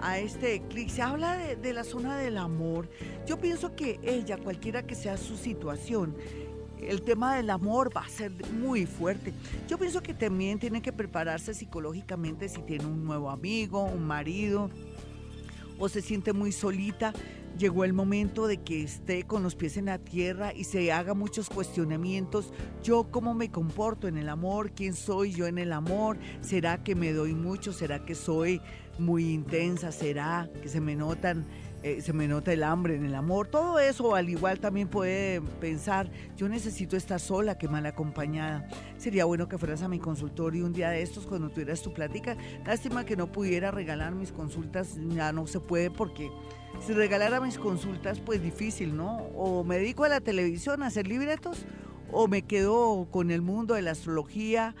a 0.00 0.18
este 0.18 0.54
eclipse. 0.54 1.02
Habla 1.02 1.36
de, 1.36 1.72
la 1.72 1.84
zona 1.84 2.16
del 2.16 2.38
amor. 2.38 2.88
Yo 3.26 3.38
pienso 3.38 3.74
que 3.74 3.98
ella, 4.02 4.36
cualquiera 4.36 4.86
que 4.86 4.94
sea 4.94 5.16
su 5.16 5.36
situación, 5.36 6.16
el 6.80 7.02
tema 7.02 7.36
del 7.36 7.50
amor 7.50 7.96
va 7.96 8.02
a 8.02 8.08
ser 8.08 8.32
muy 8.52 8.86
fuerte. 8.86 9.32
Yo 9.68 9.78
pienso 9.78 10.02
que 10.02 10.14
también 10.14 10.58
tiene 10.58 10.82
que 10.82 10.92
prepararse 10.92 11.54
psicológicamente 11.54 12.48
si 12.48 12.60
tiene 12.62 12.86
un 12.86 13.04
nuevo 13.04 13.30
amigo, 13.30 13.84
un 13.84 14.04
marido, 14.04 14.68
o 15.82 15.88
se 15.88 16.00
siente 16.00 16.32
muy 16.32 16.52
solita 16.52 17.12
llegó 17.58 17.84
el 17.84 17.92
momento 17.92 18.46
de 18.46 18.58
que 18.58 18.82
esté 18.82 19.24
con 19.24 19.42
los 19.42 19.54
pies 19.54 19.76
en 19.76 19.86
la 19.86 19.98
tierra 19.98 20.52
y 20.54 20.64
se 20.64 20.92
haga 20.92 21.14
muchos 21.14 21.48
cuestionamientos. 21.48 22.52
Yo 22.82 23.10
cómo 23.10 23.34
me 23.34 23.50
comporto 23.50 24.08
en 24.08 24.16
el 24.16 24.28
amor, 24.28 24.72
quién 24.72 24.94
soy 24.94 25.32
yo 25.32 25.46
en 25.46 25.58
el 25.58 25.72
amor, 25.72 26.18
será 26.40 26.82
que 26.82 26.94
me 26.94 27.12
doy 27.12 27.34
mucho, 27.34 27.72
será 27.72 28.04
que 28.04 28.14
soy 28.14 28.60
muy 28.98 29.32
intensa, 29.32 29.90
será 29.92 30.48
que 30.62 30.68
se 30.68 30.80
me 30.80 30.96
notan 30.96 31.46
eh, 31.82 32.00
se 32.00 32.12
me 32.12 32.28
nota 32.28 32.52
el 32.52 32.62
hambre 32.62 32.94
en 32.94 33.04
el 33.04 33.14
amor, 33.14 33.48
todo 33.48 33.78
eso 33.78 34.14
al 34.14 34.28
igual 34.28 34.60
también 34.60 34.88
puede 34.88 35.40
pensar, 35.60 36.10
yo 36.36 36.48
necesito 36.48 36.96
estar 36.96 37.18
sola 37.18 37.58
que 37.58 37.68
mal 37.68 37.86
acompañada. 37.86 38.68
Sería 38.98 39.24
bueno 39.24 39.48
que 39.48 39.58
fueras 39.58 39.82
a 39.82 39.88
mi 39.88 39.98
consultorio 39.98 40.64
un 40.64 40.72
día 40.72 40.90
de 40.90 41.02
estos 41.02 41.26
cuando 41.26 41.50
tuvieras 41.50 41.82
tu 41.82 41.92
plática. 41.92 42.36
Lástima 42.64 43.04
que 43.04 43.16
no 43.16 43.32
pudiera 43.32 43.70
regalar 43.70 44.14
mis 44.14 44.30
consultas, 44.30 44.96
ya 45.08 45.32
no 45.32 45.46
se 45.46 45.58
puede 45.58 45.90
porque 45.90 46.30
si 46.86 46.92
regalara 46.92 47.40
mis 47.40 47.58
consultas, 47.58 48.20
pues 48.20 48.42
difícil, 48.42 48.96
¿no? 48.96 49.16
O 49.36 49.64
me 49.64 49.78
dedico 49.78 50.04
a 50.04 50.08
la 50.08 50.20
televisión 50.20 50.82
a 50.82 50.86
hacer 50.86 51.06
libretos 51.06 51.64
o 52.10 52.28
me 52.28 52.42
quedo 52.42 53.08
con 53.10 53.30
el 53.30 53.42
mundo 53.42 53.74
de 53.74 53.82
la 53.82 53.92
astrología, 53.92 54.74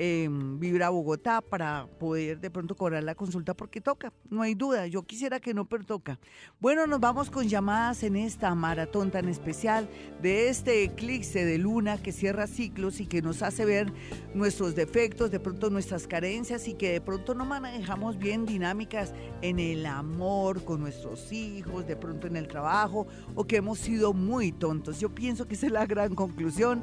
eh, 0.00 0.28
Vibra 0.30 0.90
Bogotá 0.90 1.40
para 1.40 1.88
poder 1.98 2.38
de 2.38 2.50
pronto 2.50 2.76
cobrar 2.76 3.02
la 3.02 3.16
consulta 3.16 3.54
porque 3.54 3.80
toca, 3.80 4.12
no 4.30 4.42
hay 4.42 4.54
duda, 4.54 4.86
yo 4.86 5.02
quisiera 5.02 5.40
que 5.40 5.54
no, 5.54 5.64
pero 5.64 5.84
toca. 5.84 6.20
Bueno, 6.60 6.86
nos 6.86 7.00
vamos 7.00 7.30
con 7.30 7.48
llamadas 7.48 8.04
en 8.04 8.14
esta 8.14 8.54
maratón 8.54 9.10
tan 9.10 9.28
especial 9.28 9.88
de 10.22 10.48
este 10.48 10.84
eclipse 10.84 11.44
de 11.44 11.58
luna 11.58 12.00
que 12.00 12.12
cierra 12.12 12.46
ciclos 12.46 13.00
y 13.00 13.06
que 13.06 13.22
nos 13.22 13.42
hace 13.42 13.64
ver 13.64 13.92
nuestros 14.34 14.76
defectos, 14.76 15.32
de 15.32 15.40
pronto 15.40 15.68
nuestras 15.68 16.06
carencias 16.06 16.68
y 16.68 16.74
que 16.74 16.92
de 16.92 17.00
pronto 17.00 17.34
no 17.34 17.44
manejamos 17.44 18.18
bien 18.18 18.46
dinámicas 18.46 19.12
en 19.42 19.58
el 19.58 19.84
amor 19.84 20.64
con 20.64 20.80
nuestros 20.80 21.32
hijos, 21.32 21.88
de 21.88 21.96
pronto 21.96 22.28
en 22.28 22.36
el 22.36 22.46
trabajo 22.46 23.08
o 23.34 23.44
que 23.44 23.56
hemos 23.56 23.80
sido 23.80 24.12
muy 24.12 24.52
tontos. 24.52 25.00
Yo 25.00 25.12
pienso 25.12 25.48
que 25.48 25.54
esa 25.54 25.66
es 25.66 25.72
la 25.72 25.86
gran 25.86 26.14
conclusión 26.14 26.82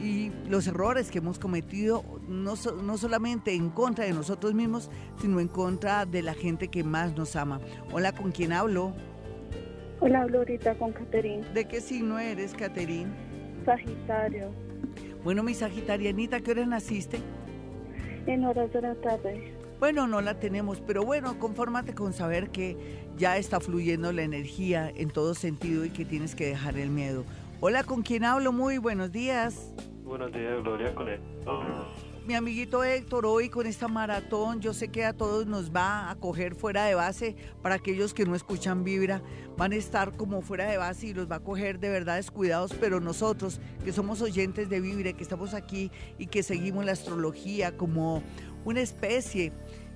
y 0.00 0.32
los 0.48 0.66
errores 0.66 1.10
que 1.10 1.18
hemos 1.18 1.38
cometido 1.38 2.04
no, 2.28 2.54
no 2.82 2.98
solamente 2.98 3.54
en 3.54 3.70
contra 3.70 4.04
de 4.04 4.12
nosotros 4.12 4.54
mismos, 4.54 4.90
sino 5.20 5.40
en 5.40 5.48
contra 5.48 6.06
de 6.06 6.22
la 6.22 6.34
gente 6.34 6.68
que 6.68 6.84
más 6.84 7.16
nos 7.16 7.36
ama. 7.36 7.60
Hola, 7.92 8.12
¿con 8.12 8.32
quién 8.32 8.52
hablo? 8.52 8.92
Hola, 10.00 10.22
hablo 10.22 10.38
ahorita 10.38 10.76
con 10.76 10.92
Caterín. 10.92 11.42
¿De 11.54 11.66
qué 11.66 11.80
signo 11.80 12.18
eres, 12.18 12.52
Caterín? 12.54 13.12
Sagitario. 13.64 14.50
Bueno, 15.22 15.42
mi 15.42 15.54
Sagitarianita, 15.54 16.40
¿qué 16.40 16.50
hora 16.50 16.66
naciste? 16.66 17.18
En 18.26 18.44
horas 18.44 18.72
de 18.72 18.82
la 18.82 18.94
tarde. 18.96 19.54
Bueno, 19.80 20.06
no 20.06 20.20
la 20.20 20.38
tenemos, 20.38 20.80
pero 20.80 21.04
bueno, 21.04 21.38
confórmate 21.38 21.94
con 21.94 22.12
saber 22.12 22.50
que 22.50 22.76
ya 23.16 23.36
está 23.36 23.60
fluyendo 23.60 24.12
la 24.12 24.22
energía 24.22 24.90
en 24.94 25.10
todo 25.10 25.34
sentido 25.34 25.84
y 25.84 25.90
que 25.90 26.04
tienes 26.04 26.34
que 26.34 26.46
dejar 26.46 26.78
el 26.78 26.90
miedo. 26.90 27.24
Hola, 27.66 27.82
¿con 27.82 28.02
quién 28.02 28.24
hablo? 28.24 28.52
Muy 28.52 28.76
buenos 28.76 29.10
días. 29.10 29.72
Buenos 30.02 30.30
días, 30.32 30.62
Gloria, 30.62 30.94
con. 30.94 31.08
Mi 32.26 32.34
amiguito 32.34 32.84
Héctor, 32.84 33.24
hoy 33.24 33.48
con 33.48 33.66
esta 33.66 33.88
maratón, 33.88 34.60
yo 34.60 34.74
sé 34.74 34.88
que 34.88 35.06
a 35.06 35.14
todos 35.14 35.46
nos 35.46 35.74
va 35.74 36.10
a 36.10 36.16
coger 36.16 36.54
fuera 36.54 36.84
de 36.84 36.94
base. 36.94 37.36
Para 37.62 37.76
aquellos 37.76 38.12
que 38.12 38.26
no 38.26 38.34
escuchan 38.34 38.84
Vibra, 38.84 39.22
van 39.56 39.72
a 39.72 39.76
estar 39.76 40.14
como 40.14 40.42
fuera 40.42 40.66
de 40.66 40.76
base 40.76 41.06
y 41.06 41.14
los 41.14 41.30
va 41.30 41.36
a 41.36 41.40
coger 41.40 41.78
de 41.78 41.88
verdad 41.88 42.16
descuidados. 42.16 42.74
Pero 42.74 43.00
nosotros, 43.00 43.62
que 43.82 43.94
somos 43.94 44.20
oyentes 44.20 44.68
de 44.68 44.82
Vibra, 44.82 45.14
que 45.14 45.22
estamos 45.22 45.54
aquí 45.54 45.90
y 46.18 46.26
que 46.26 46.42
seguimos 46.42 46.84
la 46.84 46.92
astrología 46.92 47.78
como 47.78 48.22
una 48.66 48.82
especie 48.82 49.52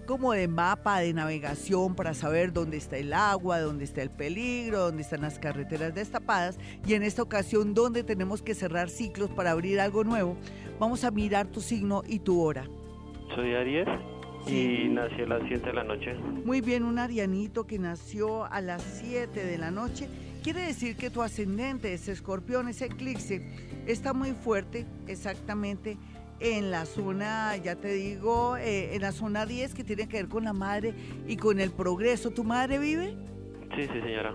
como 0.08 0.32
de 0.32 0.48
mapa 0.48 1.00
de 1.00 1.12
navegación 1.12 1.94
para 1.94 2.14
saber 2.14 2.54
dónde 2.54 2.78
está 2.78 2.96
el 2.96 3.12
agua, 3.12 3.60
dónde 3.60 3.84
está 3.84 4.00
el 4.00 4.08
peligro, 4.08 4.78
dónde 4.80 5.02
están 5.02 5.20
las 5.20 5.38
carreteras 5.38 5.94
destapadas 5.94 6.58
y 6.86 6.94
en 6.94 7.02
esta 7.02 7.20
ocasión 7.20 7.74
dónde 7.74 8.02
tenemos 8.02 8.40
que 8.40 8.54
cerrar 8.54 8.88
ciclos 8.88 9.28
para 9.28 9.50
abrir 9.50 9.78
algo 9.80 10.04
nuevo. 10.04 10.38
Vamos 10.80 11.04
a 11.04 11.10
mirar 11.10 11.48
tu 11.48 11.60
signo 11.60 12.04
y 12.08 12.20
tu 12.20 12.40
hora. 12.40 12.64
Soy 13.34 13.54
Aries 13.54 13.86
y 14.46 14.88
nací 14.88 15.20
a 15.20 15.26
las 15.26 15.42
7 15.46 15.66
de 15.66 15.72
la 15.74 15.84
noche. 15.84 16.14
Muy 16.14 16.62
bien, 16.62 16.84
un 16.84 16.98
arianito 16.98 17.66
que 17.66 17.78
nació 17.78 18.46
a 18.46 18.62
las 18.62 18.82
7 18.82 19.44
de 19.44 19.58
la 19.58 19.70
noche. 19.70 20.08
Quiere 20.42 20.62
decir 20.62 20.96
que 20.96 21.10
tu 21.10 21.20
ascendente 21.20 21.92
es 21.92 22.08
escorpión, 22.08 22.68
ese 22.68 22.86
eclipse 22.86 23.42
está 23.86 24.14
muy 24.14 24.32
fuerte, 24.32 24.86
exactamente 25.06 25.98
en 26.40 26.70
la 26.70 26.86
zona, 26.86 27.56
ya 27.56 27.76
te 27.76 27.92
digo, 27.92 28.56
eh, 28.56 28.94
en 28.94 29.02
la 29.02 29.12
zona 29.12 29.46
10 29.46 29.74
que 29.74 29.84
tiene 29.84 30.08
que 30.08 30.18
ver 30.18 30.28
con 30.28 30.44
la 30.44 30.52
madre 30.52 30.94
y 31.26 31.36
con 31.36 31.60
el 31.60 31.70
progreso. 31.70 32.30
¿Tu 32.30 32.44
madre 32.44 32.78
vive? 32.78 33.16
Sí, 33.74 33.82
sí, 33.92 34.00
señora. 34.00 34.34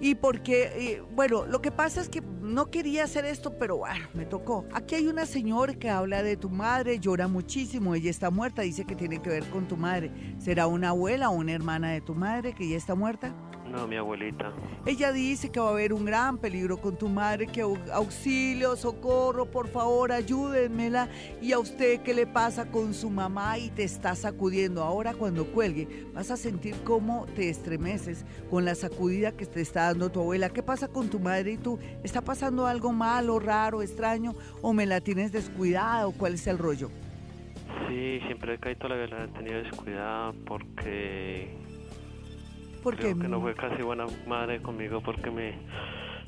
Y 0.00 0.14
porque, 0.14 1.02
bueno, 1.14 1.46
lo 1.46 1.62
que 1.62 1.70
pasa 1.70 2.02
es 2.02 2.08
que 2.10 2.20
no 2.20 2.70
quería 2.70 3.04
hacer 3.04 3.24
esto, 3.24 3.58
pero 3.58 3.78
bueno, 3.78 4.06
me 4.12 4.26
tocó. 4.26 4.66
Aquí 4.72 4.94
hay 4.94 5.08
una 5.08 5.24
señora 5.24 5.74
que 5.74 5.88
habla 5.88 6.22
de 6.22 6.36
tu 6.36 6.50
madre, 6.50 6.98
llora 6.98 7.28
muchísimo, 7.28 7.94
ella 7.94 8.10
está 8.10 8.30
muerta, 8.30 8.62
dice 8.62 8.84
que 8.84 8.94
tiene 8.94 9.22
que 9.22 9.30
ver 9.30 9.48
con 9.48 9.66
tu 9.66 9.76
madre. 9.76 10.10
¿Será 10.38 10.66
una 10.66 10.90
abuela 10.90 11.30
o 11.30 11.32
una 11.32 11.52
hermana 11.52 11.92
de 11.92 12.02
tu 12.02 12.14
madre 12.14 12.52
que 12.52 12.68
ya 12.68 12.76
está 12.76 12.94
muerta? 12.94 13.34
No, 13.76 13.86
mi 13.86 13.96
abuelita. 13.96 14.54
Ella 14.86 15.12
dice 15.12 15.52
que 15.52 15.60
va 15.60 15.68
a 15.68 15.72
haber 15.72 15.92
un 15.92 16.06
gran 16.06 16.38
peligro 16.38 16.78
con 16.78 16.96
tu 16.96 17.10
madre, 17.10 17.46
que 17.46 17.60
auxilio, 17.60 18.74
socorro, 18.74 19.44
por 19.50 19.68
favor, 19.68 20.12
ayúdenmela. 20.12 21.10
Y 21.42 21.52
a 21.52 21.58
usted, 21.58 22.00
¿qué 22.00 22.14
le 22.14 22.26
pasa 22.26 22.70
con 22.70 22.94
su 22.94 23.10
mamá? 23.10 23.58
Y 23.58 23.68
te 23.68 23.84
está 23.84 24.14
sacudiendo. 24.14 24.82
Ahora 24.82 25.12
cuando 25.12 25.44
cuelgue, 25.44 26.06
vas 26.14 26.30
a 26.30 26.38
sentir 26.38 26.74
cómo 26.84 27.26
te 27.36 27.50
estremeces 27.50 28.24
con 28.48 28.64
la 28.64 28.74
sacudida 28.74 29.32
que 29.32 29.44
te 29.44 29.60
está 29.60 29.88
dando 29.88 30.10
tu 30.10 30.20
abuela. 30.20 30.48
¿Qué 30.48 30.62
pasa 30.62 30.88
con 30.88 31.10
tu 31.10 31.20
madre 31.20 31.52
y 31.52 31.56
tú? 31.58 31.78
¿Está 32.02 32.22
pasando 32.22 32.66
algo 32.66 32.94
malo, 32.94 33.38
raro, 33.38 33.82
extraño? 33.82 34.32
¿O 34.62 34.72
me 34.72 34.86
la 34.86 35.02
tienes 35.02 35.32
descuidada? 35.32 36.06
¿O 36.06 36.12
cuál 36.12 36.34
es 36.34 36.46
el 36.46 36.56
rollo? 36.56 36.88
Sí, 37.88 38.20
siempre 38.26 38.54
he 38.54 38.58
caído 38.58 38.88
la 38.88 38.96
verdad, 38.96 39.24
he 39.24 39.28
tenido 39.28 39.62
descuidada 39.62 40.32
porque 40.46 41.65
porque 42.86 43.02
Creo 43.02 43.18
que 43.18 43.26
no 43.26 43.40
fue 43.40 43.52
casi 43.56 43.82
buena 43.82 44.06
madre 44.28 44.62
conmigo 44.62 45.00
porque 45.00 45.28
me, 45.28 45.58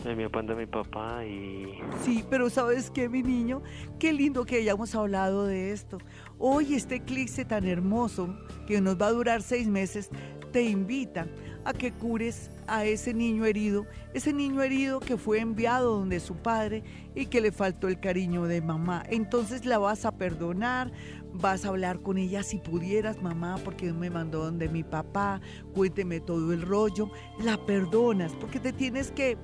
me 0.05 0.29
pan 0.29 0.45
de 0.45 0.57
mi 0.57 0.67
papá 0.67 1.25
y... 1.25 1.79
Sí, 2.03 2.25
pero 2.29 2.51
¿sabes 2.51 2.91
qué, 2.91 3.09
mi 3.09 3.23
niño? 3.23 3.63
Qué 4.01 4.13
lindo 4.13 4.45
que 4.45 4.57
hayamos 4.57 4.93
hablado 4.97 5.47
de 5.47 5.71
esto. 5.71 5.99
Hoy 6.37 6.75
este 6.75 6.97
eclipse 6.97 7.45
tan 7.45 7.65
hermoso, 7.65 8.37
que 8.67 8.81
nos 8.81 9.01
va 9.01 9.07
a 9.07 9.13
durar 9.13 9.41
seis 9.41 9.69
meses, 9.69 10.11
te 10.51 10.65
invita 10.65 11.29
a 11.69 11.75
que 11.75 11.93
cures 11.93 12.51
a 12.67 12.87
ese 12.87 13.13
niño 13.13 13.45
herido, 13.45 13.85
ese 14.15 14.33
niño 14.33 14.63
herido 14.63 15.01
que 15.01 15.19
fue 15.19 15.41
enviado 15.41 15.99
donde 15.99 16.19
su 16.19 16.35
padre 16.35 16.83
y 17.15 17.27
que 17.27 17.43
le 17.43 17.53
faltó 17.53 17.89
el 17.89 18.01
cariño 18.01 18.45
de 18.45 18.63
mamá. 18.63 19.05
Entonces 19.11 19.67
la 19.67 19.77
vas 19.77 20.07
a 20.07 20.13
perdonar, 20.13 20.91
vas 21.35 21.67
a 21.67 21.69
hablar 21.69 22.01
con 22.01 22.17
ella 22.17 22.43
si 22.43 22.57
pudieras, 22.57 23.21
mamá, 23.21 23.57
porque 23.63 23.93
me 23.93 24.09
mandó 24.09 24.45
donde 24.45 24.71
mi 24.71 24.83
papá, 24.83 25.43
cuénteme 25.75 26.21
todo 26.21 26.55
el 26.55 26.63
rollo, 26.63 27.11
la 27.39 27.59
perdonas, 27.59 28.33
porque 28.33 28.61
te 28.61 28.73
tienes 28.73 29.11
que 29.11 29.37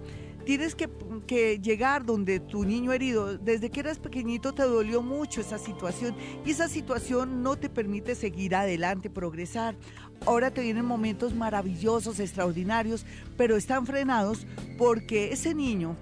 tienes 0.45 0.75
que, 0.75 0.89
que, 1.27 1.59
llegar 1.59 2.05
donde 2.05 2.39
tu 2.39 2.65
niño 2.65 2.93
herido, 2.93 3.39
desde 3.39 3.71
que 3.71 3.81
eras 3.81 3.99
pequeñito 3.99 4.53
te 4.53 4.63
dolió 4.63 5.03
mucho 5.03 5.41
esa 5.41 5.59
situación 5.59 6.15
y 6.45 6.51
esa 6.51 6.69
situación 6.69 7.43
no 7.43 7.57
te 7.57 7.71
permite 7.71 8.15
seguir 8.15 8.55
adelante, 8.55 9.11
progresar. 9.11 9.75
Ahora 10.27 10.51
te 10.51 10.63
vienen 10.63 10.87
momentos 10.87 11.35
maravillosos, 11.35 12.19
extraordinarios, 12.19 13.05
pero 13.37 13.57
están 13.57 13.85
frenados 13.87 14.47
porque 14.79 15.33
ese 15.33 15.55
niño 15.55 15.97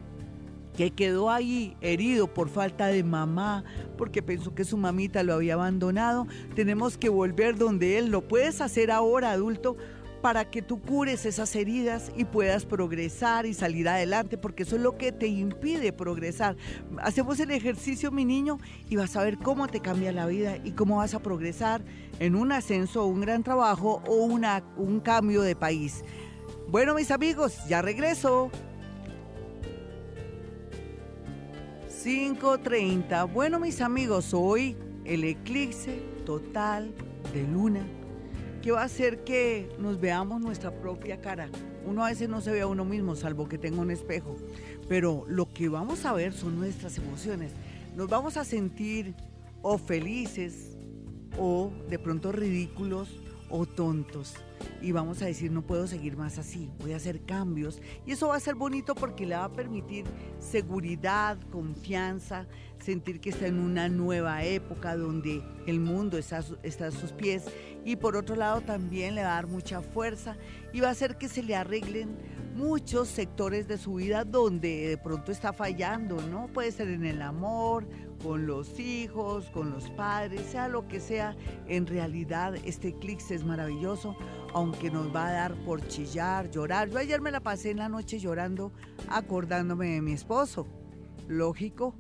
que 0.77 0.91
quedó 0.93 1.31
ahí 1.31 1.77
herido 1.81 2.33
por 2.33 2.49
falta 2.49 2.87
de 2.87 3.03
mamá, 3.03 3.64
porque 3.99 4.23
pensó 4.23 4.55
que 4.55 4.64
su 4.64 4.77
mamita 4.77 5.23
lo 5.23 5.35
había 5.35 5.55
abandonado, 5.55 6.27
tenemos 6.55 6.97
que 6.97 7.09
volver 7.09 7.59
donde 7.59 7.99
él 7.99 8.11
lo 8.11 8.23
puedes 8.23 8.61
hacer 8.61 8.91
ahora 8.91 9.33
adulto, 9.33 9.77
para 10.23 10.49
que 10.49 10.62
tú 10.62 10.81
cures 10.81 11.27
esas 11.27 11.55
heridas 11.57 12.12
y 12.16 12.25
puedas 12.25 12.64
progresar 12.64 13.45
y 13.45 13.55
salir 13.55 13.89
adelante, 13.89 14.39
porque 14.39 14.62
eso 14.62 14.77
es 14.77 14.83
lo 14.83 14.97
que 14.97 15.11
te 15.11 15.27
impide 15.27 15.93
progresar. 15.93 16.57
Hacemos 17.03 17.41
el 17.41 17.51
ejercicio, 17.51 18.12
mi 18.12 18.25
niño, 18.25 18.59
y 18.89 18.95
vas 18.95 19.16
a 19.16 19.25
ver 19.25 19.37
cómo 19.37 19.66
te 19.66 19.81
cambia 19.81 20.12
la 20.12 20.27
vida 20.27 20.57
y 20.62 20.73
cómo 20.73 20.99
vas 20.99 21.14
a 21.14 21.18
progresar 21.18 21.83
en 22.20 22.37
un 22.37 22.53
ascenso, 22.53 23.05
un 23.05 23.20
gran 23.20 23.43
trabajo 23.43 24.01
o 24.07 24.14
una, 24.14 24.62
un 24.77 25.01
cambio 25.01 25.43
de 25.43 25.57
país. 25.57 26.05
Bueno, 26.68 26.95
mis 26.95 27.11
amigos, 27.11 27.59
ya 27.68 27.83
regreso. 27.83 28.53
5.30. 32.05 33.33
Bueno, 33.33 33.59
mis 33.59 33.81
amigos, 33.81 34.33
hoy 34.33 34.77
el 35.05 35.25
eclipse 35.25 36.01
total 36.25 36.95
de 37.33 37.43
luna 37.43 37.85
que 38.63 38.71
va 38.71 38.83
a 38.83 38.85
hacer 38.85 39.25
que 39.25 39.69
nos 39.79 40.01
veamos 40.01 40.41
nuestra 40.41 40.71
propia 40.71 41.21
cara. 41.21 41.51
Uno 41.85 42.05
a 42.05 42.11
veces 42.11 42.29
no 42.29 42.41
se 42.41 42.53
ve 42.53 42.61
a 42.61 42.69
uno 42.69 42.85
mismo, 42.85 43.17
salvo 43.17 43.49
que 43.49 43.59
tenga 43.59 43.81
un 43.81 43.91
espejo, 43.91 44.37
pero 44.89 45.25
lo 45.27 45.53
que 45.53 45.69
vamos 45.69 46.05
a 46.05 46.13
ver 46.13 46.33
son 46.33 46.59
nuestras 46.61 46.97
emociones. 46.97 47.51
Nos 47.97 48.09
vamos 48.09 48.37
a 48.37 48.45
sentir 48.45 49.15
o 49.63 49.79
felices 49.79 50.77
o 51.39 51.73
de 51.91 51.99
pronto 51.99 52.31
ridículos 52.31 53.09
o 53.53 53.66
tontos. 53.66 54.34
Y 54.80 54.92
vamos 54.92 55.22
a 55.22 55.26
decir 55.26 55.53
no 55.53 55.62
puedo 55.62 55.86
seguir 55.86 56.16
más 56.16 56.38
así, 56.38 56.70
voy 56.80 56.92
a 56.92 56.96
hacer 56.96 57.20
cambios. 57.22 57.80
Y 58.07 58.12
eso 58.12 58.28
va 58.28 58.36
a 58.36 58.40
ser 58.40 58.57
bonito 58.57 58.94
porque 58.94 59.26
le 59.26 59.36
va 59.36 59.44
a 59.44 59.53
permitir 59.53 60.05
seguridad, 60.40 61.38
confianza, 61.53 62.46
sentir 62.82 63.20
que 63.20 63.30
está 63.30 63.46
en 63.46 63.61
una 63.61 63.88
nueva 63.88 64.42
época 64.42 64.96
donde 64.96 65.42
el 65.66 65.78
mundo 65.78 66.18
está, 66.18 66.42
está, 66.62 66.86
a 66.86 66.90
sus 66.90 67.12
pies. 67.12 67.44
Y 67.84 67.96
por 67.96 68.16
otro 68.16 68.34
lado 68.34 68.61
también 68.62 69.14
le 69.14 69.22
va 69.22 69.32
a 69.32 69.34
dar 69.34 69.46
mucha 69.46 69.82
fuerza 69.82 70.36
y 70.72 70.80
va 70.80 70.88
a 70.88 70.92
hacer 70.92 71.16
que 71.16 71.28
se 71.28 71.42
le 71.42 71.55
arreglen 71.55 72.16
muchos 72.55 73.09
sectores 73.09 73.66
de 73.66 73.78
su 73.78 73.94
vida 73.94 74.24
donde 74.24 74.88
de 74.88 74.98
pronto 74.98 75.32
está 75.32 75.53
fallando, 75.53 76.20
¿no? 76.22 76.48
Puede 76.48 76.70
ser 76.70 76.88
en 76.88 77.05
el 77.05 77.22
amor, 77.22 77.86
con 78.23 78.47
los 78.47 78.79
hijos, 78.79 79.51
con 79.51 79.70
los 79.70 79.91
padres, 79.91 80.43
sea 80.43 80.68
lo 80.68 80.87
que 80.87 81.01
sea, 81.01 81.37
en 81.66 81.87
realidad 81.87 82.55
este 82.64 82.89
eclipse 82.89 83.35
es 83.35 83.45
maravilloso, 83.45 84.16
aunque 84.55 84.91
nos 84.91 85.14
va 85.14 85.29
a 85.29 85.33
dar 85.33 85.55
por 85.64 85.87
chillar, 85.89 86.51
llorar. 86.51 86.91
Yo 86.91 86.99
ayer 86.99 87.20
me 87.20 87.31
la 87.31 87.41
pasé 87.41 87.70
en 87.70 87.79
la 87.79 87.89
noche 87.89 88.18
llorando, 88.18 88.73
acordándome 89.09 89.95
de 89.95 90.03
mi 90.03 90.12
esposo. 90.12 90.66
Lógico, 91.29 91.95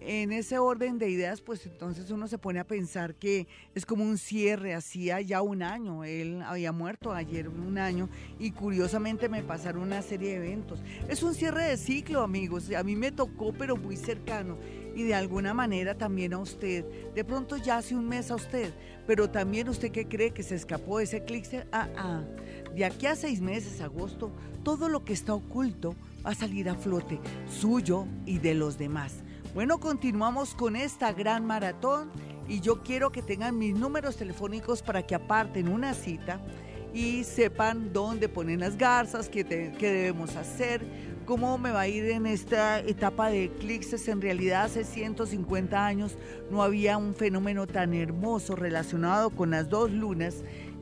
en 0.00 0.32
ese 0.32 0.58
orden 0.58 0.98
de 0.98 1.10
ideas, 1.10 1.40
pues 1.40 1.66
entonces 1.66 2.10
uno 2.10 2.28
se 2.28 2.38
pone 2.38 2.60
a 2.60 2.66
pensar 2.66 3.14
que 3.16 3.48
es 3.74 3.84
como 3.84 4.04
un 4.04 4.16
cierre, 4.16 4.74
hacía 4.74 5.20
ya 5.20 5.42
un 5.42 5.62
año, 5.62 6.04
él 6.04 6.40
había 6.42 6.72
muerto 6.72 7.12
ayer 7.12 7.48
un 7.48 7.78
año 7.78 8.08
y 8.38 8.52
curiosamente 8.52 9.28
me 9.28 9.42
pasaron 9.42 9.82
una 9.82 10.02
serie 10.02 10.30
de 10.30 10.46
eventos. 10.46 10.80
Es 11.08 11.22
un 11.22 11.34
cierre 11.34 11.64
de 11.64 11.76
ciclo, 11.76 12.22
amigos, 12.22 12.70
a 12.72 12.84
mí 12.84 12.94
me 12.94 13.10
tocó, 13.10 13.52
pero 13.52 13.76
muy 13.76 13.96
cercano 13.96 14.56
y 14.98 15.04
de 15.04 15.14
alguna 15.14 15.54
manera 15.54 15.96
también 15.96 16.34
a 16.34 16.38
usted. 16.38 16.84
De 17.14 17.24
pronto 17.24 17.56
ya 17.56 17.76
hace 17.76 17.94
un 17.94 18.08
mes 18.08 18.32
a 18.32 18.34
usted, 18.34 18.72
pero 19.06 19.30
también 19.30 19.68
usted 19.68 19.92
que 19.92 20.08
cree 20.08 20.32
que 20.32 20.42
se 20.42 20.56
escapó 20.56 20.98
de 20.98 21.04
ese 21.04 21.18
eclipse, 21.18 21.66
ah, 21.70 21.88
ah, 21.96 22.22
de 22.74 22.84
aquí 22.84 23.06
a 23.06 23.14
seis 23.14 23.40
meses, 23.40 23.80
agosto, 23.80 24.32
todo 24.64 24.88
lo 24.88 25.04
que 25.04 25.12
está 25.12 25.34
oculto 25.34 25.94
va 26.26 26.30
a 26.32 26.34
salir 26.34 26.68
a 26.68 26.74
flote, 26.74 27.20
suyo 27.48 28.06
y 28.26 28.38
de 28.38 28.54
los 28.54 28.76
demás. 28.76 29.14
Bueno, 29.54 29.78
continuamos 29.78 30.52
con 30.54 30.74
esta 30.74 31.12
gran 31.12 31.46
maratón 31.46 32.10
y 32.48 32.58
yo 32.58 32.82
quiero 32.82 33.12
que 33.12 33.22
tengan 33.22 33.56
mis 33.56 33.76
números 33.76 34.16
telefónicos 34.16 34.82
para 34.82 35.06
que 35.06 35.14
aparten 35.14 35.68
una 35.68 35.94
cita 35.94 36.40
y 36.92 37.22
sepan 37.22 37.92
dónde 37.92 38.28
ponen 38.28 38.58
las 38.58 38.76
garzas, 38.76 39.28
qué, 39.28 39.44
qué 39.44 39.92
debemos 39.92 40.34
hacer, 40.34 40.84
cómo 41.28 41.58
me 41.58 41.72
va 41.72 41.82
a 41.82 41.88
ir 41.88 42.06
en 42.06 42.24
esta 42.24 42.80
etapa 42.80 43.28
de 43.28 43.44
eclipses. 43.44 44.08
En 44.08 44.22
realidad 44.22 44.64
hace 44.64 44.82
150 44.82 45.86
años 45.86 46.16
no 46.50 46.62
había 46.62 46.96
un 46.96 47.14
fenómeno 47.14 47.66
tan 47.66 47.92
hermoso 47.92 48.56
relacionado 48.56 49.28
con 49.28 49.50
las 49.50 49.68
dos 49.68 49.90
lunas 49.90 50.36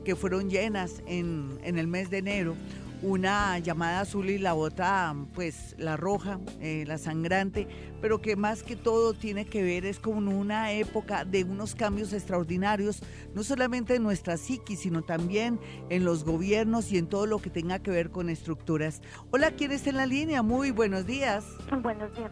que 0.05 0.15
fueron 0.15 0.49
llenas 0.49 1.03
en, 1.05 1.59
en 1.63 1.77
el 1.77 1.87
mes 1.87 2.09
de 2.09 2.19
enero 2.19 2.55
una 3.01 3.59
llamada 3.59 4.01
azul 4.01 4.29
y 4.29 4.37
la 4.37 4.55
otra, 4.55 5.15
pues 5.33 5.75
la 5.77 5.97
roja, 5.97 6.39
eh, 6.59 6.83
la 6.87 6.97
sangrante, 6.97 7.67
pero 8.01 8.21
que 8.21 8.35
más 8.35 8.63
que 8.63 8.75
todo 8.75 9.13
tiene 9.13 9.45
que 9.45 9.63
ver 9.63 9.85
es 9.85 9.99
con 9.99 10.27
una 10.27 10.71
época 10.71 11.25
de 11.25 11.43
unos 11.43 11.75
cambios 11.75 12.13
extraordinarios, 12.13 13.01
no 13.33 13.43
solamente 13.43 13.95
en 13.95 14.03
nuestra 14.03 14.37
psiquis, 14.37 14.79
sino 14.79 15.03
también 15.03 15.59
en 15.89 16.05
los 16.05 16.23
gobiernos 16.23 16.91
y 16.91 16.97
en 16.97 17.07
todo 17.07 17.25
lo 17.25 17.39
que 17.39 17.49
tenga 17.49 17.79
que 17.79 17.91
ver 17.91 18.09
con 18.09 18.29
estructuras. 18.29 19.01
Hola, 19.31 19.51
¿quién 19.51 19.71
está 19.71 19.89
en 19.89 19.97
la 19.97 20.05
línea? 20.05 20.41
Muy 20.41 20.71
buenos 20.71 21.05
días. 21.05 21.45
Buenos 21.81 22.15
días, 22.15 22.31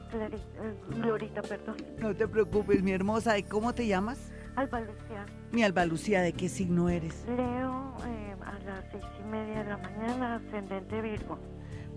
Glorita, 0.90 1.42
perdón. 1.42 1.78
No 2.00 2.16
te 2.16 2.28
preocupes, 2.28 2.82
mi 2.82 2.92
hermosa. 2.92 3.38
¿Y 3.38 3.44
cómo 3.44 3.74
te 3.74 3.88
llamas? 3.88 4.18
Alba 4.56 4.80
Lucía. 4.82 5.26
Mi 5.52 5.64
Alba 5.64 5.86
Lucía, 5.86 6.22
¿de 6.22 6.34
qué 6.34 6.50
signo 6.50 6.90
eres? 6.90 7.26
Leo, 7.28 7.94
eh, 8.06 8.36
las 8.66 8.84
seis 8.92 9.04
y 9.20 9.30
media 9.30 9.64
de 9.64 9.70
la 9.70 9.78
mañana, 9.78 10.36
ascendente 10.36 11.02
Virgo. 11.02 11.38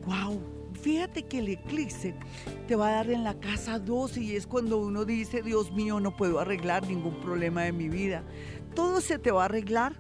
¡Wow! 0.04 0.40
Fíjate 0.80 1.24
que 1.24 1.38
el 1.38 1.48
eclipse 1.48 2.14
te 2.66 2.76
va 2.76 2.88
a 2.88 2.92
dar 2.92 3.10
en 3.10 3.24
la 3.24 3.34
casa 3.34 3.78
12 3.78 4.20
y 4.20 4.36
es 4.36 4.46
cuando 4.46 4.78
uno 4.78 5.04
dice, 5.04 5.42
Dios 5.42 5.72
mío, 5.72 5.98
no 5.98 6.16
puedo 6.16 6.38
arreglar 6.38 6.86
ningún 6.86 7.20
problema 7.20 7.62
de 7.62 7.72
mi 7.72 7.88
vida. 7.88 8.22
Todo 8.74 9.00
se 9.00 9.18
te 9.18 9.30
va 9.30 9.42
a 9.42 9.44
arreglar 9.46 9.94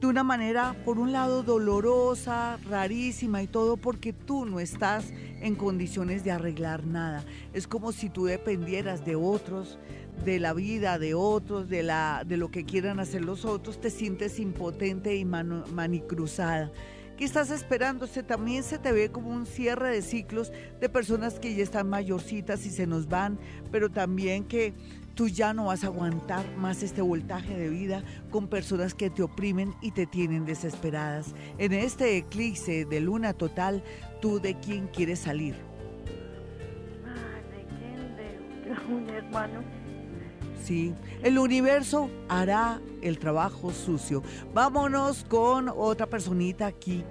de 0.00 0.06
una 0.06 0.24
manera, 0.24 0.76
por 0.84 0.98
un 0.98 1.12
lado, 1.12 1.42
dolorosa, 1.42 2.58
rarísima 2.68 3.42
y 3.42 3.46
todo, 3.46 3.76
porque 3.76 4.12
tú 4.12 4.44
no 4.44 4.60
estás 4.60 5.10
en 5.40 5.54
condiciones 5.54 6.22
de 6.24 6.32
arreglar 6.32 6.84
nada. 6.84 7.24
Es 7.54 7.66
como 7.66 7.92
si 7.92 8.10
tú 8.10 8.26
dependieras 8.26 9.04
de 9.04 9.16
otros, 9.16 9.78
de 10.24 10.40
la 10.40 10.52
vida 10.52 10.98
de 10.98 11.14
otros, 11.14 11.68
de, 11.68 11.82
la, 11.82 12.22
de 12.26 12.36
lo 12.36 12.50
que 12.50 12.64
quieran 12.64 13.00
hacer 13.00 13.24
los 13.24 13.44
otros, 13.44 13.80
te 13.80 13.90
sientes 13.90 14.38
impotente 14.38 15.16
y 15.16 15.24
manicruzada. 15.24 16.70
¿Qué 17.16 17.24
estás 17.24 17.50
esperando? 17.50 18.06
Se, 18.06 18.22
también 18.22 18.62
se 18.62 18.78
te 18.78 18.92
ve 18.92 19.10
como 19.10 19.30
un 19.30 19.46
cierre 19.46 19.90
de 19.90 20.02
ciclos 20.02 20.52
de 20.80 20.88
personas 20.90 21.38
que 21.38 21.54
ya 21.54 21.62
están 21.62 21.88
mayorcitas 21.88 22.66
y 22.66 22.70
se 22.70 22.86
nos 22.86 23.08
van, 23.08 23.38
pero 23.72 23.88
también 23.88 24.44
que 24.44 24.74
tú 25.14 25.28
ya 25.28 25.54
no 25.54 25.64
vas 25.66 25.82
a 25.82 25.86
aguantar 25.86 26.44
más 26.58 26.82
este 26.82 27.00
voltaje 27.00 27.56
de 27.56 27.70
vida 27.70 28.04
con 28.30 28.48
personas 28.48 28.92
que 28.92 29.08
te 29.08 29.22
oprimen 29.22 29.72
y 29.80 29.92
te 29.92 30.04
tienen 30.04 30.44
desesperadas. 30.44 31.34
En 31.56 31.72
este 31.72 32.18
eclipse 32.18 32.84
de 32.84 33.00
luna 33.00 33.32
total, 33.32 33.82
¿tú 34.20 34.38
de 34.38 34.60
quién 34.60 34.88
quieres 34.88 35.20
salir? 35.20 35.54
¿De 35.54 35.60
quién? 37.78 38.14
De 38.16 38.38
un 38.94 39.08
hermano 39.08 39.75
Sí, 40.66 40.92
el 41.22 41.38
universo 41.38 42.10
hará 42.28 42.80
el 43.00 43.20
trabajo 43.20 43.70
sucio. 43.70 44.24
Vámonos 44.52 45.22
con 45.22 45.68
otra 45.68 46.08
personita 46.08 46.66
aquí. 46.66 47.04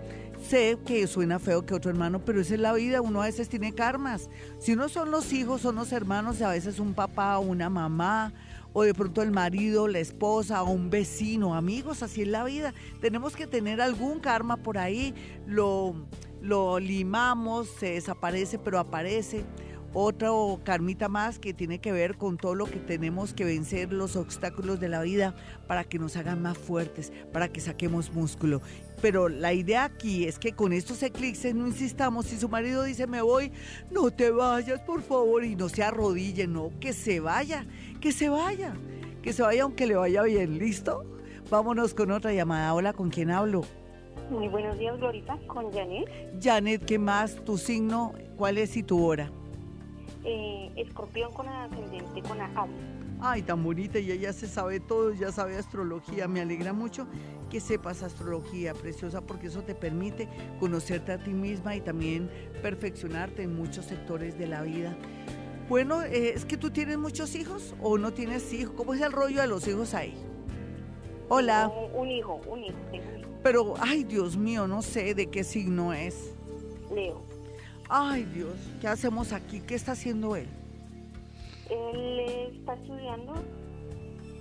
Sé 0.49 0.77
que 0.85 1.07
suena 1.07 1.39
feo 1.39 1.65
que 1.65 1.73
otro 1.73 1.89
hermano, 1.89 2.19
pero 2.19 2.41
esa 2.41 2.55
es 2.55 2.59
la 2.59 2.73
vida, 2.73 2.99
uno 2.99 3.21
a 3.21 3.27
veces 3.27 3.47
tiene 3.47 3.73
karmas. 3.73 4.29
Si 4.59 4.75
no 4.75 4.89
son 4.89 5.09
los 5.09 5.31
hijos, 5.31 5.61
son 5.61 5.75
los 5.75 5.93
hermanos, 5.93 6.41
a 6.41 6.49
veces 6.49 6.79
un 6.79 6.93
papá 6.93 7.39
o 7.39 7.43
una 7.43 7.69
mamá, 7.69 8.33
o 8.73 8.83
de 8.83 8.93
pronto 8.93 9.21
el 9.21 9.31
marido, 9.31 9.87
la 9.87 9.99
esposa, 9.99 10.61
o 10.61 10.71
un 10.71 10.89
vecino, 10.89 11.55
amigos, 11.55 12.03
así 12.03 12.23
es 12.23 12.27
la 12.27 12.43
vida. 12.43 12.73
Tenemos 12.99 13.37
que 13.37 13.47
tener 13.47 13.79
algún 13.79 14.19
karma 14.19 14.57
por 14.57 14.77
ahí, 14.77 15.15
lo, 15.47 15.95
lo 16.41 16.77
limamos, 16.77 17.69
se 17.69 17.91
desaparece, 17.91 18.59
pero 18.59 18.79
aparece 18.79 19.45
otro 19.97 20.59
karmita 20.65 21.07
más 21.07 21.39
que 21.39 21.53
tiene 21.53 21.79
que 21.79 21.93
ver 21.93 22.17
con 22.17 22.37
todo 22.37 22.53
lo 22.53 22.65
que 22.65 22.79
tenemos 22.79 23.33
que 23.33 23.45
vencer, 23.45 23.93
los 23.93 24.17
obstáculos 24.17 24.81
de 24.81 24.89
la 24.89 25.01
vida 25.01 25.33
para 25.67 25.85
que 25.85 25.97
nos 25.97 26.17
hagan 26.17 26.41
más 26.41 26.57
fuertes, 26.57 27.13
para 27.31 27.47
que 27.47 27.61
saquemos 27.61 28.11
músculo. 28.11 28.61
Pero 29.01 29.29
la 29.29 29.53
idea 29.53 29.85
aquí 29.85 30.25
es 30.25 30.37
que 30.37 30.51
con 30.51 30.73
estos 30.73 31.01
eclipses 31.01 31.55
no 31.55 31.65
insistamos. 31.65 32.25
Si 32.25 32.37
su 32.37 32.49
marido 32.49 32.83
dice 32.83 33.07
me 33.07 33.21
voy, 33.21 33.53
no 33.89 34.11
te 34.11 34.31
vayas, 34.31 34.81
por 34.81 35.01
favor, 35.01 35.45
y 35.45 35.55
no 35.55 35.69
se 35.69 35.81
arrodille, 35.81 36.45
no, 36.45 36.71
que 36.81 36.91
se 36.91 37.21
vaya, 37.21 37.65
que 38.01 38.11
se 38.11 38.27
vaya, 38.27 38.75
que 39.23 39.31
se 39.31 39.43
vaya 39.43 39.63
aunque 39.63 39.87
le 39.87 39.95
vaya 39.95 40.23
bien, 40.23 40.59
¿listo? 40.59 41.05
Vámonos 41.49 41.93
con 41.93 42.11
otra 42.11 42.33
llamada. 42.33 42.73
Hola, 42.73 42.91
¿con 42.91 43.09
quién 43.09 43.31
hablo? 43.31 43.61
Muy 44.29 44.49
buenos 44.49 44.77
días, 44.77 44.97
Glorita, 44.97 45.37
con 45.47 45.71
Janet. 45.71 46.09
Janet, 46.41 46.83
¿qué 46.83 46.99
más? 46.99 47.35
¿Tu 47.45 47.57
signo? 47.57 48.13
¿Cuál 48.35 48.57
es 48.57 48.75
y 48.75 48.83
tu 48.83 49.01
hora? 49.01 49.31
Eh, 50.25 50.71
escorpión 50.75 51.31
con 51.33 51.47
ascendente 51.47 52.21
con 52.23 52.41
Aries. 52.41 52.75
Ay, 53.21 53.43
tan 53.43 53.63
bonita 53.63 53.99
y 53.99 54.11
ella 54.11 54.33
se 54.33 54.47
sabe 54.47 54.79
todo, 54.79 55.13
ya 55.13 55.31
sabe 55.31 55.55
astrología. 55.55 56.27
Me 56.27 56.41
alegra 56.41 56.73
mucho 56.73 57.07
que 57.49 57.59
sepas 57.59 58.01
astrología, 58.03 58.73
preciosa, 58.73 59.21
porque 59.21 59.47
eso 59.47 59.61
te 59.61 59.75
permite 59.75 60.27
conocerte 60.59 61.11
a 61.11 61.17
ti 61.17 61.31
misma 61.31 61.75
y 61.75 61.81
también 61.81 62.29
perfeccionarte 62.61 63.43
en 63.43 63.55
muchos 63.55 63.85
sectores 63.85 64.37
de 64.37 64.47
la 64.47 64.63
vida. 64.63 64.97
Bueno, 65.69 66.01
eh, 66.01 66.33
es 66.35 66.45
que 66.45 66.57
tú 66.57 66.71
tienes 66.71 66.97
muchos 66.97 67.35
hijos 67.35 67.75
o 67.81 67.97
no 67.97 68.11
tienes 68.11 68.51
hijos. 68.51 68.73
¿Cómo 68.75 68.93
es 68.93 69.01
el 69.01 69.11
rollo 69.11 69.41
de 69.41 69.47
los 69.47 69.67
hijos 69.67 69.93
ahí? 69.93 70.15
Hola. 71.29 71.71
Un, 71.93 72.09
hijo, 72.09 72.41
un 72.47 72.63
hijo, 72.63 72.75
Pero, 73.43 73.73
ay, 73.79 74.03
Dios 74.03 74.37
mío, 74.37 74.67
no 74.67 74.81
sé 74.81 75.15
de 75.15 75.27
qué 75.27 75.43
signo 75.43 75.93
es. 75.93 76.35
Leo. 76.93 77.34
Ay, 77.89 78.25
Dios, 78.25 78.55
¿qué 78.81 78.87
hacemos 78.87 79.31
aquí? 79.31 79.61
¿Qué 79.61 79.75
está 79.75 79.91
haciendo 79.91 80.35
él? 80.35 80.47
Él 81.69 82.19
está 82.57 82.73
estudiando, 82.73 83.33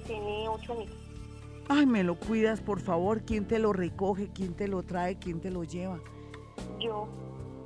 tiene 0.07 0.49
ocho 0.49 0.73
años. 0.73 0.93
Ay, 1.69 1.87
me 1.87 2.05
lo 2.05 2.19
cuidas, 2.19 2.61
por 2.61 2.81
favor. 2.81 3.23
¿Quién 3.23 3.47
te 3.47 3.59
lo 3.59 3.73
recoge? 3.73 4.29
¿Quién 4.35 4.55
te 4.55 4.69
lo 4.69 4.83
trae? 4.83 5.17
¿Quién 5.19 5.41
te 5.41 5.51
lo 5.51 5.65
lleva? 5.65 5.99
Yo. 6.79 7.09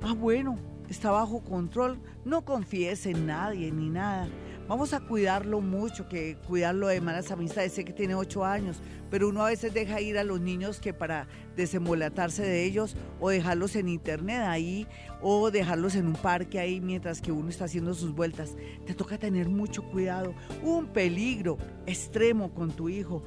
Ah, 0.01 0.13
bueno, 0.13 0.57
está 0.89 1.11
bajo 1.11 1.41
control. 1.41 1.99
No 2.23 2.43
confíes 2.43 3.05
en 3.05 3.27
nadie 3.27 3.71
ni 3.71 3.89
nada. 3.89 4.29
Vamos 4.69 4.93
a 4.93 4.99
cuidarlo 4.99 5.61
mucho, 5.61 6.07
que 6.07 6.37
cuidarlo 6.47 6.89
de 6.89 7.01
malas 7.01 7.31
amistades. 7.31 7.73
Sé 7.73 7.83
que 7.83 7.91
tiene 7.91 8.13
ocho 8.13 8.45
años, 8.45 8.79
pero 9.09 9.27
uno 9.27 9.43
a 9.43 9.49
veces 9.49 9.73
deja 9.73 9.99
ir 9.99 10.19
a 10.19 10.23
los 10.23 10.39
niños 10.39 10.79
que 10.79 10.93
para 10.93 11.27
desemolatarse 11.55 12.43
de 12.43 12.65
ellos 12.65 12.95
o 13.19 13.31
dejarlos 13.31 13.75
en 13.75 13.89
internet 13.89 14.43
ahí 14.45 14.85
o 15.23 15.49
dejarlos 15.49 15.95
en 15.95 16.05
un 16.05 16.13
parque 16.13 16.59
ahí 16.59 16.81
mientras 16.81 17.19
que 17.19 17.31
uno 17.31 17.49
está 17.49 17.65
haciendo 17.65 17.95
sus 17.95 18.13
vueltas. 18.13 18.55
Te 18.85 18.93
toca 18.93 19.17
tener 19.17 19.49
mucho 19.49 19.81
cuidado. 19.89 20.35
Un 20.61 20.85
peligro 20.85 21.57
extremo 21.87 22.53
con 22.53 22.69
tu 22.69 22.89
hijo. 22.89 23.23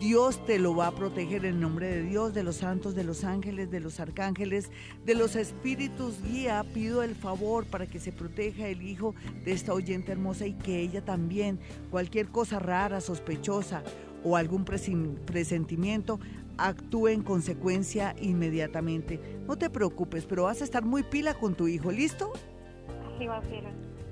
Dios 0.00 0.44
te 0.44 0.58
lo 0.58 0.76
va 0.76 0.88
a 0.88 0.94
proteger 0.94 1.46
en 1.46 1.60
nombre 1.60 1.88
de 1.88 2.02
Dios, 2.02 2.34
de 2.34 2.42
los 2.42 2.56
santos, 2.56 2.94
de 2.94 3.02
los 3.02 3.24
ángeles, 3.24 3.70
de 3.70 3.80
los 3.80 3.98
arcángeles, 3.98 4.70
de 5.04 5.14
los 5.14 5.36
espíritus 5.36 6.22
guía. 6.22 6.64
Pido 6.74 7.02
el 7.02 7.14
favor 7.14 7.64
para 7.64 7.86
que 7.86 7.98
se 7.98 8.12
proteja 8.12 8.68
el 8.68 8.82
hijo 8.82 9.14
de 9.44 9.52
esta 9.52 9.72
oyente 9.72 10.12
hermosa 10.12 10.46
y 10.46 10.52
que 10.52 10.80
ella 10.80 11.04
también, 11.04 11.58
cualquier 11.90 12.28
cosa 12.28 12.58
rara, 12.58 13.00
sospechosa 13.00 13.82
o 14.22 14.36
algún 14.36 14.64
presentimiento, 14.64 16.20
actúe 16.58 17.08
en 17.08 17.22
consecuencia 17.22 18.14
inmediatamente. 18.20 19.20
No 19.46 19.56
te 19.56 19.70
preocupes, 19.70 20.26
pero 20.26 20.44
vas 20.44 20.60
a 20.60 20.64
estar 20.64 20.84
muy 20.84 21.02
pila 21.04 21.34
con 21.34 21.54
tu 21.54 21.68
hijo, 21.68 21.90
¿listo? 21.90 22.32
Sí, 23.18 23.26
va 23.26 23.38
a 23.38 23.42
ser. 23.42 23.64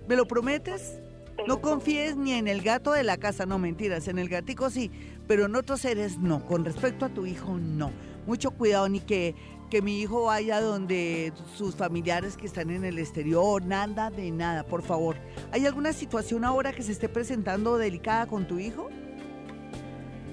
¿Me 0.09 0.17
lo 0.17 0.27
prometes? 0.27 1.01
No 1.49 1.61
confíes 1.61 2.17
ni 2.17 2.33
en 2.33 2.47
el 2.47 2.63
gato 2.63 2.93
de 2.93 3.03
la 3.03 3.17
casa, 3.17 3.45
no 3.45 3.59
mentiras, 3.59 4.07
en 4.07 4.21
el 4.21 4.29
gatico 4.29 4.71
sí, 4.71 4.91
pero 5.27 5.47
en 5.47 5.57
otros 5.57 5.81
seres 5.81 6.19
no. 6.19 6.45
Con 6.47 6.65
respecto 6.65 7.05
a 7.05 7.09
tu 7.09 7.27
hijo, 7.27 7.57
no. 7.57 7.91
Mucho 8.27 8.51
cuidado, 8.51 8.89
ni 8.89 9.01
que, 9.01 9.35
que 9.71 9.83
mi 9.83 10.01
hijo 10.01 10.25
vaya 10.25 10.61
donde 10.61 11.33
sus 11.55 11.77
familiares 11.77 12.37
que 12.37 12.47
están 12.47 12.71
en 12.71 12.85
el 12.85 12.99
exterior, 12.99 13.65
nada 13.65 14.11
de 14.11 14.31
nada, 14.31 14.65
por 14.65 14.83
favor. 14.83 15.17
¿Hay 15.53 15.67
alguna 15.67 15.93
situación 15.93 16.45
ahora 16.45 16.73
que 16.73 16.83
se 16.83 16.93
esté 16.93 17.09
presentando 17.09 17.77
delicada 17.77 18.27
con 18.27 18.47
tu 18.47 18.59
hijo? 18.59 18.89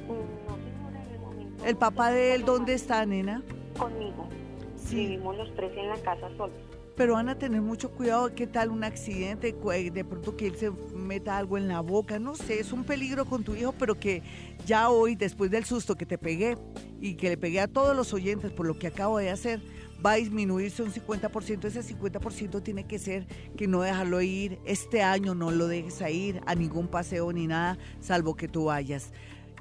No, 0.08 1.66
¿El 1.66 1.76
papá 1.76 2.12
de 2.12 2.34
él 2.36 2.44
dónde 2.46 2.74
está, 2.74 3.06
nena? 3.06 3.44
Conmigo. 3.78 4.28
Sí. 4.76 4.96
Vivimos 4.96 5.38
los 5.38 5.54
tres 5.56 5.72
en 5.78 5.90
la 5.90 5.98
casa 5.98 6.28
solos 6.38 6.71
pero 7.02 7.16
van 7.16 7.30
a 7.30 7.36
tener 7.40 7.62
mucho 7.62 7.90
cuidado. 7.90 8.32
¿Qué 8.36 8.46
tal 8.46 8.70
un 8.70 8.84
accidente? 8.84 9.56
De 9.92 10.06
pronto 10.06 10.38
que 10.38 10.46
él 10.46 10.56
se 10.56 10.70
meta 10.94 11.36
algo 11.36 11.58
en 11.58 11.68
la 11.68 11.80
boca. 11.80 12.20
No 12.20 12.36
sé, 12.36 12.60
es 12.60 12.72
un 12.72 12.84
peligro 12.84 13.26
con 13.26 13.44
tu 13.44 13.56
hijo, 13.56 13.72
pero 13.72 14.00
que 14.00 14.22
ya 14.68 14.88
hoy, 14.92 15.16
después 15.16 15.50
del 15.50 15.66
susto 15.66 15.96
que 15.96 16.06
te 16.06 16.20
pegué 16.20 16.60
y 17.00 17.16
que 17.16 17.30
le 17.30 17.38
pegué 17.38 17.60
a 17.60 17.68
todos 17.68 17.96
los 17.96 18.14
oyentes 18.14 18.52
por 18.52 18.68
lo 18.68 18.78
que 18.78 18.86
acabo 18.86 19.18
de 19.18 19.32
hacer, 19.32 19.64
va 20.06 20.12
a 20.12 20.16
disminuirse 20.18 20.84
un 20.84 20.94
50%. 20.94 21.66
Ese 21.66 21.82
50% 21.82 22.62
tiene 22.62 22.86
que 22.86 23.00
ser 23.00 23.26
que 23.58 23.66
no 23.66 23.82
dejarlo 23.82 24.22
ir. 24.22 24.60
Este 24.66 25.02
año 25.02 25.34
no 25.34 25.50
lo 25.50 25.66
dejes 25.66 26.04
a 26.04 26.12
ir 26.12 26.40
a 26.46 26.54
ningún 26.54 26.88
paseo 26.88 27.34
ni 27.34 27.48
nada, 27.48 27.80
salvo 28.00 28.36
que 28.36 28.48
tú 28.48 28.66
vayas. 28.66 29.12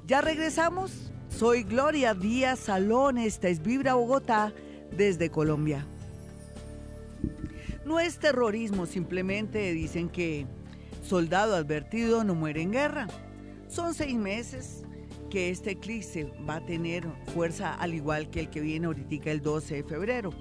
Ya 0.05 0.21
regresamos. 0.21 1.11
Soy 1.29 1.63
Gloria 1.63 2.13
Díaz 2.13 2.59
Salón. 2.59 3.17
Esta 3.17 3.47
es 3.47 3.63
Vibra 3.63 3.95
Bogotá 3.95 4.53
desde 4.95 5.31
Colombia. 5.31 5.87
No 7.85 7.99
es 7.99 8.19
terrorismo, 8.19 8.85
simplemente 8.85 9.73
dicen 9.73 10.09
que 10.09 10.45
soldado 11.03 11.55
advertido 11.55 12.23
no 12.23 12.35
muere 12.35 12.61
en 12.61 12.71
guerra. 12.71 13.07
Son 13.67 13.93
seis 13.93 14.15
meses 14.15 14.83
que 15.29 15.49
este 15.49 15.71
eclipse 15.71 16.25
va 16.47 16.57
a 16.57 16.65
tener 16.65 17.07
fuerza 17.33 17.73
al 17.73 17.93
igual 17.93 18.29
que 18.29 18.41
el 18.41 18.49
que 18.49 18.59
viene 18.59 18.85
ahorita 18.85 19.31
el 19.31 19.41
12 19.41 19.75
de 19.75 19.83
febrero, 19.83 20.31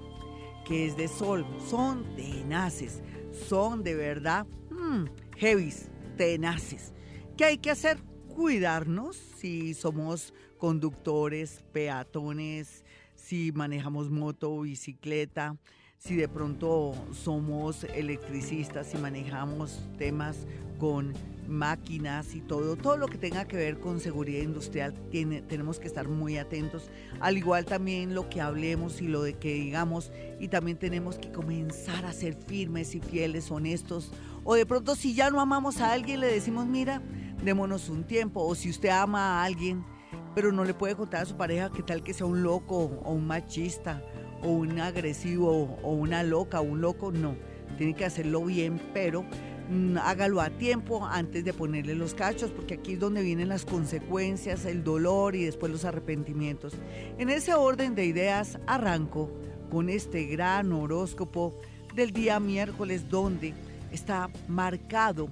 que 0.67 0.87
es 0.87 0.97
de 0.97 1.09
sol. 1.09 1.47
Son 1.69 2.05
tenaces, 2.17 3.01
son 3.49 3.83
de 3.83 3.95
verdad 3.95 4.47
mmm, 4.71 5.05
heavies, 5.37 5.89
tenaces. 6.17 6.93
¿Qué 7.37 7.45
hay 7.45 7.59
que 7.59 7.71
hacer? 7.71 7.99
Cuidarnos 8.29 9.17
si 9.17 9.75
somos 9.75 10.35
conductores, 10.59 11.65
peatones, 11.73 12.85
si 13.15 13.53
manejamos 13.53 14.11
moto 14.11 14.61
bicicleta, 14.61 15.57
si 16.01 16.17
de 16.17 16.29
pronto 16.29 16.95
somos 17.13 17.85
electricistas 17.85 18.95
y 18.95 18.99
manejamos 18.99 19.81
temas 19.99 20.47
con 20.79 21.13
máquinas 21.47 22.35
y 22.35 22.41
todo, 22.41 22.75
todo 22.77 22.97
lo 22.97 23.07
que 23.07 23.19
tenga 23.19 23.45
que 23.45 23.57
ver 23.59 23.81
con 23.81 24.01
seguridad 24.01 24.43
industrial, 24.43 24.95
tenemos 25.11 25.79
que 25.79 25.87
estar 25.87 26.09
muy 26.09 26.39
atentos, 26.39 26.91
al 27.21 27.37
igual 27.37 27.67
también 27.67 28.15
lo 28.15 28.31
que 28.31 28.41
hablemos 28.41 29.03
y 29.03 29.09
lo 29.09 29.23
de 29.23 29.35
que 29.35 29.53
digamos, 29.53 30.11
y 30.39 30.49
también 30.49 30.79
tenemos 30.79 31.19
que 31.19 31.31
comenzar 31.31 32.07
a 32.07 32.15
ser 32.15 32.35
firmes 32.35 32.95
y 32.95 33.01
fieles, 33.01 33.51
honestos, 33.51 34.11
o 34.43 34.55
de 34.55 34.65
pronto 34.65 34.95
si 34.95 35.13
ya 35.13 35.29
no 35.29 35.39
amamos 35.39 35.83
a 35.83 35.93
alguien 35.93 36.21
le 36.21 36.33
decimos, 36.33 36.67
mira, 36.67 37.03
démonos 37.45 37.91
un 37.91 38.05
tiempo, 38.05 38.43
o 38.43 38.55
si 38.55 38.71
usted 38.71 38.89
ama 38.89 39.43
a 39.43 39.45
alguien, 39.45 39.85
pero 40.35 40.51
no 40.51 40.65
le 40.65 40.73
puede 40.73 40.97
contar 40.97 41.25
a 41.25 41.27
su 41.27 41.37
pareja 41.37 41.71
que 41.71 41.83
tal 41.83 42.03
que 42.03 42.15
sea 42.15 42.25
un 42.25 42.43
loco 42.43 42.85
o 43.05 43.13
un 43.13 43.27
machista 43.27 44.03
o 44.43 44.49
un 44.49 44.81
agresivo 44.81 45.79
o 45.83 45.93
una 45.93 46.23
loca 46.23 46.61
o 46.61 46.65
un 46.65 46.81
loco, 46.81 47.13
no. 47.13 47.37
Tiene 47.79 47.95
que 47.95 48.05
hacerlo 48.05 48.45
bien, 48.45 48.81
pero 48.93 49.25
mm, 49.71 49.99
hágalo 49.99 50.41
a 50.41 50.51
tiempo 50.51 51.07
antes 51.07 51.45
de 51.45 51.53
ponerle 51.53 51.95
los 51.95 52.15
cachos, 52.15 52.51
porque 52.51 52.75
aquí 52.75 52.95
es 52.95 53.01
donde 53.01 53.23
vienen 53.23 53.49
las 53.49 53.65
consecuencias, 53.65 54.65
el 54.65 54.85
dolor 54.85 55.35
y 55.35 55.45
después 55.45 55.73
los 55.73 55.85
arrepentimientos. 55.85 56.75
En 57.19 57.31
ese 57.31 57.55
orden 57.55 57.95
de 57.95 58.07
ideas 58.07 58.59
arranco 58.67 59.31
con 59.71 59.89
este 59.89 60.25
gran 60.25 60.73
horóscopo 60.73 61.59
del 61.95 62.13
día 62.13 62.41
miércoles 62.41 63.09
donde 63.09 63.55
está 63.93 64.31
marcado 64.49 65.29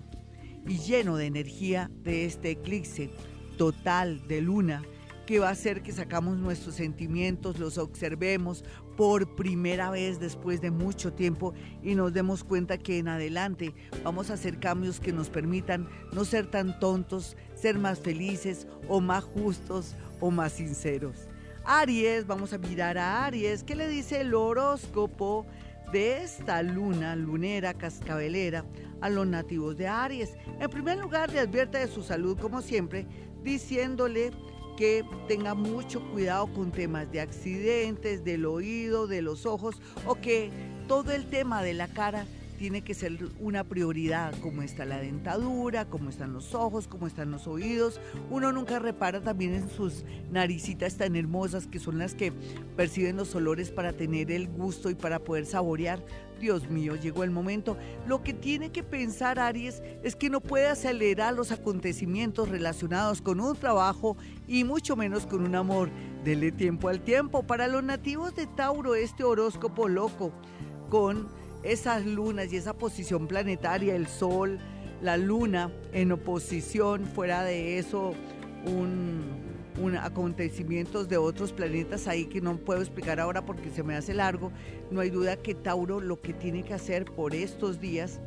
y 0.67 0.79
lleno 0.79 1.17
de 1.17 1.27
energía 1.27 1.91
de 2.03 2.25
este 2.25 2.51
eclipse 2.51 3.11
total 3.57 4.27
de 4.29 4.41
luna 4.41 4.83
que 5.29 5.41
va 5.41 5.49
a 5.49 5.53
hacer 5.53 5.83
que 5.83 5.93
sacamos 5.93 6.39
nuestros 6.39 6.77
sentimientos, 6.77 7.59
los 7.59 7.77
observemos 7.77 8.65
por 8.97 9.37
primera 9.37 9.91
vez 9.91 10.19
después 10.19 10.63
de 10.63 10.71
mucho 10.71 11.13
tiempo 11.13 11.53
y 11.83 11.95
nos 11.95 12.15
demos 12.15 12.45
cuenta 12.45 12.79
que 12.79 12.97
en 12.97 13.09
adelante 13.09 13.75
vamos 14.03 14.31
a 14.31 14.35
hacer 14.35 14.59
cambios 14.59 15.01
que 15.01 15.13
nos 15.13 15.29
permitan 15.29 15.87
no 16.15 16.25
ser 16.25 16.47
tan 16.47 16.81
tontos, 16.81 17.37
ser 17.55 17.79
más 17.79 17.99
felices 17.99 18.67
o 18.89 19.03
más 19.03 19.23
justos 19.23 19.95
o 20.19 20.31
más 20.31 20.53
sinceros. 20.53 21.29
Aries, 21.63 22.27
vamos 22.27 22.55
a 22.55 22.59
mirar 22.59 22.97
a 22.97 23.27
Aries, 23.27 23.65
¿qué 23.65 23.75
le 23.75 23.87
dice 23.87 24.23
el 24.23 24.33
horóscopo 24.33 25.45
de 25.93 26.23
esta 26.23 26.63
luna 26.63 27.17
lunera 27.17 27.75
cascabelera 27.75 28.65
a 29.03 29.11
los 29.11 29.27
nativos 29.27 29.77
de 29.77 29.89
Aries? 29.89 30.39
En 30.59 30.71
primer 30.71 30.97
lugar, 30.97 31.31
le 31.31 31.41
advierte 31.41 31.77
de 31.77 31.87
su 31.87 32.03
salud 32.03 32.39
como 32.39 32.63
siempre, 32.63 33.07
diciéndole 33.43 34.33
que 34.79 35.05
tenga 35.27 35.55
mucho 35.55 36.01
cuidado 36.13 36.47
con 36.47 36.71
temas 36.71 37.11
de 37.11 37.21
accidentes, 37.21 38.23
del 38.23 38.47
oído, 38.47 39.09
de 39.09 39.23
los 39.23 39.45
ojos 39.45 39.83
o 40.07 40.15
que 40.15 40.53
todo 40.87 41.11
el 41.11 41.27
tema 41.27 41.65
de 41.65 41.75
la 41.75 41.89
cara 41.89 42.27
tiene 42.59 42.83
que 42.83 42.95
ser 42.95 43.19
una 43.41 43.65
prioridad, 43.65 44.33
como 44.41 44.63
está 44.63 44.85
la 44.85 44.99
dentadura, 44.99 45.87
cómo 45.87 46.11
están 46.11 46.33
los 46.33 46.55
ojos, 46.55 46.87
cómo 46.87 47.09
están 47.09 47.33
los 47.33 47.49
oídos. 47.49 48.01
Uno 48.31 48.53
nunca 48.53 48.79
repara 48.79 49.21
también 49.21 49.55
en 49.55 49.69
sus 49.69 50.05
naricitas 50.31 50.97
tan 50.97 51.17
hermosas 51.17 51.67
que 51.67 51.81
son 51.81 51.99
las 51.99 52.15
que 52.15 52.33
perciben 52.77 53.17
los 53.17 53.35
olores 53.35 53.73
para 53.73 53.93
tener 53.93 54.31
el 54.31 54.49
gusto 54.49 54.91
y 54.91 54.95
para 54.95 55.19
poder 55.19 55.47
saborear. 55.47 56.05
Dios 56.39 56.69
mío, 56.69 56.97
llegó 56.97 57.25
el 57.25 57.31
momento. 57.31 57.77
Lo 58.07 58.23
que 58.23 58.33
tiene 58.33 58.71
que 58.71 58.83
pensar 58.83 59.39
Aries 59.39 59.83
es 60.03 60.17
que 60.17 60.31
no 60.31 60.41
puede 60.41 60.69
acelerar 60.69 61.35
los 61.35 61.53
acontecimientos 61.53 62.49
relacionados 62.49 63.23
con 63.23 63.41
un 63.41 63.57
trabajo 63.57 64.17
y 64.47 64.65
mucho 64.65 64.97
menos 64.97 65.27
con 65.27 65.45
un 65.45 65.55
amor. 65.55 65.91
Dele 66.25 66.53
tiempo 66.53 66.89
al 66.89 67.01
tiempo. 67.01 67.43
Para 67.43 67.69
los 67.69 67.83
nativos 67.83 68.35
de 68.35 68.47
Tauro, 68.47 68.95
este 68.95 69.25
horóscopo 69.25 69.89
loco 69.89 70.33
con 70.89 71.29
esas 71.63 72.07
lunas 72.07 72.53
y 72.53 72.57
esa 72.57 72.75
posición 72.75 73.27
planetaria, 73.27 73.95
el 73.95 74.07
Sol, 74.07 74.59
la 75.03 75.17
Luna 75.17 75.71
en 75.93 76.13
oposición, 76.13 77.05
fuera 77.07 77.43
de 77.43 77.79
eso, 77.79 78.15
un, 78.67 79.48
acontecimientos 80.01 81.09
de 81.09 81.17
otros 81.17 81.53
planetas 81.53 82.09
ahí 82.09 82.27
que 82.27 82.41
no 82.41 82.57
puedo 82.57 82.81
explicar 82.81 83.21
ahora 83.21 83.45
porque 83.45 83.71
se 83.71 83.83
me 83.83 83.97
hace 83.97 84.15
largo. 84.15 84.53
No 84.91 85.01
hay 85.01 85.11
duda 85.11 85.37
que 85.37 85.55
Tauro 85.55 86.01
lo 86.01 86.21
que 86.21 86.33
tiene 86.33 86.65
que 86.65 86.75
hacer 86.75 87.05
por 87.05 87.35
estos 87.35 87.81
días 87.81 88.21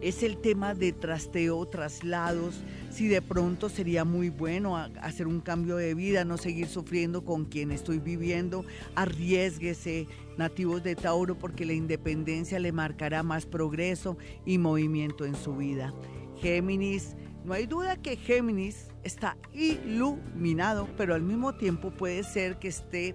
es 0.00 0.22
el 0.22 0.38
tema 0.38 0.74
de 0.74 0.92
trasteo, 0.92 1.64
traslados, 1.66 2.62
si 2.90 3.08
de 3.08 3.20
pronto 3.20 3.68
sería 3.68 4.04
muy 4.04 4.30
bueno 4.30 4.76
hacer 4.76 5.26
un 5.26 5.40
cambio 5.40 5.76
de 5.76 5.94
vida, 5.94 6.24
no 6.24 6.36
seguir 6.36 6.68
sufriendo 6.68 7.24
con 7.24 7.44
quien 7.46 7.70
estoy 7.70 7.98
viviendo, 7.98 8.64
arriesguese, 8.94 10.06
nativos 10.36 10.82
de 10.84 10.94
Tauro, 10.94 11.36
porque 11.36 11.66
la 11.66 11.72
independencia 11.72 12.58
le 12.60 12.72
marcará 12.72 13.22
más 13.22 13.44
progreso 13.44 14.16
y 14.46 14.58
movimiento 14.58 15.24
en 15.24 15.34
su 15.34 15.56
vida. 15.56 15.92
Géminis, 16.40 17.16
no 17.48 17.54
hay 17.54 17.64
duda 17.64 17.96
que 17.96 18.16
Géminis 18.16 18.88
está 19.04 19.38
iluminado, 19.54 20.86
pero 20.98 21.14
al 21.14 21.22
mismo 21.22 21.54
tiempo 21.54 21.90
puede 21.90 22.22
ser 22.22 22.58
que 22.58 22.68
esté 22.68 23.14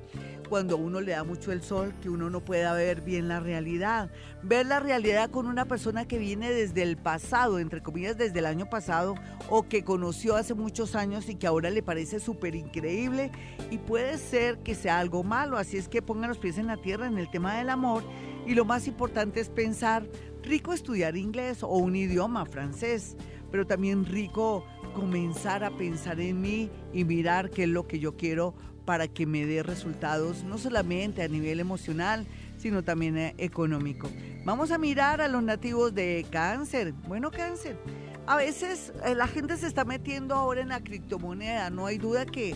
cuando 0.49 0.75
uno 0.75 1.01
le 1.01 1.11
da 1.11 1.23
mucho 1.23 1.51
el 1.51 1.61
sol, 1.61 1.93
que 2.01 2.09
uno 2.09 2.31
no 2.31 2.39
pueda 2.43 2.73
ver 2.73 3.01
bien 3.01 3.27
la 3.27 3.39
realidad. 3.39 4.09
Ver 4.41 4.65
la 4.65 4.79
realidad 4.79 5.29
con 5.29 5.45
una 5.45 5.65
persona 5.65 6.07
que 6.07 6.17
viene 6.17 6.51
desde 6.51 6.81
el 6.81 6.97
pasado, 6.97 7.59
entre 7.59 7.83
comillas, 7.83 8.17
desde 8.17 8.39
el 8.39 8.47
año 8.47 8.67
pasado, 8.67 9.13
o 9.49 9.69
que 9.69 9.83
conoció 9.83 10.35
hace 10.35 10.55
muchos 10.55 10.95
años 10.95 11.29
y 11.29 11.35
que 11.35 11.45
ahora 11.45 11.69
le 11.69 11.83
parece 11.83 12.19
súper 12.19 12.55
increíble, 12.55 13.31
y 13.69 13.77
puede 13.77 14.17
ser 14.17 14.57
que 14.63 14.73
sea 14.73 14.97
algo 14.97 15.23
malo. 15.23 15.57
Así 15.57 15.77
es 15.77 15.87
que 15.87 16.01
pongan 16.01 16.29
los 16.29 16.39
pies 16.39 16.57
en 16.57 16.65
la 16.65 16.77
tierra 16.77 17.05
en 17.05 17.19
el 17.19 17.29
tema 17.29 17.55
del 17.55 17.69
amor. 17.69 18.03
Y 18.47 18.55
lo 18.55 18.65
más 18.65 18.87
importante 18.87 19.39
es 19.39 19.49
pensar, 19.49 20.07
rico 20.41 20.73
estudiar 20.73 21.17
inglés 21.17 21.61
o 21.61 21.77
un 21.77 21.95
idioma 21.95 22.47
francés, 22.47 23.15
pero 23.53 23.67
también 23.67 24.07
rico 24.07 24.65
comenzar 24.95 25.63
a 25.63 25.69
pensar 25.69 26.19
en 26.19 26.41
mí 26.41 26.71
y 26.91 27.03
mirar 27.03 27.51
qué 27.51 27.65
es 27.65 27.69
lo 27.69 27.85
que 27.85 27.99
yo 27.99 28.17
quiero 28.17 28.55
para 28.83 29.07
que 29.07 29.27
me 29.27 29.45
dé 29.45 29.61
resultados 29.61 30.43
no 30.43 30.57
solamente 30.57 31.21
a 31.21 31.27
nivel 31.27 31.59
emocional, 31.59 32.25
sino 32.57 32.83
también 32.83 33.15
eh, 33.15 33.35
económico. 33.37 34.09
Vamos 34.43 34.71
a 34.71 34.79
mirar 34.79 35.21
a 35.21 35.27
los 35.27 35.43
nativos 35.43 35.93
de 35.93 36.25
cáncer. 36.31 36.95
Bueno, 37.07 37.29
cáncer. 37.29 37.77
A 38.25 38.37
veces 38.37 38.91
eh, 39.05 39.13
la 39.13 39.27
gente 39.27 39.55
se 39.57 39.67
está 39.67 39.85
metiendo 39.85 40.33
ahora 40.33 40.61
en 40.61 40.69
la 40.69 40.83
criptomoneda, 40.83 41.69
no 41.69 41.85
hay 41.85 41.99
duda 41.99 42.25
que 42.25 42.55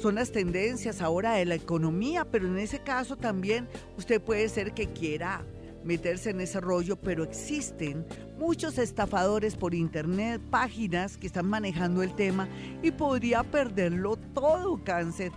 son 0.00 0.14
las 0.14 0.32
tendencias 0.32 1.02
ahora 1.02 1.34
de 1.34 1.44
la 1.44 1.56
economía, 1.56 2.24
pero 2.24 2.46
en 2.46 2.56
ese 2.56 2.78
caso 2.78 3.14
también 3.14 3.68
usted 3.98 4.22
puede 4.22 4.48
ser 4.48 4.72
que 4.72 4.86
quiera 4.86 5.44
meterse 5.84 6.30
en 6.30 6.40
ese 6.40 6.60
rollo, 6.60 6.96
pero 6.96 7.24
existen 7.24 8.06
muchos 8.38 8.78
estafadores 8.78 9.56
por 9.56 9.74
internet, 9.74 10.40
páginas 10.50 11.16
que 11.16 11.26
están 11.26 11.46
manejando 11.46 12.02
el 12.02 12.14
tema 12.14 12.48
y 12.82 12.90
podría 12.90 13.42
perderlo 13.42 14.16
todo 14.16 14.82
cáncer. 14.84 15.32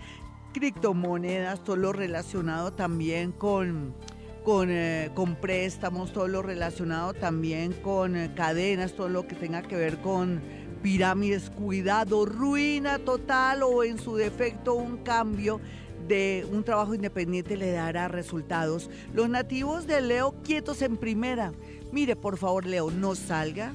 Criptomonedas, 0.54 1.64
todo 1.64 1.78
lo 1.78 1.94
relacionado 1.94 2.74
también 2.74 3.32
con, 3.32 3.96
con, 4.44 4.70
eh, 4.70 5.10
préstamos, 5.42 6.14
todo 6.14 6.28
lo 6.28 6.42
relacionado 6.44 7.14
también 7.14 7.74
con 7.74 8.16
eh, 8.16 8.32
cadenas, 8.36 8.94
todo 8.94 9.10
lo 9.10 9.28
que 9.28 9.36
tenga 9.36 9.64
que 9.64 9.76
ver 9.76 10.00
con 10.00 10.42
pirámides, 10.84 11.50
cuidado, 11.50 12.26
ruina 12.26 13.00
total 13.00 13.64
o 13.64 13.84
en 13.84 13.98
su 13.98 14.16
defecto 14.16 14.76
un 14.76 14.98
cambio 14.98 15.62
de 16.08 16.46
un 16.52 16.64
trabajo 16.64 16.94
independiente 16.94 17.58
le 17.58 17.72
dará 17.72 18.08
resultados. 18.08 18.90
Los 19.14 19.30
nativos 19.30 19.88
de 19.88 20.02
Leo 20.02 20.36
quietos 20.44 20.82
en 20.82 20.98
primera. 20.98 21.54
Mire, 21.92 22.16
por 22.16 22.38
favor, 22.38 22.66
Leo, 22.66 22.92
no 22.92 23.16
salga, 23.16 23.74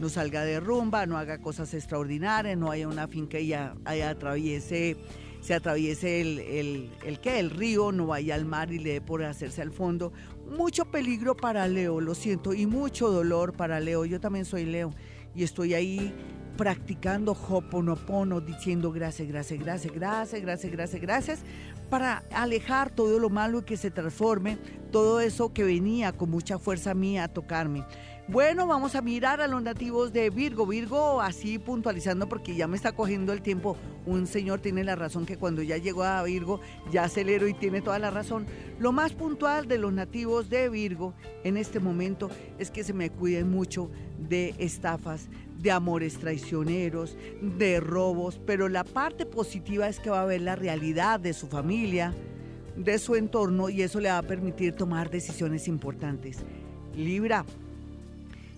no 0.00 0.08
salga 0.08 0.44
de 0.44 0.60
rumba, 0.60 1.06
no 1.06 1.18
haga 1.18 1.38
cosas 1.38 1.74
extraordinarias, 1.74 2.56
no 2.56 2.70
haya 2.70 2.88
una 2.88 3.06
finca 3.06 3.38
y 3.38 3.48
ya, 3.48 3.74
atraviese, 3.84 4.96
se 5.40 5.54
atraviese 5.54 6.20
el, 6.20 6.38
el, 6.38 6.90
el, 7.04 7.20
el 7.22 7.50
río, 7.50 7.92
no 7.92 8.06
vaya 8.06 8.34
al 8.34 8.44
mar 8.44 8.72
y 8.72 8.78
le 8.78 8.94
dé 8.94 9.00
por 9.00 9.22
hacerse 9.22 9.62
al 9.62 9.72
fondo. 9.72 10.12
Mucho 10.56 10.86
peligro 10.86 11.36
para 11.36 11.68
Leo, 11.68 12.00
lo 12.00 12.14
siento, 12.14 12.54
y 12.54 12.66
mucho 12.66 13.10
dolor 13.10 13.52
para 13.52 13.78
Leo. 13.78 14.04
Yo 14.04 14.20
también 14.20 14.44
soy 14.44 14.64
Leo 14.64 14.92
y 15.34 15.44
estoy 15.44 15.74
ahí 15.74 16.12
practicando 16.60 17.32
Hoponopono, 17.32 18.42
diciendo 18.42 18.92
gracias, 18.92 19.26
gracias, 19.26 19.58
gracias, 19.58 19.94
gracias, 19.94 20.42
gracias, 20.42 20.70
gracias, 20.70 21.00
gracias, 21.00 21.38
para 21.88 22.22
alejar 22.34 22.90
todo 22.90 23.18
lo 23.18 23.30
malo 23.30 23.60
y 23.60 23.62
que 23.62 23.78
se 23.78 23.90
transforme 23.90 24.58
todo 24.92 25.20
eso 25.20 25.54
que 25.54 25.64
venía 25.64 26.12
con 26.12 26.28
mucha 26.28 26.58
fuerza 26.58 26.92
mía 26.92 27.24
a 27.24 27.28
tocarme. 27.28 27.86
Bueno, 28.28 28.66
vamos 28.66 28.94
a 28.94 29.00
mirar 29.00 29.40
a 29.40 29.48
los 29.48 29.62
nativos 29.62 30.12
de 30.12 30.28
Virgo. 30.28 30.66
Virgo, 30.66 31.22
así 31.22 31.58
puntualizando 31.58 32.28
porque 32.28 32.54
ya 32.54 32.68
me 32.68 32.76
está 32.76 32.92
cogiendo 32.92 33.32
el 33.32 33.40
tiempo. 33.40 33.78
Un 34.04 34.26
señor 34.26 34.60
tiene 34.60 34.84
la 34.84 34.94
razón 34.94 35.24
que 35.24 35.38
cuando 35.38 35.62
ya 35.62 35.78
llegó 35.78 36.04
a 36.04 36.22
Virgo 36.22 36.60
ya 36.92 37.04
acelero 37.04 37.48
y 37.48 37.54
tiene 37.54 37.80
toda 37.80 37.98
la 37.98 38.10
razón. 38.10 38.46
Lo 38.78 38.92
más 38.92 39.14
puntual 39.14 39.66
de 39.66 39.78
los 39.78 39.94
nativos 39.94 40.50
de 40.50 40.68
Virgo 40.68 41.14
en 41.42 41.56
este 41.56 41.80
momento 41.80 42.30
es 42.58 42.70
que 42.70 42.84
se 42.84 42.92
me 42.92 43.10
cuiden 43.10 43.50
mucho 43.50 43.90
de 44.18 44.54
estafas, 44.58 45.28
de 45.60 45.70
amores 45.70 46.18
traicioneros, 46.18 47.16
de 47.40 47.80
robos, 47.80 48.40
pero 48.46 48.68
la 48.68 48.84
parte 48.84 49.26
positiva 49.26 49.88
es 49.88 50.00
que 50.00 50.10
va 50.10 50.22
a 50.22 50.26
ver 50.26 50.40
la 50.40 50.56
realidad 50.56 51.20
de 51.20 51.34
su 51.34 51.48
familia, 51.48 52.14
de 52.76 52.98
su 52.98 53.14
entorno 53.14 53.68
y 53.68 53.82
eso 53.82 54.00
le 54.00 54.08
va 54.08 54.18
a 54.18 54.22
permitir 54.22 54.74
tomar 54.74 55.10
decisiones 55.10 55.68
importantes. 55.68 56.38
Libra, 56.96 57.44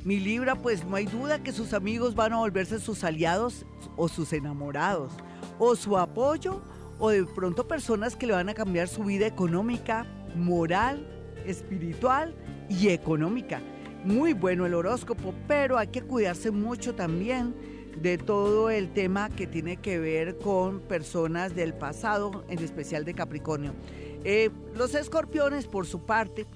mi 0.04 0.18
Libra, 0.18 0.54
pues 0.54 0.84
no 0.84 0.96
hay 0.96 1.06
duda 1.06 1.42
que 1.42 1.52
sus 1.52 1.72
amigos 1.72 2.14
van 2.14 2.32
a 2.32 2.38
volverse 2.38 2.78
sus 2.78 3.04
aliados 3.04 3.66
o 3.96 4.08
sus 4.08 4.32
enamorados, 4.32 5.12
o 5.58 5.76
su 5.76 5.98
apoyo, 5.98 6.60
o 6.98 7.10
de 7.10 7.24
pronto 7.24 7.66
personas 7.66 8.16
que 8.16 8.26
le 8.26 8.32
van 8.32 8.48
a 8.48 8.54
cambiar 8.54 8.88
su 8.88 9.04
vida 9.04 9.26
económica, 9.26 10.06
moral, 10.36 11.06
espiritual 11.46 12.34
y 12.68 12.88
económica. 12.88 13.60
Muy 14.04 14.32
bueno 14.32 14.66
el 14.66 14.74
horóscopo, 14.74 15.32
pero 15.46 15.78
hay 15.78 15.86
que 15.86 16.02
cuidarse 16.02 16.50
mucho 16.50 16.94
también 16.94 17.54
de 18.00 18.18
todo 18.18 18.68
el 18.68 18.92
tema 18.92 19.28
que 19.30 19.46
tiene 19.46 19.76
que 19.76 20.00
ver 20.00 20.38
con 20.38 20.80
personas 20.80 21.54
del 21.54 21.72
pasado, 21.72 22.44
en 22.48 22.58
especial 22.58 23.04
de 23.04 23.14
Capricornio. 23.14 23.74
Eh, 24.24 24.50
los 24.74 24.96
escorpiones, 24.96 25.68
por 25.68 25.86
su 25.86 26.00
parte, 26.04 26.46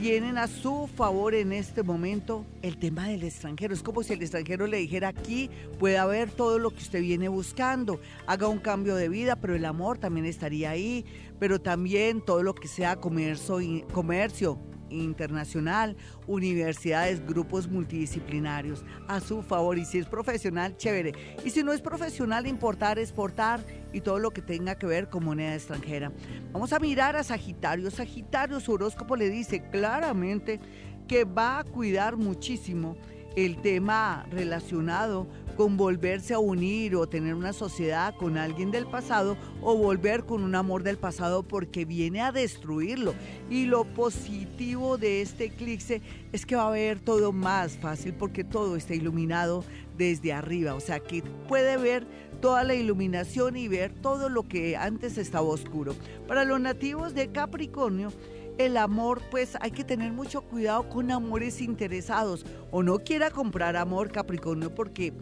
tienen 0.00 0.38
a 0.38 0.46
su 0.46 0.88
favor 0.94 1.34
en 1.34 1.52
este 1.52 1.82
momento 1.82 2.46
el 2.62 2.78
tema 2.78 3.08
del 3.08 3.24
extranjero. 3.24 3.74
Es 3.74 3.82
como 3.82 4.04
si 4.04 4.12
el 4.12 4.22
extranjero 4.22 4.68
le 4.68 4.78
dijera 4.78 5.08
aquí 5.08 5.50
puede 5.80 5.98
haber 5.98 6.30
todo 6.30 6.60
lo 6.60 6.70
que 6.70 6.78
usted 6.78 7.00
viene 7.00 7.28
buscando, 7.28 8.00
haga 8.28 8.46
un 8.46 8.58
cambio 8.58 8.94
de 8.94 9.08
vida, 9.08 9.36
pero 9.36 9.56
el 9.56 9.64
amor 9.64 9.98
también 9.98 10.24
estaría 10.24 10.70
ahí, 10.70 11.04
pero 11.40 11.60
también 11.60 12.20
todo 12.20 12.44
lo 12.44 12.54
que 12.54 12.68
sea 12.68 12.96
comercio, 12.96 13.60
comercio 13.92 14.58
internacional, 14.92 15.96
universidades, 16.26 17.26
grupos 17.26 17.68
multidisciplinarios 17.68 18.84
a 19.08 19.20
su 19.20 19.42
favor. 19.42 19.78
Y 19.78 19.84
si 19.84 19.98
es 19.98 20.06
profesional, 20.06 20.76
chévere. 20.76 21.12
Y 21.44 21.50
si 21.50 21.62
no 21.62 21.72
es 21.72 21.80
profesional, 21.80 22.46
importar, 22.46 22.98
exportar 22.98 23.64
y 23.92 24.00
todo 24.00 24.18
lo 24.18 24.30
que 24.30 24.42
tenga 24.42 24.76
que 24.76 24.86
ver 24.86 25.08
con 25.08 25.24
moneda 25.24 25.54
extranjera. 25.54 26.12
Vamos 26.52 26.72
a 26.72 26.78
mirar 26.78 27.16
a 27.16 27.24
Sagitario. 27.24 27.90
Sagitario, 27.90 28.60
su 28.60 28.72
horóscopo 28.72 29.16
le 29.16 29.28
dice 29.28 29.62
claramente 29.70 30.60
que 31.08 31.24
va 31.24 31.58
a 31.58 31.64
cuidar 31.64 32.16
muchísimo 32.16 32.96
el 33.36 33.60
tema 33.62 34.26
relacionado 34.30 35.26
con 35.26 35.41
volverse 35.56 36.34
a 36.34 36.38
unir 36.38 36.96
o 36.96 37.06
tener 37.06 37.34
una 37.34 37.52
sociedad 37.52 38.14
con 38.16 38.36
alguien 38.36 38.70
del 38.70 38.86
pasado 38.86 39.36
o 39.60 39.76
volver 39.76 40.24
con 40.24 40.42
un 40.42 40.54
amor 40.54 40.82
del 40.82 40.98
pasado 40.98 41.42
porque 41.42 41.84
viene 41.84 42.20
a 42.20 42.32
destruirlo. 42.32 43.14
Y 43.50 43.66
lo 43.66 43.84
positivo 43.84 44.98
de 44.98 45.22
este 45.22 45.44
eclipse 45.44 46.02
es 46.32 46.46
que 46.46 46.56
va 46.56 46.68
a 46.68 46.72
ver 46.72 46.98
todo 47.00 47.32
más 47.32 47.76
fácil 47.76 48.14
porque 48.14 48.44
todo 48.44 48.76
está 48.76 48.94
iluminado 48.94 49.64
desde 49.96 50.32
arriba, 50.32 50.74
o 50.74 50.80
sea 50.80 51.00
que 51.00 51.22
puede 51.48 51.76
ver 51.76 52.06
toda 52.40 52.64
la 52.64 52.74
iluminación 52.74 53.56
y 53.56 53.68
ver 53.68 53.92
todo 53.92 54.28
lo 54.28 54.48
que 54.48 54.76
antes 54.76 55.16
estaba 55.16 55.46
oscuro. 55.46 55.94
Para 56.26 56.44
los 56.44 56.60
nativos 56.60 57.14
de 57.14 57.30
Capricornio, 57.30 58.12
el 58.58 58.76
amor, 58.76 59.22
pues 59.30 59.56
hay 59.60 59.70
que 59.70 59.84
tener 59.84 60.12
mucho 60.12 60.42
cuidado 60.42 60.88
con 60.88 61.10
amores 61.10 61.60
interesados 61.60 62.44
o 62.70 62.82
no 62.82 62.98
quiera 62.98 63.30
comprar 63.30 63.76
amor 63.76 64.10
Capricornio 64.10 64.74
porque 64.74 65.12